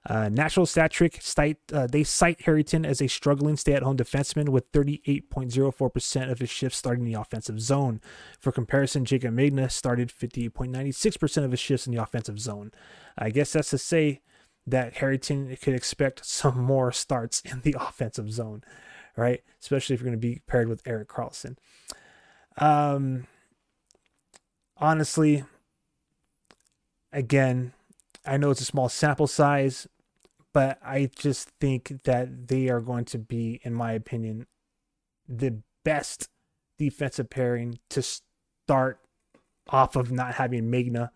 Uh, 0.08 0.30
Natural 0.30 0.66
Stat 0.66 0.92
Trick 0.92 1.18
cite, 1.22 1.58
uh, 1.74 1.86
they 1.88 2.06
cite 2.06 2.44
Harrington 2.44 2.86
as 2.86 3.02
a 3.02 3.08
struggling 3.08 3.58
stay-at-home 3.58 3.98
defenseman 3.98 4.48
with 4.48 4.72
38.04% 4.72 6.32
of 6.32 6.40
his 6.40 6.50
shifts 6.50 6.78
starting 6.78 7.06
in 7.06 7.12
the 7.12 7.20
offensive 7.20 7.60
zone. 7.60 8.00
For 8.40 8.54
comparison, 8.54 9.04
Jaycob 9.04 9.34
Megna 9.34 9.70
started 9.70 10.14
58.96% 10.18 11.44
of 11.44 11.52
his 11.52 11.60
shifts 11.60 11.88
in 11.88 11.94
the 11.94 12.02
offensive 12.02 12.40
zone. 12.40 12.72
I 13.18 13.32
guess 13.32 13.52
that's 13.52 13.72
to 13.72 13.78
say 13.78 14.22
that 14.66 14.96
Harrington 14.96 15.58
could 15.62 15.74
expect 15.74 16.26
some 16.26 16.60
more 16.60 16.94
starts 16.94 17.42
in 17.42 17.60
the 17.62 17.76
offensive 17.80 18.32
zone, 18.32 18.64
right? 19.16 19.42
Especially 19.62 19.94
if 19.94 20.02
you're 20.02 20.10
going 20.10 20.20
to 20.20 20.28
be 20.28 20.42
paired 20.48 20.68
with 20.68 20.82
Erik 20.86 21.08
Karlsson. 21.08 21.58
Um, 22.58 23.28
honestly, 24.78 25.44
again, 27.12 27.74
I 28.26 28.38
know 28.38 28.52
it's 28.52 28.62
a 28.62 28.66
small 28.66 28.90
sample 28.90 29.28
size, 29.28 29.88
but 30.54 30.80
I 30.84 31.10
just 31.16 31.50
think 31.60 32.04
that 32.04 32.48
they 32.48 32.70
are 32.70 32.82
going 32.82 33.06
to 33.06 33.18
be, 33.18 33.60
in 33.64 33.74
my 33.74 33.92
opinion, 33.92 34.48
the 35.28 35.60
best 35.84 36.30
defensive 36.78 37.30
pairing 37.30 37.80
to 37.90 38.02
start 38.02 39.00
off 39.70 39.96
of 39.96 40.12
not 40.12 40.36
having 40.36 40.72
Megna. 40.72 41.10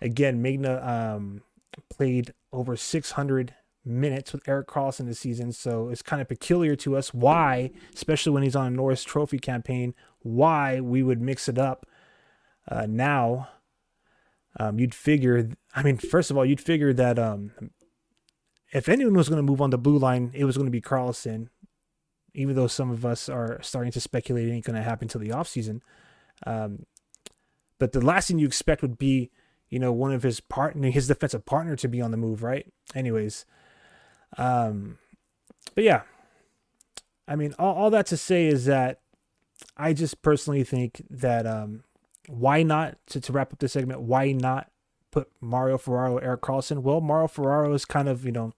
Again, 0.00 0.42
Megna 0.42 0.86
um, 0.86 1.42
played 1.90 2.32
over 2.52 2.76
600 2.76 3.54
minutes 3.88 4.32
with 4.32 4.48
Erik 4.48 4.68
Karlsson 4.68 5.06
this 5.06 5.18
season, 5.18 5.52
so 5.52 5.88
it's 5.88 6.02
kind 6.02 6.22
of 6.22 6.28
peculiar 6.28 6.76
to 6.76 6.96
us 6.96 7.14
why, 7.14 7.70
especially 7.94 8.32
when 8.32 8.42
he's 8.42 8.56
on 8.56 8.66
a 8.66 8.70
Norris 8.70 9.02
Trophy 9.02 9.38
campaign, 9.38 9.94
why 10.20 10.80
we 10.80 11.02
would 11.02 11.20
mix 11.20 11.48
it 11.48 11.58
up 11.58 11.86
uh, 12.68 12.86
now. 12.88 13.48
Um, 14.60 14.78
you'd 14.78 14.94
figure, 14.94 15.50
I 15.74 15.82
mean, 15.82 15.98
first 15.98 16.30
of 16.30 16.36
all, 16.36 16.44
you'd 16.44 16.60
figure 16.60 16.92
that 16.92 17.18
um, 17.18 17.52
if 18.72 18.88
anyone 18.88 19.14
was 19.14 19.28
going 19.28 19.38
to 19.38 19.42
move 19.42 19.60
on 19.60 19.70
the 19.70 19.78
blue 19.78 19.98
line, 19.98 20.30
it 20.34 20.44
was 20.44 20.56
going 20.56 20.66
to 20.66 20.72
be 20.72 20.80
Karlsson, 20.80 21.48
even 22.34 22.56
though 22.56 22.66
some 22.66 22.90
of 22.90 23.06
us 23.06 23.28
are 23.28 23.60
starting 23.62 23.92
to 23.92 24.00
speculate 24.00 24.48
it 24.48 24.52
ain't 24.52 24.64
going 24.64 24.76
to 24.76 24.82
happen 24.82 25.04
until 25.04 25.20
the 25.20 25.28
offseason. 25.28 25.80
Um, 26.46 26.86
but 27.78 27.92
the 27.92 28.04
last 28.04 28.28
thing 28.28 28.38
you 28.38 28.46
expect 28.46 28.82
would 28.82 28.98
be, 28.98 29.30
you 29.70 29.78
know, 29.78 29.92
one 29.92 30.12
of 30.12 30.22
his 30.22 30.40
partner, 30.40 30.90
his 30.90 31.08
defensive 31.08 31.46
partner 31.46 31.76
to 31.76 31.88
be 31.88 32.00
on 32.00 32.10
the 32.10 32.16
move, 32.16 32.42
right? 32.42 32.66
Anyways, 32.94 33.44
um, 34.36 34.98
but 35.74 35.84
yeah, 35.84 36.02
I 37.26 37.36
mean, 37.36 37.54
all, 37.58 37.74
all 37.74 37.90
that 37.90 38.06
to 38.06 38.16
say 38.16 38.46
is 38.46 38.64
that 38.66 39.00
I 39.76 39.92
just 39.92 40.22
personally 40.22 40.64
think 40.64 41.02
that 41.10 41.46
um, 41.46 41.84
why 42.26 42.62
not 42.62 42.98
to, 43.08 43.20
to 43.20 43.32
wrap 43.32 43.52
up 43.52 43.58
this 43.58 43.72
segment? 43.72 44.00
Why 44.00 44.32
not 44.32 44.70
put 45.10 45.30
Mario 45.40 45.78
Ferraro, 45.78 46.18
Erik 46.18 46.42
Karlsson? 46.42 46.82
Well, 46.82 47.00
Mario 47.00 47.28
Ferraro 47.28 47.72
is 47.72 47.84
kind 47.84 48.08
of 48.08 48.24
you 48.24 48.32
know, 48.32 48.52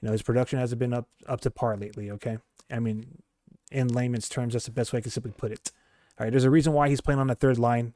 you 0.00 0.06
know, 0.06 0.12
his 0.12 0.22
production 0.22 0.58
hasn't 0.58 0.78
been 0.78 0.94
up 0.94 1.08
up 1.26 1.40
to 1.42 1.50
par 1.50 1.76
lately. 1.76 2.10
Okay, 2.10 2.38
I 2.70 2.78
mean, 2.78 3.22
in 3.70 3.88
layman's 3.88 4.28
terms, 4.28 4.52
that's 4.52 4.66
the 4.66 4.70
best 4.70 4.92
way 4.92 4.98
I 4.98 5.02
can 5.02 5.10
simply 5.10 5.32
put 5.36 5.52
it. 5.52 5.72
All 6.18 6.24
right, 6.24 6.30
there's 6.30 6.44
a 6.44 6.50
reason 6.50 6.72
why 6.72 6.88
he's 6.88 7.00
playing 7.00 7.20
on 7.20 7.26
the 7.26 7.34
third 7.34 7.58
line. 7.58 7.94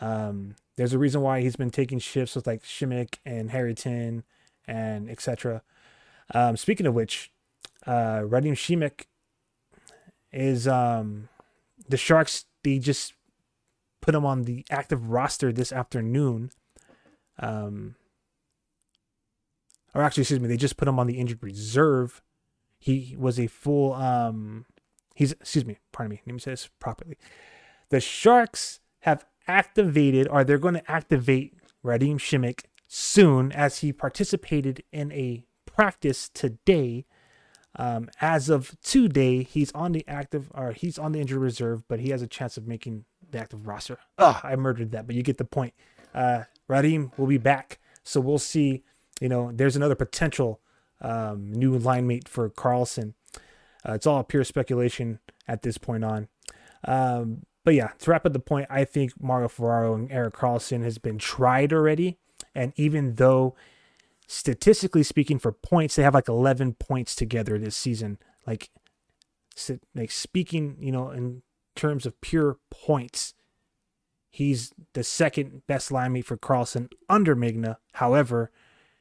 Um, 0.00 0.54
there's 0.76 0.92
a 0.92 0.98
reason 0.98 1.20
why 1.20 1.40
he's 1.40 1.56
been 1.56 1.70
taking 1.70 1.98
shifts 1.98 2.34
with 2.34 2.46
like 2.46 2.62
Simek 2.62 3.16
and 3.26 3.50
Harrington 3.50 4.24
and 4.66 5.10
etc. 5.10 5.62
Um, 6.34 6.56
speaking 6.56 6.86
of 6.86 6.94
which, 6.94 7.32
uh, 7.86 8.20
Radim 8.20 8.52
Simek 8.52 9.06
is 10.32 10.66
um, 10.66 11.28
the 11.88 11.96
Sharks. 11.96 12.46
They 12.62 12.78
just 12.78 13.14
put 14.00 14.14
him 14.14 14.24
on 14.24 14.42
the 14.42 14.64
active 14.70 15.10
roster 15.10 15.52
this 15.52 15.72
afternoon. 15.72 16.50
Um, 17.38 17.96
or 19.94 20.02
actually, 20.02 20.22
excuse 20.22 20.40
me, 20.40 20.48
they 20.48 20.56
just 20.56 20.76
put 20.76 20.88
him 20.88 20.98
on 20.98 21.06
the 21.06 21.18
injured 21.18 21.42
reserve. 21.42 22.22
He 22.78 23.16
was 23.18 23.38
a 23.38 23.46
full. 23.46 23.92
Um, 23.94 24.66
he's 25.14 25.32
excuse 25.32 25.64
me, 25.64 25.78
pardon 25.92 26.10
me. 26.10 26.22
Let 26.26 26.32
me 26.32 26.38
say 26.40 26.52
this 26.52 26.68
properly. 26.80 27.16
The 27.90 28.00
Sharks 28.00 28.80
have 29.00 29.24
activated, 29.46 30.28
or 30.28 30.44
they're 30.44 30.58
going 30.58 30.74
to 30.74 30.90
activate 30.90 31.54
Radim 31.84 32.14
Simek 32.14 32.64
soon, 32.88 33.52
as 33.52 33.78
he 33.78 33.92
participated 33.92 34.82
in 34.92 35.12
a 35.12 35.44
practice 35.74 36.28
today. 36.28 37.04
Um, 37.76 38.10
as 38.20 38.50
of 38.50 38.76
today, 38.82 39.42
he's 39.42 39.72
on 39.72 39.92
the 39.92 40.04
active, 40.06 40.50
or 40.54 40.72
he's 40.72 40.98
on 40.98 41.12
the 41.12 41.20
injured 41.20 41.40
reserve, 41.40 41.82
but 41.88 42.00
he 42.00 42.10
has 42.10 42.20
a 42.20 42.26
chance 42.26 42.56
of 42.56 42.66
making 42.66 43.04
the 43.30 43.38
active 43.38 43.66
roster. 43.66 43.98
Ugh, 44.18 44.40
I 44.42 44.56
murdered 44.56 44.90
that, 44.92 45.06
but 45.06 45.16
you 45.16 45.22
get 45.22 45.38
the 45.38 45.44
point. 45.44 45.72
Uh, 46.14 46.44
Radim 46.68 47.16
will 47.16 47.26
be 47.26 47.38
back, 47.38 47.78
so 48.04 48.20
we'll 48.20 48.38
see. 48.38 48.82
You 49.20 49.28
know, 49.28 49.50
there's 49.52 49.76
another 49.76 49.94
potential 49.94 50.60
um, 51.00 51.52
new 51.52 51.76
line 51.78 52.06
mate 52.06 52.28
for 52.28 52.50
Karlsson. 52.50 53.14
Uh, 53.86 53.92
it's 53.92 54.06
all 54.06 54.22
pure 54.22 54.44
speculation 54.44 55.18
at 55.48 55.62
this 55.62 55.78
point 55.78 56.04
on. 56.04 56.28
Um, 56.84 57.42
but 57.64 57.74
yeah, 57.74 57.90
to 58.00 58.10
wrap 58.10 58.26
up 58.26 58.32
the 58.32 58.38
point, 58.38 58.66
I 58.68 58.84
think 58.84 59.12
Mario 59.20 59.48
Ferraro 59.48 59.94
and 59.94 60.10
Erik 60.10 60.34
Karlsson 60.34 60.82
has 60.82 60.98
been 60.98 61.18
tried 61.18 61.72
already. 61.72 62.18
And 62.54 62.72
even 62.76 63.14
though 63.14 63.54
statistically 64.32 65.02
speaking, 65.02 65.38
for 65.38 65.52
points, 65.52 65.96
they 65.96 66.02
have 66.02 66.14
like 66.14 66.28
11 66.28 66.74
points 66.74 67.14
together 67.14 67.58
this 67.58 67.76
season. 67.76 68.18
Like, 68.46 68.70
like 69.94 70.10
speaking, 70.10 70.76
you 70.80 70.90
know, 70.90 71.10
in 71.10 71.42
terms 71.76 72.06
of 72.06 72.18
pure 72.22 72.56
points, 72.70 73.34
he's 74.30 74.72
the 74.94 75.04
second 75.04 75.66
best 75.66 75.92
line 75.92 76.14
mate 76.14 76.24
for 76.24 76.38
Karlsson 76.38 76.88
under 77.10 77.36
Megna. 77.36 77.76
However, 77.92 78.50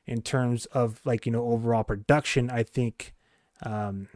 in 0.06 0.22
terms 0.22 0.66
of 0.68 1.00
like 1.06 1.26
you 1.26 1.32
know 1.32 1.46
overall 1.46 1.86
production, 1.86 2.50
I 2.50 2.64
think 2.64 3.14
um, 3.64 4.10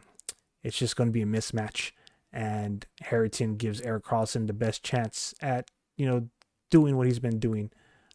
it's 0.62 0.76
just 0.76 0.96
going 0.96 1.08
to 1.08 1.12
be 1.12 1.22
a 1.22 1.26
mismatch, 1.26 1.92
and 2.30 2.84
Harrington 3.00 3.56
gives 3.56 3.80
Erik 3.80 4.04
Karlsson 4.04 4.46
the 4.46 4.52
best 4.52 4.82
chance 4.82 5.34
at 5.40 5.70
you 5.96 6.04
know 6.04 6.28
doing 6.68 6.96
what 6.98 7.06
he's 7.06 7.20
been 7.20 7.38
doing 7.38 7.70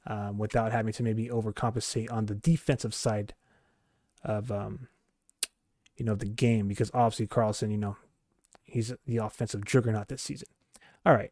um, 0.07 0.37
without 0.37 0.71
having 0.71 0.93
to 0.93 1.03
maybe 1.03 1.27
overcompensate 1.27 2.11
on 2.11 2.25
the 2.25 2.35
defensive 2.35 2.93
side 2.93 3.33
of 4.23 4.51
um, 4.51 4.87
you 5.97 6.05
know 6.05 6.15
the 6.15 6.25
game 6.25 6.67
because 6.67 6.91
obviously 6.93 7.27
Karlsson, 7.27 7.71
you 7.71 7.77
know, 7.77 7.97
he's 8.63 8.93
the 9.05 9.17
offensive 9.17 9.65
juggernaut 9.65 10.07
this 10.07 10.21
season. 10.21 10.47
All 11.05 11.13
right, 11.13 11.31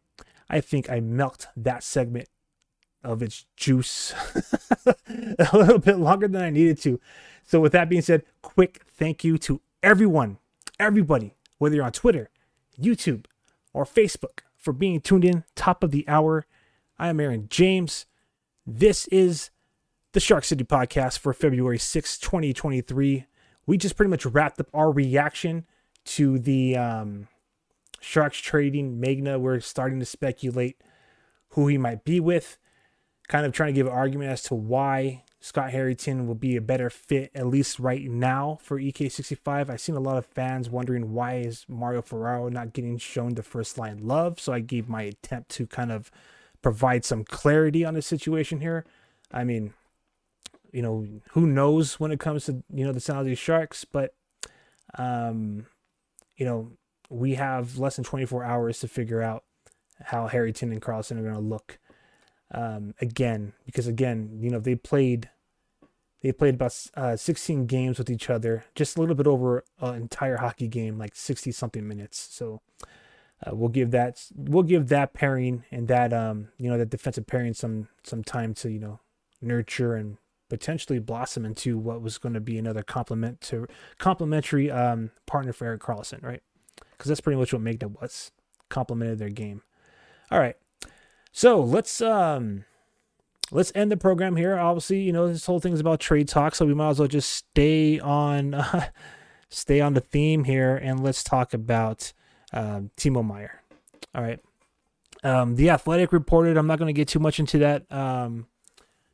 I 0.50 0.62
think 0.62 0.90
I 0.90 1.00
milked 1.00 1.48
that 1.56 1.84
segment 1.84 2.28
of 3.04 3.22
its 3.22 3.46
juice 3.56 4.14
a 4.86 5.58
little 5.58 5.80
bit 5.80 5.98
longer 5.98 6.28
than 6.28 6.42
I 6.42 6.50
needed 6.50 6.82
to. 6.82 7.00
So 7.46 7.60
with 7.60 7.72
that 7.72 7.90
being 7.90 8.02
said, 8.02 8.24
quick 8.42 8.84
thank 8.88 9.24
you 9.24 9.38
to 9.40 9.62
everyone, 9.82 10.38
everybody, 10.80 11.36
whether 11.58 11.76
you're 11.76 11.86
on 11.86 11.92
Twitter, 11.92 12.30
YouTube, 12.80 13.26
or 13.74 13.86
Facebook, 13.86 14.42
for 14.58 14.74
being 14.74 15.00
tuned 15.00 15.26
in. 15.26 15.46
Top 15.56 15.84
of 15.84 15.92
the 15.92 16.08
hour. 16.08 16.46
I 16.98 17.08
am 17.08 17.20
Aaron 17.20 17.48
James. 17.50 18.06
This 18.72 19.08
is 19.08 19.50
the 20.14 20.20
Shark 20.20 20.44
City 20.44 20.64
podcast 20.64 21.18
for 21.18 21.34
February 21.34 21.80
6, 21.80 22.20
2023. 22.20 23.26
We 23.66 23.78
just 23.80 23.96
pretty 23.96 24.12
much 24.12 24.28
wrapped 24.28 24.60
up 24.60 24.68
our 24.76 24.92
reaction 24.92 25.66
to 26.06 26.38
the 26.38 26.78
um, 26.78 27.28
Sharks 28.00 28.38
trading 28.38 29.02
Megna. 29.02 29.40
We're 29.40 29.60
starting 29.60 30.00
to 30.02 30.06
speculate 30.06 30.80
who 31.50 31.68
he 31.68 31.80
might 31.80 32.04
be 32.04 32.20
with, 32.20 32.60
kind 33.28 33.44
of 33.44 33.54
trying 33.54 33.74
to 33.74 33.74
give 33.74 33.88
an 33.88 33.92
argument 33.94 34.30
as 34.30 34.44
to 34.44 34.54
why 34.54 35.24
Scott 35.40 35.72
Harrington 35.72 36.28
will 36.28 36.36
be 36.36 36.56
a 36.56 36.62
better 36.62 36.92
fit, 36.92 37.32
at 37.34 37.48
least 37.48 37.80
right 37.80 38.04
now, 38.04 38.60
for 38.62 38.80
EK65. 38.80 39.72
I've 39.72 39.82
seen 39.82 39.96
a 39.96 40.00
lot 40.00 40.18
of 40.18 40.28
fans 40.28 40.70
wondering 40.70 41.12
why 41.12 41.38
is 41.38 41.66
Mario 41.68 42.04
Ferraro 42.04 42.50
not 42.50 42.74
getting 42.74 43.00
shown 43.00 43.34
the 43.34 43.42
first 43.42 43.80
line 43.80 44.06
love. 44.06 44.40
So 44.40 44.54
I 44.54 44.60
gave 44.60 44.88
my 44.88 45.02
attempt 45.02 45.50
to 45.54 45.66
kind 45.66 45.92
of 45.92 46.12
provide 46.62 47.06
some 47.06 47.24
clarity 47.24 47.86
on 47.86 47.94
the 47.94 48.02
situation 48.02 48.60
here. 48.60 48.86
I 49.32 49.44
mean, 49.44 49.74
you 50.72 50.82
know, 50.82 51.08
who 51.32 51.48
knows 51.48 52.00
when 52.00 52.12
it 52.12 52.20
comes 52.20 52.46
to, 52.46 52.64
you 52.74 52.86
know, 52.86 52.92
the 52.92 53.00
San 53.00 53.16
Jose 53.16 53.36
Sharks, 53.36 53.86
but, 53.86 54.14
um, 54.98 55.66
you 56.36 56.46
know, 56.46 56.72
we 57.10 57.36
have 57.36 57.78
less 57.78 57.96
than 57.96 58.06
24 58.06 58.44
hours 58.44 58.80
to 58.80 58.88
figure 58.88 59.22
out 59.22 59.44
how 60.02 60.28
Harrington 60.28 60.72
and 60.72 60.82
Karlsson 60.82 61.18
are 61.18 61.24
going 61.24 61.34
to 61.34 61.40
look 61.40 61.80
um, 62.52 62.94
again, 63.02 63.54
because 63.66 63.88
again, 63.88 64.38
you 64.42 64.50
know, 64.50 64.60
they 64.60 64.76
played, 64.76 65.30
they 66.22 66.32
played 66.32 66.56
about 66.56 66.76
uh, 66.96 67.16
16 67.16 67.66
games 67.66 67.98
with 67.98 68.10
each 68.10 68.30
other, 68.30 68.66
just 68.76 68.98
a 68.98 69.00
little 69.00 69.16
bit 69.16 69.28
over 69.28 69.64
an 69.80 69.96
entire 69.96 70.38
hockey 70.38 70.68
game, 70.68 70.98
like 70.98 71.16
60 71.16 71.52
something 71.52 71.88
minutes. 71.88 72.28
So, 72.32 72.62
uh, 73.46 73.56
we'll 73.56 73.70
give 73.70 73.92
that 73.92 74.24
we'll 74.36 74.64
give 74.64 74.90
that 74.90 75.14
pairing 75.14 75.64
and 75.72 75.88
that 75.88 76.12
um 76.12 76.50
you 76.58 76.70
know 76.70 76.78
that 76.78 76.90
defensive 76.90 77.26
pairing 77.26 77.54
some 77.54 77.88
some 78.04 78.24
time 78.24 78.54
to 78.54 78.70
you 78.70 78.80
know 78.80 79.00
nurture 79.42 79.96
and 79.96 80.18
potentially 80.50 81.00
blossom 81.00 81.46
into 81.46 81.78
what 81.78 82.02
was 82.02 82.18
going 82.18 82.34
to 82.34 82.40
be 82.40 82.58
another 82.58 82.84
complement 82.84 83.40
to 83.40 83.68
complementary 83.98 84.70
um 84.70 85.12
partner 85.26 85.54
for 85.54 85.66
Erik 85.66 85.82
Karlsson, 85.82 86.24
right? 86.24 86.42
Because 86.92 87.10
that's 87.10 87.22
pretty 87.22 87.38
much 87.38 87.54
what 87.54 87.62
Megna 87.62 88.02
was 88.02 88.32
complemented 88.70 89.20
their 89.20 89.30
game. 89.30 89.62
All 90.32 90.40
right, 90.40 90.56
so 91.32 91.62
let's 91.62 92.02
um 92.02 92.66
let's 93.52 93.72
end 93.74 93.92
the 93.92 93.98
program 93.98 94.36
here. 94.36 94.58
Obviously, 94.58 95.00
you 95.00 95.14
know 95.14 95.28
this 95.28 95.46
whole 95.46 95.60
thing 95.60 95.74
is 95.74 95.80
about 95.80 96.00
trade 96.00 96.28
talk, 96.28 96.56
so 96.56 96.66
we 96.66 96.74
might 96.74 96.90
as 96.90 97.00
well 97.00 97.08
just 97.08 97.32
stay 97.32 98.00
on 98.00 98.54
uh, 98.54 98.90
stay 99.50 99.80
on 99.80 99.94
the 99.94 100.02
theme 100.02 100.44
here 100.44 100.76
and 100.76 101.02
let's 101.02 101.24
talk 101.24 101.54
about 101.54 102.12
um, 102.54 102.92
Timo 102.98 103.26
Meier. 103.26 103.62
All 104.16 104.24
right. 104.24 104.40
Um, 105.24 105.56
the 105.56 105.70
Athletic 105.70 106.14
reported. 106.14 106.58
I'm 106.58 106.68
not 106.68 106.80
going 106.80 106.94
to 106.94 106.98
get 106.98 107.08
too 107.08 107.20
much 107.20 107.40
into 107.40 107.58
that, 107.60 107.92
um, 107.92 108.48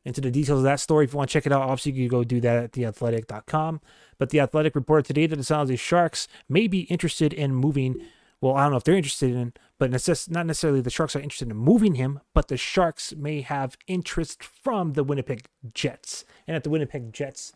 into 0.04 0.22
the 0.22 0.32
details 0.32 0.60
of 0.60 0.64
that 0.64 0.80
story. 0.80 1.06
If 1.06 1.14
you 1.14 1.18
want 1.18 1.30
to 1.30 1.34
check 1.34 1.46
it 1.46 1.52
out, 1.52 1.64
obviously 1.64 1.94
you 1.94 2.08
can 2.08 2.18
go 2.18 2.24
do 2.24 2.40
that 2.42 2.64
at 2.64 2.72
theathletic.com. 2.74 3.82
But 4.18 4.30
the 4.30 4.40
Athletic 4.40 4.76
reported 4.76 5.06
today 5.06 5.26
that 5.28 5.36
the 5.36 5.44
San 5.44 5.60
Jose 5.60 5.76
Sharks 5.78 6.28
may 6.48 6.68
be 6.68 6.82
interested 6.82 7.34
in 7.34 7.56
moving. 7.56 8.02
Well, 8.40 8.56
I 8.56 8.64
don't 8.64 8.72
know 8.72 8.78
if 8.78 8.84
they're 8.84 8.96
interested 8.96 9.32
in, 9.32 9.54
but 9.80 9.90
not 9.92 10.46
necessarily 10.46 10.82
the 10.82 10.90
Sharks 10.90 11.16
are 11.16 11.22
interested 11.22 11.50
in 11.50 11.58
moving 11.58 11.96
him, 11.96 12.20
but 12.34 12.48
the 12.48 12.58
Sharks 12.58 13.16
may 13.16 13.42
have 13.42 13.78
interest 13.88 14.44
from 14.44 14.94
the 14.94 15.04
Winnipeg 15.04 15.48
Jets, 15.74 16.24
and 16.46 16.56
that 16.56 16.64
the 16.64 16.70
Winnipeg 16.70 17.12
Jets 17.12 17.54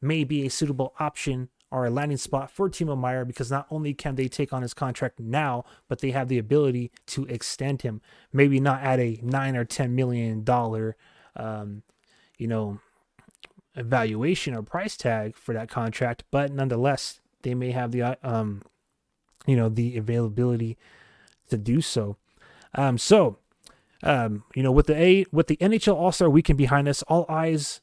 may 0.00 0.24
be 0.24 0.46
a 0.46 0.50
suitable 0.50 0.94
option 0.98 1.50
are 1.74 1.86
a 1.86 1.90
landing 1.90 2.16
spot 2.16 2.52
for 2.52 2.70
Timo 2.70 2.96
Meier 2.96 3.24
because 3.24 3.50
not 3.50 3.66
only 3.68 3.92
can 3.92 4.14
they 4.14 4.28
take 4.28 4.52
on 4.52 4.62
his 4.62 4.72
contract 4.72 5.18
now, 5.18 5.64
but 5.88 5.98
they 5.98 6.12
have 6.12 6.28
the 6.28 6.38
ability 6.38 6.92
to 7.06 7.24
extend 7.24 7.82
him. 7.82 8.00
Maybe 8.32 8.60
not 8.60 8.80
at 8.82 9.00
a 9.00 9.18
nine 9.22 9.56
or 9.56 9.64
ten 9.64 9.92
million 9.96 10.44
dollar, 10.44 10.96
um, 11.34 11.82
you 12.38 12.46
know, 12.46 12.78
evaluation 13.74 14.54
or 14.54 14.62
price 14.62 14.96
tag 14.96 15.34
for 15.34 15.52
that 15.52 15.68
contract, 15.68 16.22
but 16.30 16.52
nonetheless, 16.52 17.20
they 17.42 17.54
may 17.54 17.72
have 17.72 17.90
the 17.90 18.02
uh, 18.02 18.14
um, 18.22 18.62
you 19.44 19.56
know, 19.56 19.68
the 19.68 19.96
availability 19.96 20.78
to 21.50 21.58
do 21.58 21.80
so. 21.80 22.16
Um, 22.76 22.98
so, 22.98 23.38
um, 24.04 24.44
you 24.54 24.62
know, 24.62 24.70
with 24.70 24.86
the 24.86 24.96
A 24.96 25.26
with 25.32 25.48
the 25.48 25.56
NHL 25.56 25.96
All 25.96 26.12
Star 26.12 26.30
Weekend 26.30 26.56
behind 26.56 26.86
us, 26.86 27.02
all 27.02 27.26
eyes 27.28 27.80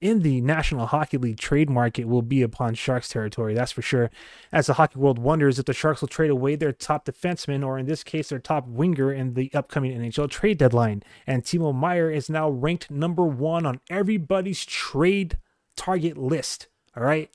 in 0.00 0.20
the 0.20 0.40
National 0.40 0.86
Hockey 0.86 1.16
League 1.16 1.38
trade 1.38 1.70
market 1.70 2.06
will 2.06 2.22
be 2.22 2.42
upon 2.42 2.74
Sharks 2.74 3.08
territory, 3.08 3.54
that's 3.54 3.72
for 3.72 3.82
sure. 3.82 4.10
As 4.52 4.66
the 4.66 4.74
hockey 4.74 4.98
world 4.98 5.18
wonders 5.18 5.58
if 5.58 5.64
the 5.64 5.72
Sharks 5.72 6.00
will 6.00 6.08
trade 6.08 6.30
away 6.30 6.54
their 6.54 6.72
top 6.72 7.06
defenseman, 7.06 7.64
or 7.66 7.78
in 7.78 7.86
this 7.86 8.04
case, 8.04 8.28
their 8.28 8.38
top 8.38 8.66
winger 8.66 9.12
in 9.12 9.34
the 9.34 9.50
upcoming 9.54 9.98
NHL 9.98 10.30
trade 10.30 10.58
deadline. 10.58 11.02
And 11.26 11.42
Timo 11.42 11.74
Meier 11.74 12.10
is 12.10 12.28
now 12.28 12.50
ranked 12.50 12.90
number 12.90 13.24
one 13.24 13.64
on 13.64 13.80
everybody's 13.88 14.64
trade 14.64 15.38
target 15.76 16.18
list. 16.18 16.66
All 16.96 17.02
right. 17.02 17.30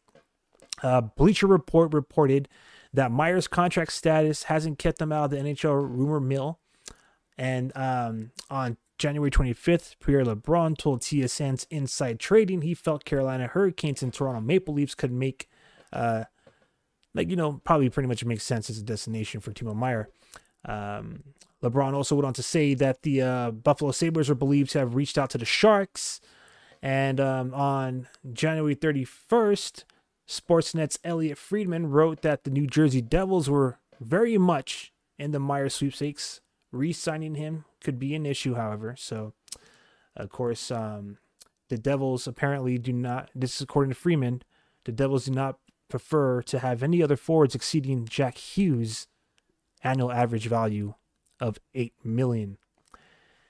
Uh, 0.83 1.01
Bleacher 1.01 1.47
Report 1.47 1.93
reported 1.93 2.47
that 2.93 3.11
Meier's 3.11 3.47
contract 3.47 3.93
status 3.93 4.43
hasn't 4.43 4.77
kept 4.77 5.01
him 5.01 5.11
out 5.11 5.25
of 5.25 5.31
the 5.31 5.37
NHL 5.37 5.73
rumor 5.73 6.19
mill. 6.19 6.59
And 7.37 7.71
um, 7.75 8.31
on 8.49 8.77
January 9.01 9.31
25th, 9.31 9.95
Pierre 9.99 10.23
LeBrun 10.23 10.77
told 10.77 11.01
TSN's 11.01 11.65
Inside 11.71 12.19
Trading 12.19 12.61
he 12.61 12.75
felt 12.75 13.03
Carolina 13.03 13.47
Hurricanes 13.47 14.03
and 14.03 14.13
Toronto 14.13 14.39
Maple 14.41 14.75
Leafs 14.75 14.93
could 14.93 15.11
make, 15.11 15.49
uh, 15.91 16.25
like, 17.15 17.27
you 17.27 17.35
know, 17.35 17.59
probably 17.63 17.89
pretty 17.89 18.07
much 18.07 18.23
makes 18.23 18.43
sense 18.43 18.69
as 18.69 18.77
a 18.77 18.83
destination 18.83 19.41
for 19.41 19.51
Timo 19.53 19.75
Meier. 19.75 20.07
Um, 20.65 21.23
LeBrun 21.63 21.95
also 21.95 22.13
went 22.13 22.27
on 22.27 22.33
to 22.33 22.43
say 22.43 22.75
that 22.75 23.01
the 23.01 23.23
uh, 23.23 23.49
Buffalo 23.49 23.89
Sabres 23.89 24.29
are 24.29 24.35
believed 24.35 24.69
to 24.73 24.79
have 24.79 24.93
reached 24.93 25.17
out 25.17 25.31
to 25.31 25.39
the 25.39 25.45
Sharks. 25.45 26.21
And 26.83 27.19
um, 27.19 27.55
on 27.55 28.07
January 28.31 28.75
31st, 28.75 29.83
Sportsnet's 30.29 30.99
Elliotte 31.03 31.39
Friedman 31.39 31.89
wrote 31.89 32.21
that 32.21 32.43
the 32.43 32.51
New 32.51 32.67
Jersey 32.67 33.01
Devils 33.01 33.49
were 33.49 33.79
very 33.99 34.37
much 34.37 34.93
in 35.17 35.31
the 35.31 35.39
Meier 35.39 35.69
sweepstakes. 35.69 36.39
Re 36.71 36.93
signing 36.93 37.33
him 37.33 37.65
could 37.81 37.99
be 37.99 38.15
an 38.15 38.25
issue, 38.25 38.55
however. 38.55 38.95
So, 38.97 39.33
of 40.15 40.29
course, 40.29 40.71
um, 40.71 41.17
the 41.69 41.77
Devils 41.77 42.27
apparently 42.27 42.77
do 42.77 42.93
not, 42.93 43.29
this 43.33 43.55
is 43.55 43.61
according 43.61 43.91
to 43.91 43.99
Friedman, 43.99 44.43
the 44.85 44.91
Devils 44.91 45.25
do 45.25 45.31
not 45.31 45.57
prefer 45.89 46.41
to 46.43 46.59
have 46.59 46.81
any 46.83 47.03
other 47.03 47.17
forwards 47.17 47.55
exceeding 47.55 48.05
Jack 48.05 48.37
Hughes' 48.37 49.07
annual 49.83 50.11
average 50.11 50.47
value 50.47 50.95
of 51.39 51.59
8 51.73 51.93
million. 52.03 52.57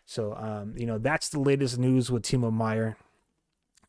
So, 0.06 0.36
um, 0.36 0.74
you 0.78 0.86
know, 0.86 0.98
that's 0.98 1.30
the 1.30 1.40
latest 1.40 1.78
news 1.78 2.12
with 2.12 2.24
Timo 2.24 2.52
Meier. 2.52 2.98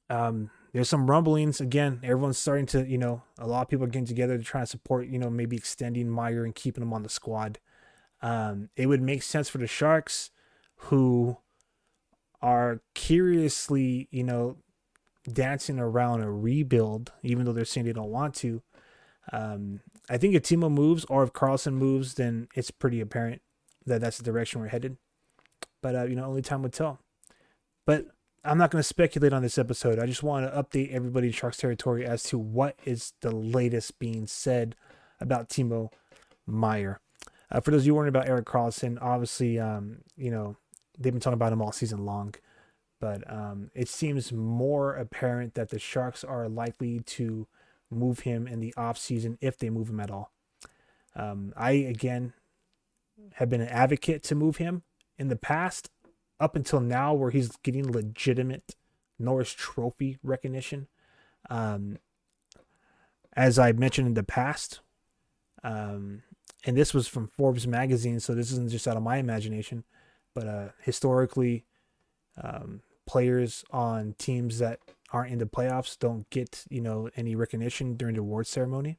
Um, 0.09 0.51
there's 0.72 0.88
some 0.88 1.11
rumblings 1.11 1.61
again. 1.61 2.01
Everyone's 2.03 2.38
starting 2.38 2.66
to, 2.66 2.86
you 2.86 2.99
know, 2.99 3.22
a 3.38 3.47
lot 3.47 3.62
of 3.62 3.68
people 3.68 3.84
are 3.84 3.88
getting 3.88 4.07
together 4.07 4.38
to 4.38 4.45
try 4.45 4.61
to 4.61 4.66
support, 4.66 5.09
you 5.09 5.18
know, 5.18 5.30
maybe 5.30 5.57
extending 5.57 6.09
Meier 6.09 6.45
and 6.45 6.55
keeping 6.55 6.82
him 6.82 6.93
on 6.93 7.03
the 7.03 7.09
squad. 7.09 7.59
Um, 8.22 8.70
it 8.76 8.86
would 8.86 9.03
make 9.03 9.22
sense 9.22 9.49
for 9.49 9.59
the 9.59 9.66
Sharks, 9.66 10.30
who 10.85 11.39
are 12.41 12.80
curiously, 12.95 14.09
you 14.11 14.24
know, 14.24 14.57
dancing 15.30 15.78
around 15.78 16.22
a 16.22 16.30
rebuild, 16.30 17.12
even 17.22 17.45
though 17.45 17.53
they're 17.53 17.64
saying 17.64 17.87
they 17.87 17.93
don't 17.93 18.11
want 18.11 18.35
to. 18.35 18.62
Um, 19.33 19.80
I 20.11 20.18
think 20.18 20.35
if 20.35 20.43
Timo 20.43 20.70
moves 20.70 21.05
or 21.05 21.22
if 21.22 21.33
Karlsson 21.33 21.74
moves, 21.74 22.14
then 22.14 22.49
it's 22.55 22.70
pretty 22.70 23.01
apparent 23.01 23.41
that 23.87 24.01
that's 24.01 24.18
the 24.18 24.24
direction 24.24 24.61
we're 24.61 24.68
headed. 24.68 24.97
But 25.80 25.95
uh, 25.95 26.05
you 26.05 26.16
know, 26.16 26.24
only 26.24 26.43
time 26.43 26.62
would 26.62 26.72
tell. 26.72 26.99
But 27.87 28.07
I'm 28.45 28.59
not 28.59 28.70
going 28.72 28.80
to 28.80 28.89
speculate 28.89 29.33
on 29.33 29.43
this 29.43 29.59
episode. 29.59 30.01
I 30.01 30.07
just 30.07 30.22
want 30.22 30.47
to 30.47 30.62
update 30.62 30.93
everybody 30.93 31.28
in 31.28 31.33
Sharks 31.33 31.59
territory 31.59 32.05
as 32.05 32.24
to 32.24 32.39
what 32.39 32.76
is 32.85 33.12
the 33.20 33.30
latest 33.30 34.01
being 34.01 34.26
said 34.26 34.74
about 35.20 35.49
Timo 35.49 35.91
Meier. 36.47 37.01
Uh, 37.51 37.61
for 37.61 37.70
those 37.70 37.83
of 37.83 37.87
you 37.87 37.95
wondering 37.95 38.14
about 38.14 38.28
Erik 38.28 38.47
Karlsson, 38.47 38.99
obviously, 39.01 39.61
um, 39.61 39.99
you 40.16 40.30
know, 40.30 40.57
they've 40.99 41.12
been 41.12 41.20
talking 41.20 41.34
about 41.34 41.53
him 41.53 41.62
all 41.62 41.72
season 41.72 42.05
long, 42.05 42.34
but 43.01 43.28
um, 43.30 43.70
it 43.74 43.88
seems 43.88 44.32
more 44.32 44.95
apparent 44.95 45.55
that 45.55 45.70
the 45.70 45.78
Sharks 45.78 46.22
are 46.24 46.49
likely 46.49 47.01
to 47.01 47.47
move 47.90 48.20
him 48.20 48.47
in 48.47 48.61
the 48.61 48.74
offseason 48.76 49.36
if 49.40 49.59
they 49.59 49.70
move 49.70 49.88
him 49.88 50.01
at 50.01 50.11
all. 50.11 50.32
Um, 51.14 51.53
I, 51.57 51.72
again, 51.72 52.32
have 53.34 53.51
been 53.51 53.61
an 53.61 53.68
advocate 53.68 54.22
to 54.24 54.34
move 54.34 54.57
him 54.57 54.82
in 55.18 55.28
the 55.28 55.36
past 55.36 55.90
up 56.40 56.57
until 56.57 56.80
now 56.80 57.14
where 57.14 57.30
he's 57.30 57.57
getting 57.62 57.90
legitimate 57.90 58.74
Norris 59.18 59.53
Trophy 59.53 60.18
recognition. 60.22 60.88
Um, 61.51 61.99
as 63.34 63.59
I 63.59 63.72
mentioned 63.72 64.09
in 64.09 64.14
the 64.14 64.22
past, 64.22 64.80
um, 65.62 66.22
and 66.64 66.76
this 66.76 66.93
was 66.93 67.09
from 67.09 67.28
Forbes 67.28 67.66
magazine, 67.66 68.20
so 68.20 68.34
this 68.34 68.51
isn't 68.53 68.70
just 68.70 68.88
out 68.88 68.97
of 68.97 69.03
my 69.03 69.16
imagination, 69.16 69.84
but 70.35 70.47
uh, 70.47 70.68
historically, 70.80 71.64
um, 72.43 72.80
players 73.07 73.64
on 73.70 74.14
teams 74.18 74.59
that 74.59 74.78
aren't 75.12 75.33
in 75.33 75.39
the 75.39 75.47
playoffs 75.47 75.99
don't 75.99 76.28
get 76.30 76.64
you 76.70 76.80
know 76.80 77.11
any 77.16 77.35
recognition 77.35 77.95
during 77.95 78.14
the 78.14 78.20
award 78.20 78.47
ceremony. 78.47 78.99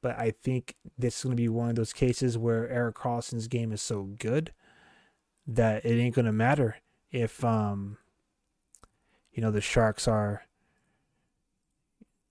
But 0.00 0.18
I 0.18 0.30
think 0.30 0.76
this 0.96 1.18
is 1.18 1.24
going 1.24 1.36
to 1.36 1.42
be 1.42 1.48
one 1.48 1.70
of 1.70 1.74
those 1.74 1.92
cases 1.92 2.38
where 2.38 2.68
Erik 2.68 2.94
Karlsson's 2.94 3.48
game 3.48 3.72
is 3.72 3.82
so 3.82 4.04
good 4.18 4.52
that 5.46 5.84
it 5.84 5.98
ain't 5.98 6.14
gonna 6.14 6.32
matter 6.32 6.76
if 7.10 7.42
um 7.42 7.96
you 9.32 9.40
know 9.42 9.50
the 9.50 9.60
Sharks 9.60 10.06
are 10.06 10.42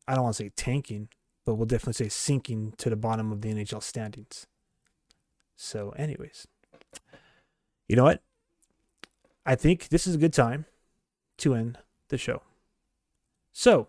I 0.08 0.16
don't 0.16 0.24
want 0.24 0.38
to 0.38 0.44
say 0.44 0.52
tanking, 0.56 1.10
but 1.46 1.56
we'll 1.56 1.66
definitely 1.66 1.94
say 1.94 2.10
sinking 2.10 2.74
to 2.78 2.90
the 2.90 2.96
bottom 2.96 3.32
of 3.32 3.42
the 3.42 3.50
NHL 3.50 3.84
standings. 3.84 4.48
So, 5.56 5.90
anyways, 5.98 6.48
you 7.90 7.96
know 7.96 8.06
what? 8.06 8.22
I 9.48 9.56
think 9.56 9.88
this 9.88 10.06
is 10.06 10.16
a 10.16 10.18
good 10.18 10.34
time 10.34 10.66
to 11.38 11.56
end 11.56 11.78
the 12.10 12.18
show. 12.18 12.41
So, 13.54 13.88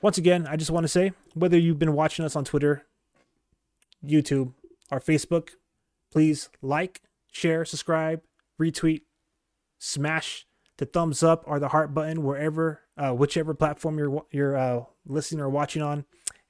once 0.00 0.16
again, 0.16 0.46
I 0.48 0.56
just 0.56 0.70
want 0.70 0.84
to 0.84 0.88
say 0.88 1.12
whether 1.34 1.58
you've 1.58 1.78
been 1.78 1.92
watching 1.92 2.24
us 2.24 2.34
on 2.34 2.46
Twitter, 2.46 2.86
YouTube, 4.02 4.54
or 4.90 5.00
Facebook, 5.00 5.50
please 6.10 6.48
like, 6.62 7.02
share, 7.30 7.66
subscribe, 7.66 8.22
retweet, 8.58 9.02
smash 9.78 10.46
the 10.78 10.86
thumbs 10.86 11.22
up 11.22 11.44
or 11.46 11.60
the 11.60 11.68
heart 11.68 11.92
button 11.92 12.22
wherever, 12.22 12.80
uh, 12.96 13.12
whichever 13.12 13.52
platform 13.52 13.98
you're 13.98 14.24
you're 14.32 14.56
uh, 14.56 14.84
listening 15.04 15.42
or 15.42 15.50
watching 15.50 15.82
on. 15.82 16.06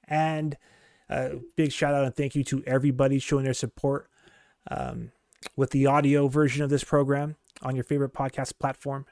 And 0.07 0.57
uh, 1.11 1.31
big 1.57 1.73
shout 1.73 1.95
out 1.95 2.05
and 2.05 2.15
thank 2.15 2.37
you 2.37 2.45
to 2.45 2.63
everybody 2.65 3.19
showing 3.19 3.45
their 3.45 3.55
support 3.55 4.09
um, 4.71 5.11
with 5.57 5.71
the 5.71 5.87
audio 5.87 6.29
version 6.29 6.63
of 6.63 6.71
this 6.71 6.85
program 6.85 7.35
on 7.63 7.75
your 7.75 7.85
favorite 7.85 8.13
podcast 8.13 8.59
platform. 8.59 9.07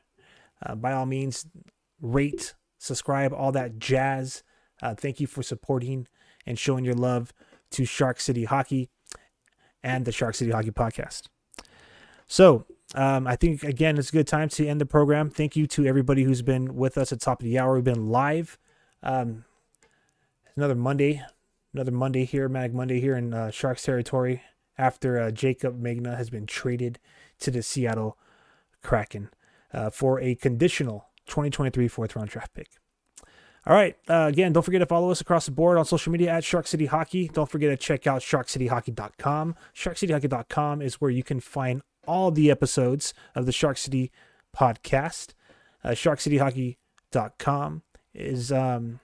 Uh, 0.65 0.75
by 0.75 0.93
all 0.93 1.07
means, 1.07 1.47
rate, 2.01 2.55
subscribe, 2.79 3.33
all 3.33 3.53
that 3.53 3.79
jazz. 3.79 4.43
Uh, 4.83 4.95
thank 4.95 5.21
you 5.21 5.27
for 5.27 5.43
supporting 5.43 6.07
and 6.47 6.59
showing 6.59 6.85
your 6.85 6.95
love 6.95 7.33
to 7.71 7.85
Shark 7.85 8.21
City 8.21 8.45
Hockey 8.45 8.89
and 9.83 10.05
the 10.05 10.13
Shark 10.13 10.35
City 10.35 10.51
Hockey 10.51 10.71
Podcast. 10.71 11.25
So 12.27 12.67
um, 12.95 13.27
I 13.27 13.37
think 13.37 13.63
again 13.63 13.99
it's 13.99 14.11
a 14.11 14.13
good 14.13 14.27
time 14.27 14.49
to 14.51 14.67
end 14.67 14.81
the 14.81 14.87
program. 14.87 15.31
Thank 15.31 15.57
you 15.57 15.67
to 15.69 15.87
everybody 15.87 16.25
who's 16.25 16.43
been 16.43 16.75
with 16.75 16.97
us 16.99 17.13
at 17.13 17.21
top 17.21 17.41
of 17.41 17.45
the 17.45 17.59
hour. 17.59 17.75
We've 17.75 17.85
been 17.85 18.09
live. 18.09 18.59
Um, 19.03 19.45
another 20.57 20.75
Monday, 20.75 21.23
another 21.73 21.93
Monday 21.93 22.25
here, 22.25 22.49
Mag 22.49 22.75
Monday 22.75 23.01
here 23.01 23.17
in 23.17 23.35
uh, 23.35 23.51
Sharks 23.51 23.83
territory 23.83 24.43
after 24.79 25.19
uh, 25.19 25.31
Jaycob 25.31 25.81
Megna 25.81 26.17
has 26.17 26.31
been 26.31 26.47
traded 26.47 26.99
to 27.41 27.51
the 27.51 27.63
Seattle 27.63 28.19
Kraken 28.87 29.31
uh, 29.75 29.91
for 29.91 30.21
a 30.21 30.35
conditional 30.35 31.09
2023 31.27 31.89
fourth 31.89 32.17
round 32.17 32.31
draft 32.31 32.55
pick. 32.55 32.71
All 33.67 33.75
right. 33.75 33.97
Uh, 34.09 34.27
again, 34.29 34.53
don't 34.53 34.63
forget 34.63 34.81
to 34.81 34.87
follow 34.87 35.11
us 35.11 35.21
across 35.21 35.47
the 35.47 35.51
board 35.51 35.77
on 35.77 35.85
social 35.85 36.13
media 36.13 36.31
at 36.31 36.45
Shark 36.45 36.69
City 36.69 36.87
Hockey. 36.87 37.29
Don't 37.29 37.51
forget 37.51 37.71
to 37.71 37.77
check 37.77 38.07
out 38.07 38.23
sharkcityhockey.com. 38.23 39.57
Sharkcityhockey.com 39.75 40.83
is 40.83 41.01
where 41.01 41.11
you 41.11 41.25
can 41.25 41.41
find 41.41 41.83
all 42.07 42.31
the 42.31 42.49
episodes 42.49 43.13
of 43.35 43.45
the 43.45 43.51
Shark 43.51 43.77
City 43.77 44.13
podcast. 44.57 45.35
Uh, 45.83 45.91
SharkCityHockey.com 45.91 47.83
is 48.15 48.53
um, 48.53 49.01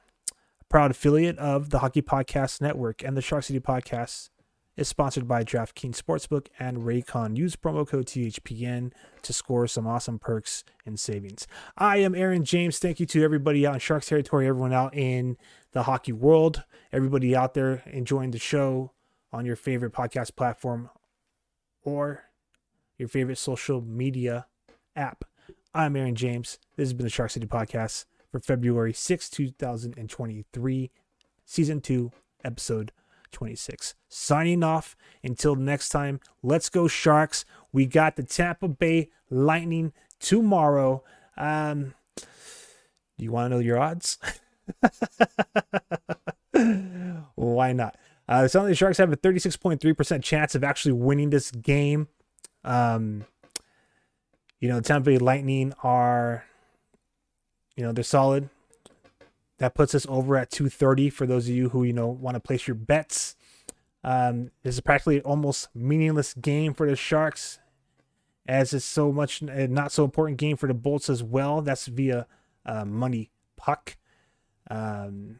a 0.60 0.64
proud 0.64 0.92
affiliate 0.92 1.38
of 1.38 1.70
the 1.70 1.80
Hockey 1.80 2.02
Podcast 2.02 2.60
Network 2.60 3.02
and 3.02 3.16
the 3.16 3.22
Shark 3.22 3.42
City 3.42 3.58
Podcast 3.60 4.30
is 4.76 4.88
sponsored 4.88 5.28
by 5.28 5.44
DraftKings 5.44 6.00
Sportsbook 6.00 6.46
and 6.58 6.78
Raycon. 6.78 7.36
Use 7.36 7.56
promo 7.56 7.86
code 7.86 8.06
THPN 8.06 8.92
to 9.22 9.32
score 9.32 9.66
some 9.66 9.86
awesome 9.86 10.18
perks 10.18 10.64
and 10.86 10.98
savings. 10.98 11.46
I 11.76 11.98
am 11.98 12.14
Aaron 12.14 12.44
James. 12.44 12.78
Thank 12.78 12.98
you 12.98 13.06
to 13.06 13.22
everybody 13.22 13.66
out 13.66 13.74
in 13.74 13.80
Sharks 13.80 14.06
territory, 14.06 14.46
everyone 14.46 14.72
out 14.72 14.94
in 14.94 15.36
the 15.72 15.82
hockey 15.84 16.12
world, 16.12 16.64
everybody 16.92 17.36
out 17.36 17.54
there 17.54 17.82
enjoying 17.86 18.30
the 18.30 18.38
show 18.38 18.92
on 19.32 19.44
your 19.44 19.56
favorite 19.56 19.92
podcast 19.92 20.36
platform 20.36 20.88
or 21.82 22.24
your 22.96 23.08
favorite 23.08 23.38
social 23.38 23.82
media 23.82 24.46
app. 24.96 25.24
I'm 25.74 25.96
Aaron 25.96 26.14
James. 26.14 26.58
This 26.76 26.88
has 26.88 26.94
been 26.94 27.04
the 27.04 27.10
Shark 27.10 27.30
City 27.30 27.46
Podcast 27.46 28.06
for 28.30 28.40
February 28.40 28.92
6, 28.92 29.28
2023, 29.28 30.90
Season 31.44 31.80
2, 31.80 32.10
Episode 32.44 32.92
26. 33.32 33.94
Signing 34.08 34.62
off. 34.62 34.96
Until 35.24 35.56
next 35.56 35.88
time, 35.88 36.20
let's 36.42 36.68
go, 36.68 36.86
Sharks. 36.88 37.44
We 37.72 37.86
got 37.86 38.16
the 38.16 38.22
Tampa 38.22 38.68
Bay 38.68 39.10
Lightning 39.30 39.92
tomorrow. 40.20 41.02
Um, 41.36 41.94
do 42.16 43.24
you 43.24 43.32
want 43.32 43.50
to 43.50 43.56
know 43.56 43.62
your 43.62 43.78
odds? 43.78 44.18
Why 47.34 47.72
not? 47.72 47.96
Uh, 48.28 48.46
some 48.48 48.62
of 48.62 48.68
the 48.68 48.74
Sharks 48.74 48.98
have 48.98 49.12
a 49.12 49.16
36.3% 49.16 50.22
chance 50.22 50.54
of 50.54 50.62
actually 50.64 50.92
winning 50.92 51.30
this 51.30 51.50
game. 51.50 52.08
Um, 52.64 53.24
you 54.60 54.68
know, 54.68 54.76
the 54.76 54.82
Tampa 54.82 55.10
Bay 55.10 55.18
Lightning 55.18 55.72
are, 55.82 56.44
you 57.76 57.82
know, 57.82 57.92
they're 57.92 58.04
solid. 58.04 58.48
That 59.62 59.76
puts 59.76 59.94
us 59.94 60.04
over 60.08 60.36
at 60.36 60.50
230 60.50 61.08
for 61.10 61.24
those 61.24 61.48
of 61.48 61.54
you 61.54 61.68
who, 61.68 61.84
you 61.84 61.92
know, 61.92 62.08
want 62.08 62.34
to 62.34 62.40
place 62.40 62.66
your 62.66 62.74
bets. 62.74 63.36
Um, 64.02 64.50
this 64.64 64.74
is 64.74 64.80
practically 64.80 65.20
almost 65.20 65.68
meaningless 65.72 66.34
game 66.34 66.74
for 66.74 66.90
the 66.90 66.96
Sharks, 66.96 67.60
as 68.44 68.74
it's 68.74 68.84
so 68.84 69.12
much 69.12 69.40
a 69.40 69.68
not 69.68 69.92
so 69.92 70.02
important 70.02 70.38
game 70.38 70.56
for 70.56 70.66
the 70.66 70.74
Bolts 70.74 71.08
as 71.08 71.22
well. 71.22 71.62
That's 71.62 71.86
via 71.86 72.26
uh, 72.66 72.84
money 72.84 73.30
puck. 73.54 73.98
Um, 74.68 75.38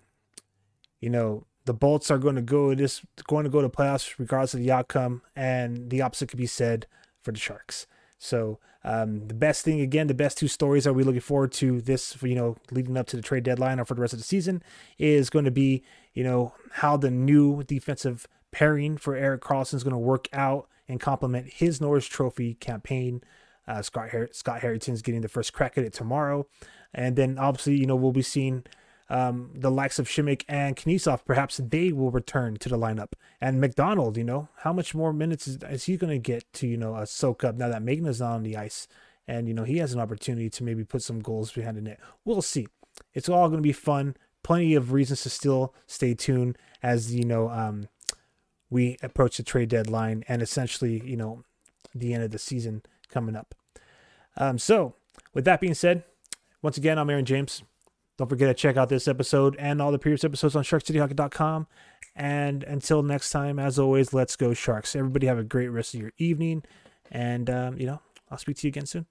you 1.00 1.10
know, 1.10 1.44
the 1.64 1.74
Bolts 1.74 2.08
are 2.08 2.18
going 2.18 2.36
to 2.36 2.42
go 2.42 2.76
this 2.76 3.02
going 3.26 3.42
to 3.42 3.50
go 3.50 3.60
to 3.60 3.68
playoffs 3.68 4.20
regardless 4.20 4.54
of 4.54 4.60
the 4.60 4.70
outcome, 4.70 5.22
and 5.34 5.90
the 5.90 6.00
opposite 6.00 6.28
could 6.28 6.38
be 6.38 6.46
said 6.46 6.86
for 7.22 7.32
the 7.32 7.40
Sharks. 7.40 7.88
So 8.22 8.60
um, 8.84 9.26
the 9.26 9.34
best 9.34 9.64
thing 9.64 9.80
again, 9.80 10.06
the 10.06 10.14
best 10.14 10.38
two 10.38 10.46
stories 10.46 10.86
are 10.86 10.92
we 10.92 11.02
looking 11.02 11.20
forward 11.20 11.50
to 11.54 11.80
this, 11.80 12.16
you 12.22 12.36
know, 12.36 12.56
leading 12.70 12.96
up 12.96 13.08
to 13.08 13.16
the 13.16 13.22
trade 13.22 13.42
deadline 13.42 13.80
or 13.80 13.84
for 13.84 13.94
the 13.94 14.00
rest 14.00 14.12
of 14.12 14.20
the 14.20 14.24
season 14.24 14.62
is 14.96 15.28
going 15.28 15.44
to 15.44 15.50
be, 15.50 15.82
you 16.14 16.22
know, 16.22 16.54
how 16.74 16.96
the 16.96 17.10
new 17.10 17.64
defensive 17.64 18.28
pairing 18.52 18.96
for 18.96 19.16
Erik 19.16 19.40
Karlsson 19.40 19.74
is 19.74 19.82
going 19.82 19.92
to 19.92 19.98
work 19.98 20.28
out 20.32 20.68
and 20.88 21.00
complement 21.00 21.54
his 21.54 21.80
Norris 21.80 22.06
Trophy 22.06 22.54
campaign. 22.54 23.24
Uh, 23.66 23.82
Scott 23.82 24.10
Har- 24.10 24.30
Scott 24.30 24.60
Harrington's 24.60 25.02
getting 25.02 25.22
the 25.22 25.28
first 25.28 25.52
crack 25.52 25.76
at 25.76 25.84
it 25.84 25.92
tomorrow, 25.92 26.46
and 26.94 27.16
then 27.16 27.38
obviously, 27.38 27.76
you 27.76 27.86
know, 27.86 27.96
we'll 27.96 28.12
be 28.12 28.22
seeing 28.22 28.64
um, 29.12 29.50
the 29.54 29.70
likes 29.70 29.98
of 29.98 30.08
Simek 30.08 30.42
and 30.48 30.74
Knyazev, 30.74 31.26
perhaps 31.26 31.60
they 31.62 31.92
will 31.92 32.10
return 32.10 32.56
to 32.56 32.68
the 32.70 32.78
lineup. 32.78 33.12
And 33.42 33.60
MacDonald, 33.60 34.16
you 34.16 34.24
know, 34.24 34.48
how 34.56 34.72
much 34.72 34.94
more 34.94 35.12
minutes 35.12 35.46
is, 35.46 35.58
is 35.68 35.84
he 35.84 35.98
going 35.98 36.10
to 36.10 36.18
get 36.18 36.50
to, 36.54 36.66
you 36.66 36.78
know, 36.78 36.94
uh, 36.94 37.04
soak 37.04 37.44
up 37.44 37.56
now 37.56 37.68
that 37.68 37.82
Megna's 37.82 38.20
not 38.20 38.36
on 38.36 38.42
the 38.42 38.56
ice? 38.56 38.88
And, 39.28 39.46
you 39.46 39.52
know, 39.52 39.64
he 39.64 39.76
has 39.78 39.92
an 39.92 40.00
opportunity 40.00 40.48
to 40.48 40.64
maybe 40.64 40.82
put 40.82 41.02
some 41.02 41.20
goals 41.20 41.52
behind 41.52 41.76
the 41.76 41.82
net. 41.82 42.00
We'll 42.24 42.40
see. 42.40 42.68
It's 43.12 43.28
all 43.28 43.48
going 43.48 43.58
to 43.58 43.62
be 43.62 43.72
fun. 43.72 44.16
Plenty 44.42 44.74
of 44.74 44.92
reasons 44.92 45.22
to 45.24 45.30
still 45.30 45.74
stay 45.86 46.14
tuned 46.14 46.56
as, 46.82 47.14
you 47.14 47.26
know, 47.26 47.50
um, 47.50 47.88
we 48.70 48.96
approach 49.02 49.36
the 49.36 49.42
trade 49.42 49.68
deadline 49.68 50.24
and 50.26 50.40
essentially, 50.40 51.02
you 51.04 51.18
know, 51.18 51.44
the 51.94 52.14
end 52.14 52.22
of 52.22 52.30
the 52.30 52.38
season 52.38 52.82
coming 53.10 53.36
up. 53.36 53.54
Um, 54.38 54.58
so, 54.58 54.94
with 55.34 55.44
that 55.44 55.60
being 55.60 55.74
said, 55.74 56.04
once 56.62 56.78
again, 56.78 56.98
I'm 56.98 57.10
Aaron 57.10 57.26
James. 57.26 57.62
Don't 58.22 58.28
forget 58.28 58.46
to 58.46 58.54
check 58.54 58.76
out 58.76 58.88
this 58.88 59.08
episode 59.08 59.56
and 59.58 59.82
all 59.82 59.90
the 59.90 59.98
previous 59.98 60.22
episodes 60.22 60.54
on 60.54 60.62
SharkCityHockey.com. 60.62 61.66
And 62.14 62.62
until 62.62 63.02
next 63.02 63.30
time, 63.30 63.58
as 63.58 63.80
always, 63.80 64.14
let's 64.14 64.36
go 64.36 64.54
Sharks. 64.54 64.94
Everybody 64.94 65.26
have 65.26 65.40
a 65.40 65.42
great 65.42 65.66
rest 65.70 65.92
of 65.94 66.00
your 66.00 66.12
evening. 66.18 66.62
And, 67.10 67.50
um, 67.50 67.78
you 67.78 67.86
know, 67.86 68.00
I'll 68.30 68.38
speak 68.38 68.58
to 68.58 68.68
you 68.68 68.68
again 68.68 68.86
soon. 68.86 69.06